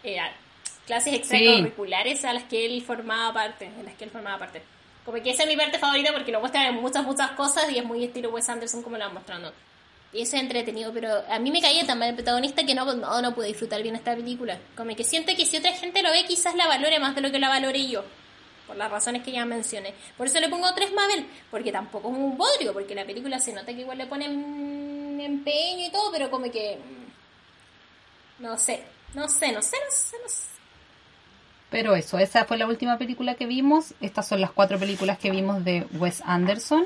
clases 0.89 1.15
extracurriculares 1.15 2.25
a 2.25 2.33
las 2.33 2.45
que 2.45 2.67
él 2.67 2.83
formaba 2.83 3.33
parte, 3.33 3.67
en 3.67 3.85
las 3.85 3.95
que 3.95 4.05
él 4.05 4.11
formaba 4.11 4.39
parte. 4.39 4.63
Como 5.05 5.23
que 5.23 5.31
esa 5.31 5.45
es 5.45 5.49
mi 5.49 5.57
parte 5.57 5.79
favorita 5.79 6.13
porque 6.13 6.33
lo 6.33 6.41
muestran 6.41 6.67
en 6.67 6.75
muchas 6.83 7.05
muchas 7.05 7.31
cosas 7.33 7.71
y 7.71 7.79
es 7.79 7.85
muy 7.85 8.05
estilo 8.05 8.31
Wes 8.31 8.49
Anderson 8.49 8.83
como 8.83 8.97
lo 8.99 9.05
van 9.05 9.15
mostrando. 9.15 9.53
Y 10.13 10.23
eso 10.23 10.37
es 10.37 10.43
entretenido, 10.43 10.93
pero 10.93 11.23
a 11.29 11.39
mí 11.39 11.51
me 11.51 11.61
caía 11.61 11.87
tan 11.87 11.99
mal 11.99 12.09
el 12.09 12.15
protagonista 12.15 12.65
que 12.65 12.75
no, 12.75 12.85
no, 12.95 13.23
no 13.23 13.35
pude 13.35 13.47
disfrutar 13.49 13.83
bien 13.83 13.95
esta 13.95 14.15
película. 14.15 14.59
Como 14.77 14.97
que 14.97 15.05
siento 15.05 15.35
que 15.37 15.45
si 15.47 15.59
otra 15.59 15.73
gente 15.73 16.03
lo 16.03 16.11
ve, 16.11 16.25
quizás 16.27 16.55
la 16.55 16.67
valore 16.67 16.99
más 16.99 17.15
de 17.15 17.21
lo 17.21 17.31
que 17.31 17.39
la 17.39 17.49
valore 17.49 17.87
yo 17.87 18.03
por 18.67 18.77
las 18.77 18.91
razones 18.91 19.23
que 19.23 19.33
ya 19.33 19.45
mencioné. 19.47 19.95
Por 20.17 20.27
eso 20.27 20.41
le 20.41 20.49
pongo 20.49 20.73
tres 20.75 20.93
Mabel, 20.93 21.27
porque 21.51 21.73
tampoco 21.73 22.11
es 22.11 22.15
un 22.17 22.37
bodrio, 22.37 22.73
porque 22.75 22.95
la 22.95 23.05
película 23.07 23.39
se 23.39 23.53
nota 23.53 23.73
que 23.75 23.81
igual 23.81 23.97
le 23.99 24.07
ponen 24.07 25.19
empeño 25.21 25.87
y 25.87 25.91
todo, 25.91 26.11
pero 26.13 26.31
como 26.31 26.51
que... 26.51 26.77
mm, 26.77 28.43
No 28.43 28.59
sé, 28.59 28.83
no 29.15 29.27
sé, 29.29 29.53
no 29.53 29.63
sé, 29.63 29.77
no 29.85 29.91
sé, 29.91 30.17
no 30.23 30.29
sé. 30.29 30.58
Pero 31.71 31.95
eso, 31.95 32.19
esa 32.19 32.45
fue 32.47 32.57
la 32.57 32.67
última 32.67 32.97
película 32.99 33.35
que 33.35 33.47
vimos. 33.47 33.93
Estas 34.01 34.27
son 34.27 34.41
las 34.41 34.51
cuatro 34.53 34.79
películas 34.79 35.19
que 35.19 35.31
vimos 35.31 35.65
de 35.65 35.87
Wes 35.99 36.23
Anderson. 36.25 36.85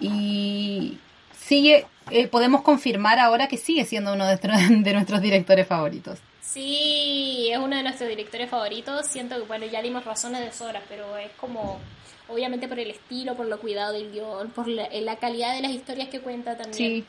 Y 0.00 0.98
sigue, 1.38 1.86
eh, 2.10 2.26
podemos 2.28 2.62
confirmar 2.62 3.18
ahora 3.18 3.48
que 3.48 3.56
sigue 3.56 3.84
siendo 3.84 4.12
uno 4.12 4.24
de, 4.26 4.30
nuestros- 4.32 4.68
de 4.84 4.92
nuestros 4.92 5.20
directores 5.20 5.66
favoritos. 5.66 6.18
Sí, 6.40 7.48
es 7.50 7.58
uno 7.58 7.76
de 7.76 7.82
nuestros 7.82 8.08
directores 8.08 8.48
favoritos. 8.48 9.06
Siento 9.06 9.36
que, 9.36 9.42
bueno, 9.42 9.66
ya 9.66 9.82
dimos 9.82 10.04
razones 10.04 10.40
de 10.42 10.52
sobra, 10.52 10.82
pero 10.88 11.16
es 11.16 11.30
como, 11.40 11.80
obviamente 12.28 12.68
por 12.68 12.78
el 12.78 12.90
estilo, 12.90 13.34
por 13.34 13.46
lo 13.46 13.58
cuidado 13.58 13.92
del 13.94 14.12
guion, 14.12 14.50
por 14.50 14.68
la, 14.68 14.88
la 14.90 15.16
calidad 15.16 15.54
de 15.54 15.62
las 15.62 15.72
historias 15.72 16.08
que 16.08 16.20
cuenta 16.20 16.56
también. 16.56 16.74
Sí. 16.76 17.04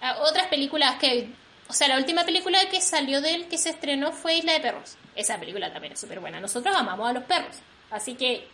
Ah, 0.00 0.16
otras 0.28 0.46
películas 0.46 0.96
que, 1.00 1.28
o 1.68 1.72
sea, 1.72 1.88
la 1.88 1.96
última 1.96 2.24
película 2.24 2.58
que 2.70 2.80
salió 2.80 3.20
de 3.20 3.34
él 3.34 3.46
que 3.48 3.58
se 3.58 3.70
estrenó 3.70 4.12
fue 4.12 4.36
Isla 4.36 4.52
de 4.52 4.60
Perros. 4.60 4.96
Esa 5.16 5.38
película 5.38 5.72
también 5.72 5.92
es 5.94 6.00
súper 6.00 6.20
buena. 6.20 6.40
Nosotros 6.40 6.74
amamos 6.76 7.08
a 7.08 7.12
los 7.12 7.24
perros, 7.24 7.56
así 7.90 8.14
que 8.14 8.46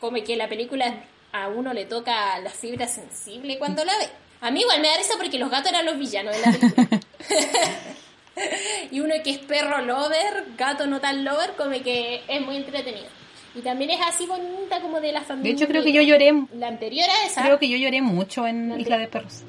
como 0.00 0.22
que 0.22 0.36
la 0.36 0.48
película 0.48 0.94
a 1.32 1.48
uno 1.48 1.72
le 1.72 1.84
toca 1.86 2.38
la 2.40 2.50
fibra 2.50 2.86
sensible 2.88 3.58
cuando 3.58 3.84
la 3.84 3.96
ve. 3.98 4.08
A 4.40 4.50
mí 4.50 4.60
igual 4.60 4.80
me 4.80 4.88
da 4.88 4.96
risa 4.96 5.14
porque 5.16 5.38
los 5.38 5.50
gatos 5.50 5.72
eran 5.72 5.84
los 5.86 5.98
villanos 5.98 6.34
de 6.36 6.40
la 6.40 6.52
película. 6.52 7.00
y 8.90 9.00
uno 9.00 9.14
que 9.24 9.30
es 9.30 9.38
perro 9.38 9.82
lover, 9.82 10.44
gato 10.56 10.86
no 10.86 11.00
tan 11.00 11.24
lover, 11.24 11.54
como 11.56 11.72
que 11.82 12.22
es 12.28 12.40
muy 12.40 12.56
entretenido. 12.56 13.06
Y 13.54 13.60
también 13.60 13.90
es 13.90 14.00
así 14.06 14.26
bonita 14.26 14.80
como 14.80 15.00
de 15.00 15.10
la 15.12 15.20
De 15.20 15.26
familia. 15.26 15.52
hecho, 15.52 15.66
creo 15.66 15.82
que 15.82 15.92
yo 15.92 16.02
lloré, 16.02 16.32
La 16.54 16.68
anterior 16.68 17.08
a 17.10 17.26
esa, 17.26 17.42
creo 17.42 17.58
que 17.58 17.68
yo 17.68 17.76
lloré 17.76 18.00
mucho 18.02 18.46
en. 18.46 18.78
Isla 18.78 18.98
de 18.98 19.08
Perros. 19.08 19.42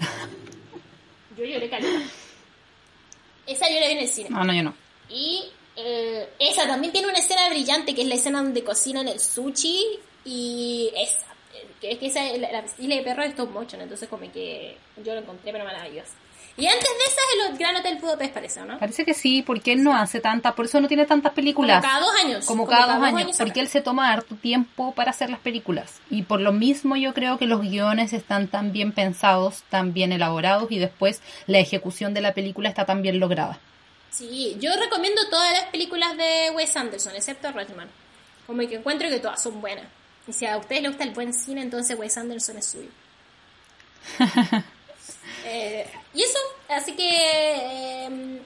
yo 1.37 1.45
lloré 1.45 1.69
caleta. 1.69 1.99
Esa 3.49 3.69
yo 3.69 3.79
la 3.79 3.87
vi 3.87 3.93
en 3.93 3.99
el 3.99 4.07
cine. 4.07 4.29
No, 4.29 4.43
no, 4.43 4.53
yo 4.53 4.63
no. 4.63 4.73
Y 5.09 5.43
eh, 5.75 6.29
esa 6.39 6.67
también 6.67 6.93
tiene 6.93 7.07
una 7.07 7.17
escena 7.19 7.49
brillante 7.49 7.95
que 7.95 8.01
es 8.03 8.07
la 8.07 8.15
escena 8.15 8.41
donde 8.41 8.63
cocinan 8.63 9.07
el 9.07 9.19
sushi 9.19 9.99
y 10.25 10.91
esa. 10.95 11.25
eh, 11.55 11.67
Que 11.81 11.91
es 11.93 11.97
que 11.99 12.07
esa, 12.07 12.23
la, 12.37 12.51
la 12.51 12.65
isla 12.77 12.95
de 12.95 13.01
perro 13.01 13.23
es 13.23 13.29
stop 13.31 13.49
motion, 13.51 13.81
entonces 13.81 14.07
como 14.09 14.31
que 14.31 14.77
yo 15.03 15.13
lo 15.13 15.21
encontré 15.21 15.51
pero 15.51 15.63
maravilloso. 15.65 16.11
Y 16.59 16.67
antes 16.67 16.89
de 16.89 17.05
esa 17.07 17.21
es 17.21 17.49
el 17.49 17.57
Gran 17.57 17.75
Hotel 17.77 17.97
Budapest, 17.99 18.33
parece, 18.33 18.61
¿o 18.61 18.65
¿no? 18.65 18.77
Parece 18.79 19.05
que 19.05 19.13
sí, 19.13 19.41
porque 19.41 19.71
él 19.71 19.81
no 19.81 19.95
hace 19.95 20.19
tantas, 20.19 20.53
por 20.53 20.65
eso 20.65 20.81
no 20.81 20.89
tiene 20.89 21.05
tantas 21.05 21.31
películas. 21.31 21.81
Como 21.81 21.93
cada 21.93 22.05
dos 22.05 22.15
años. 22.23 22.45
Como 22.45 22.65
Como 22.65 22.77
cada 22.77 22.95
dos 22.97 23.03
años, 23.05 23.37
porque 23.37 23.61
él 23.61 23.69
se 23.69 23.81
toma 23.81 24.11
harto 24.11 24.35
tiempo 24.35 24.93
para 24.93 25.11
hacer 25.11 25.29
las 25.29 25.39
películas. 25.39 26.01
Y 26.09 26.23
por 26.23 26.41
lo 26.41 26.51
mismo 26.51 26.97
yo 26.97 27.13
creo 27.13 27.37
que 27.37 27.45
los 27.45 27.61
guiones 27.61 28.11
están 28.11 28.47
tan 28.47 28.73
bien 28.73 28.91
pensados, 28.91 29.63
tan 29.69 29.93
bien 29.93 30.11
elaborados 30.11 30.69
y 30.71 30.79
después 30.79 31.21
la 31.47 31.59
ejecución 31.59 32.13
de 32.13 32.21
la 32.21 32.33
película 32.33 32.67
está 32.67 32.85
tan 32.85 33.01
bien 33.01 33.19
lograda. 33.19 33.59
Sí, 34.09 34.57
yo 34.59 34.71
recomiendo 34.75 35.21
todas 35.29 35.53
las 35.53 35.65
películas 35.65 36.17
de 36.17 36.51
Wes 36.53 36.75
Anderson, 36.75 37.15
excepto 37.15 37.51
Redman. 37.51 37.87
Como 38.45 38.59
que 38.67 38.75
encuentro 38.75 39.07
que 39.07 39.19
todas 39.19 39.41
son 39.41 39.61
buenas. 39.61 39.85
Y 40.27 40.33
si 40.33 40.45
a 40.45 40.57
ustedes 40.57 40.81
les 40.81 40.91
gusta 40.91 41.05
el 41.05 41.11
buen 41.11 41.33
cine, 41.33 41.61
entonces 41.61 41.97
Wes 41.97 42.17
Anderson 42.17 42.57
es 42.57 42.65
suyo. 42.65 42.89
Eh, 45.49 45.87
y 46.13 46.21
eso, 46.23 46.39
así 46.69 46.93
que... 46.93 47.09
eh, 47.09 48.39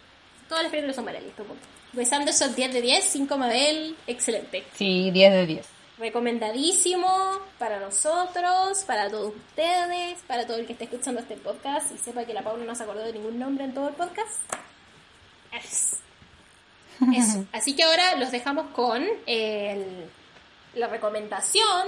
Todas 0.48 0.64
las 0.64 0.72
películas 0.72 0.96
son 0.96 1.06
buenas, 1.06 1.24
listo, 1.24 1.44
punto. 1.44 1.66
Wes 1.94 2.12
Anderson 2.14 2.54
10 2.56 2.74
de 2.74 2.82
10, 2.82 3.04
5 3.04 3.38
Mabel, 3.38 3.96
excelente. 4.08 4.64
Sí, 4.76 5.10
10 5.12 5.32
de 5.34 5.46
10. 5.46 5.66
Recomendadísimo 6.00 7.08
para 7.60 7.80
nosotros, 7.80 8.84
para 8.86 9.10
todos 9.10 9.34
ustedes, 9.36 10.20
para 10.28 10.46
todo 10.46 10.58
el 10.58 10.66
que 10.66 10.74
esté 10.74 10.86
escuchando 10.86 11.22
este 11.22 11.36
podcast 11.38 11.92
y 11.94 11.98
sepa 11.98 12.26
que 12.26 12.34
la 12.34 12.42
Paula 12.44 12.66
no 12.66 12.76
se 12.76 12.84
acordó 12.84 13.04
de 13.04 13.14
ningún 13.14 13.40
nombre 13.40 13.66
en 13.66 13.74
todo 13.74 13.90
el 13.90 13.94
podcast. 13.96 14.42
Es. 15.52 15.98
Eso. 17.16 17.46
Así 17.52 17.76
que 17.76 17.84
ahora 17.84 18.16
los 18.16 18.32
dejamos 18.32 18.68
con 18.72 19.06
el, 19.26 20.10
la 20.76 20.88
recomendación 20.88 21.88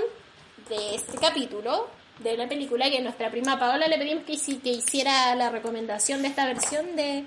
de 0.69 0.95
este 0.95 1.17
capítulo 1.17 1.87
de 2.19 2.37
la 2.37 2.47
película 2.47 2.89
que 2.89 3.01
nuestra 3.01 3.29
prima 3.29 3.59
Paola 3.59 3.87
le 3.87 3.97
pedimos 3.97 4.23
que, 4.23 4.37
que 4.59 4.69
hiciera 4.69 5.35
la 5.35 5.49
recomendación 5.49 6.21
de 6.21 6.29
esta 6.29 6.45
versión 6.45 6.95
de, 6.95 7.23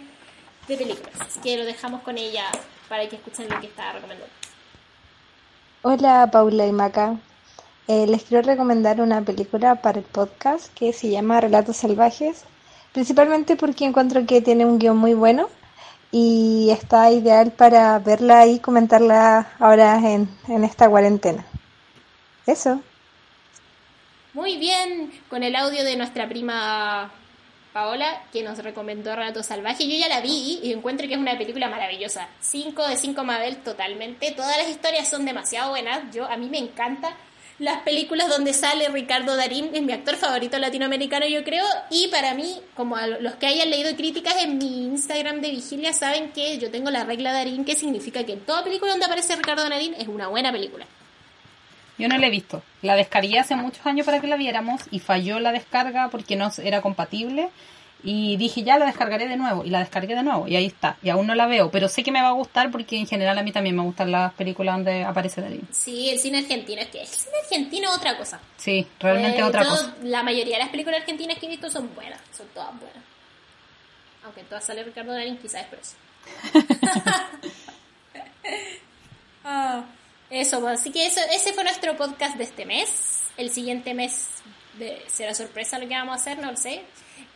de 0.67 0.77
películas. 0.77 1.39
Que 1.43 1.57
lo 1.57 1.65
dejamos 1.65 2.03
con 2.03 2.17
ella 2.19 2.45
para 2.89 3.09
que 3.09 3.17
escuchen 3.17 3.49
lo 3.49 3.61
que 3.61 3.67
está 3.67 3.93
recomendando. 3.93 4.33
Hola 5.83 6.29
Paula 6.31 6.67
y 6.67 6.73
Maca. 6.73 7.17
Eh, 7.87 8.07
les 8.07 8.25
quiero 8.25 8.47
recomendar 8.47 9.01
una 9.01 9.23
película 9.23 9.77
para 9.77 9.99
el 9.99 10.05
podcast 10.05 10.73
que 10.75 10.93
se 10.93 11.09
llama 11.09 11.41
Relatos 11.41 11.79
Salvajes, 11.79 12.45
principalmente 12.93 13.57
porque 13.57 13.85
encuentro 13.87 14.27
que 14.27 14.43
tiene 14.43 14.67
un 14.67 14.79
guion 14.79 14.97
muy 14.97 15.15
bueno 15.15 15.49
y 16.11 16.69
está 16.71 17.11
ideal 17.11 17.51
para 17.51 17.99
verla 17.99 18.47
y 18.47 18.59
comentarla 18.59 19.53
ahora 19.59 19.97
en, 19.97 20.29
en 20.49 20.65
esta 20.65 20.89
cuarentena. 20.89 21.47
Eso. 22.47 22.81
Muy 24.39 24.57
bien, 24.57 25.11
con 25.29 25.43
el 25.43 25.57
audio 25.57 25.83
de 25.83 25.97
nuestra 25.97 26.29
prima 26.29 27.11
Paola, 27.73 28.23
que 28.33 28.45
nos 28.45 28.57
recomendó 28.59 29.17
Relatos 29.17 29.47
Salvajes. 29.47 29.85
Yo 29.85 29.97
ya 29.97 30.07
la 30.07 30.21
vi 30.21 30.61
y 30.63 30.73
encuentro 30.73 31.09
que 31.09 31.15
es 31.15 31.19
una 31.19 31.37
película 31.37 31.69
maravillosa. 31.69 32.29
5 32.39 32.87
de 32.87 32.97
5 32.97 33.25
Mabel 33.25 33.57
totalmente. 33.57 34.31
Todas 34.31 34.57
las 34.57 34.69
historias 34.69 35.09
son 35.09 35.25
demasiado 35.25 35.71
buenas. 35.71 36.15
Yo, 36.15 36.25
a 36.25 36.37
mí 36.37 36.49
me 36.49 36.59
encanta 36.59 37.17
las 37.59 37.83
películas 37.83 38.29
donde 38.29 38.53
sale 38.53 38.89
Ricardo 38.91 39.35
Darín, 39.35 39.71
es 39.75 39.83
mi 39.83 39.93
actor 39.93 40.15
favorito 40.15 40.57
latinoamericano 40.57 41.27
yo 41.27 41.43
creo, 41.43 41.67
y 41.91 42.07
para 42.07 42.35
mí, 42.35 42.61
como 42.77 42.95
a 42.95 43.09
los 43.09 43.35
que 43.35 43.49
hayan 43.49 43.69
leído 43.69 43.97
críticas 43.97 44.37
en 44.45 44.59
mi 44.59 44.85
Instagram 44.85 45.41
de 45.41 45.51
Vigilia 45.51 45.93
saben 45.93 46.31
que 46.31 46.59
yo 46.59 46.71
tengo 46.71 46.93
la 46.93 47.03
regla 47.03 47.33
Darín, 47.33 47.65
que 47.65 47.75
significa 47.75 48.23
que 48.23 48.35
en 48.35 48.41
toda 48.47 48.63
película 48.63 48.93
donde 48.93 49.07
aparece 49.07 49.35
Ricardo 49.35 49.69
Darín 49.69 49.95
es 49.95 50.07
una 50.07 50.29
buena 50.29 50.53
película. 50.53 50.87
Yo 51.99 52.09
no 52.09 52.17
la 52.17 52.27
he 52.27 52.31
visto. 52.31 52.63
La 52.83 52.95
descargué 52.95 53.39
hace 53.39 53.57
muchos 53.57 53.85
años 53.87 54.07
para 54.07 54.21
que 54.21 54.27
la 54.29 54.37
viéramos 54.37 54.83
y 54.91 55.01
falló 55.01 55.41
la 55.41 55.53
descarga 55.53 56.09
porque 56.11 56.37
no 56.37 56.51
era 56.63 56.81
compatible. 56.81 57.51
Y 58.05 58.37
dije, 58.37 58.63
ya 58.63 58.79
la 58.79 58.87
descargaré 58.87 59.27
de 59.27 59.37
nuevo. 59.37 59.65
Y 59.65 59.71
la 59.71 59.81
descargué 59.81 60.15
de 60.15 60.23
nuevo. 60.23 60.47
Y 60.47 60.55
ahí 60.55 60.67
está. 60.67 60.97
Y 61.03 61.09
aún 61.11 61.27
no 61.27 61.35
la 61.35 61.47
veo. 61.49 61.73
Pero 61.73 61.89
sé 61.89 62.05
que 62.05 62.13
me 62.13 62.23
va 62.23 62.29
a 62.29 62.33
gustar 62.33 62.71
porque 62.71 62.97
en 62.97 63.09
general 63.09 63.37
a 63.37 63.43
mí 63.43 63.51
también 63.51 63.75
me 63.75 63.83
gustan 63.83 64.13
las 64.13 64.33
películas 64.35 64.77
donde 64.77 65.03
aparece 65.03 65.41
Darín. 65.41 65.67
Sí, 65.73 66.09
el 66.11 66.21
cine 66.21 66.39
argentino. 66.39 66.81
Es 66.81 66.87
que 66.89 67.01
el 67.01 67.07
cine 67.09 67.35
argentino 67.43 67.91
es 67.91 67.97
otra 67.97 68.17
cosa. 68.17 68.39
Sí, 68.57 68.87
realmente 69.01 69.39
Eh, 69.41 69.43
otra 69.43 69.65
yo- 69.65 69.71
cosa. 69.71 69.97
La 70.05 70.23
mayoría 70.23 70.59
de 70.59 70.63
las 70.63 70.69
películas 70.71 71.01
argentinas 71.01 71.39
que 71.39 71.47
he 71.47 71.49
visto 71.49 71.69
son 71.71 71.93
buenas. 71.97 72.21
Son 72.37 72.47
todas 72.55 72.71
buenas. 72.79 73.03
Aunque 74.25 74.45
todas 74.45 74.65
sale 74.65 74.85
Ricardo 74.85 75.13
Darín, 75.13 75.37
quizás 75.39 75.63
es 75.63 75.67
por 75.67 75.79
eso. 75.81 75.97
Ah, 79.45 79.85
eso, 80.31 80.61
pues, 80.61 80.81
así 80.81 80.91
que 80.91 81.07
eso, 81.07 81.21
ese 81.35 81.53
fue 81.53 81.65
nuestro 81.65 81.97
podcast 81.97 82.37
de 82.37 82.45
este 82.45 82.65
mes. 82.67 83.23
El 83.37 83.51
siguiente 83.51 83.95
mes 83.95 84.27
de- 84.79 85.03
será 85.07 85.35
sorpresa 85.35 85.79
lo 85.79 85.89
que 85.89 85.95
vamos 85.95 86.13
a 86.13 86.17
hacer, 86.17 86.39
no 86.39 86.51
lo 86.51 86.57
sé. 86.57 86.83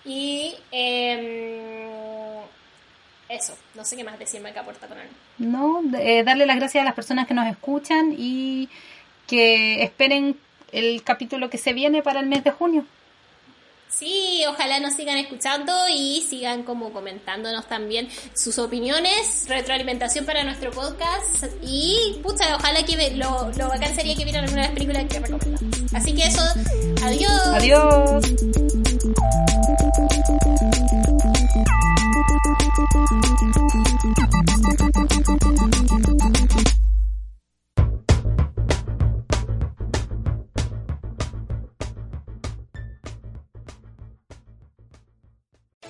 Y 0.04 0.54
em, 0.72 2.42
eso, 3.28 3.56
no 3.74 3.84
sé 3.84 3.96
qué 3.96 4.04
más 4.04 4.18
decirme 4.18 4.50
acá 4.50 4.62
por 4.62 4.74
taconal. 4.76 5.08
No, 5.38 5.82
eh, 5.98 6.22
darle 6.24 6.46
las 6.46 6.56
gracias 6.56 6.82
a 6.82 6.84
las 6.84 6.94
personas 6.94 7.26
que 7.26 7.34
nos 7.34 7.46
escuchan 7.46 8.14
y 8.16 8.68
que 9.26 9.82
esperen 9.82 10.36
el 10.72 11.02
capítulo 11.02 11.48
que 11.50 11.58
se 11.58 11.72
viene 11.72 12.02
para 12.02 12.20
el 12.20 12.26
mes 12.26 12.44
de 12.44 12.50
junio. 12.50 12.84
Sí, 13.94 14.42
ojalá 14.48 14.80
nos 14.80 14.94
sigan 14.94 15.18
escuchando 15.18 15.72
y 15.94 16.22
sigan 16.28 16.62
como 16.62 16.92
comentándonos 16.92 17.66
también 17.68 18.08
sus 18.34 18.58
opiniones, 18.58 19.44
retroalimentación 19.48 20.24
para 20.24 20.42
nuestro 20.44 20.70
podcast 20.70 21.44
y 21.62 22.18
pucha, 22.22 22.56
ojalá 22.56 22.84
que 22.84 23.10
lo, 23.16 23.50
lo 23.56 23.68
bacán 23.68 23.94
sería 23.94 24.16
que 24.16 24.24
vieran 24.24 24.44
alguna 24.44 24.62
de 24.62 24.68
las 24.68 24.74
películas 24.74 25.04
que 25.08 25.20
recomendamos. 25.20 25.94
Así 25.94 26.14
que 26.14 26.26
eso, 26.26 26.42
adiós. 27.02 27.32
Adiós. 27.54 28.22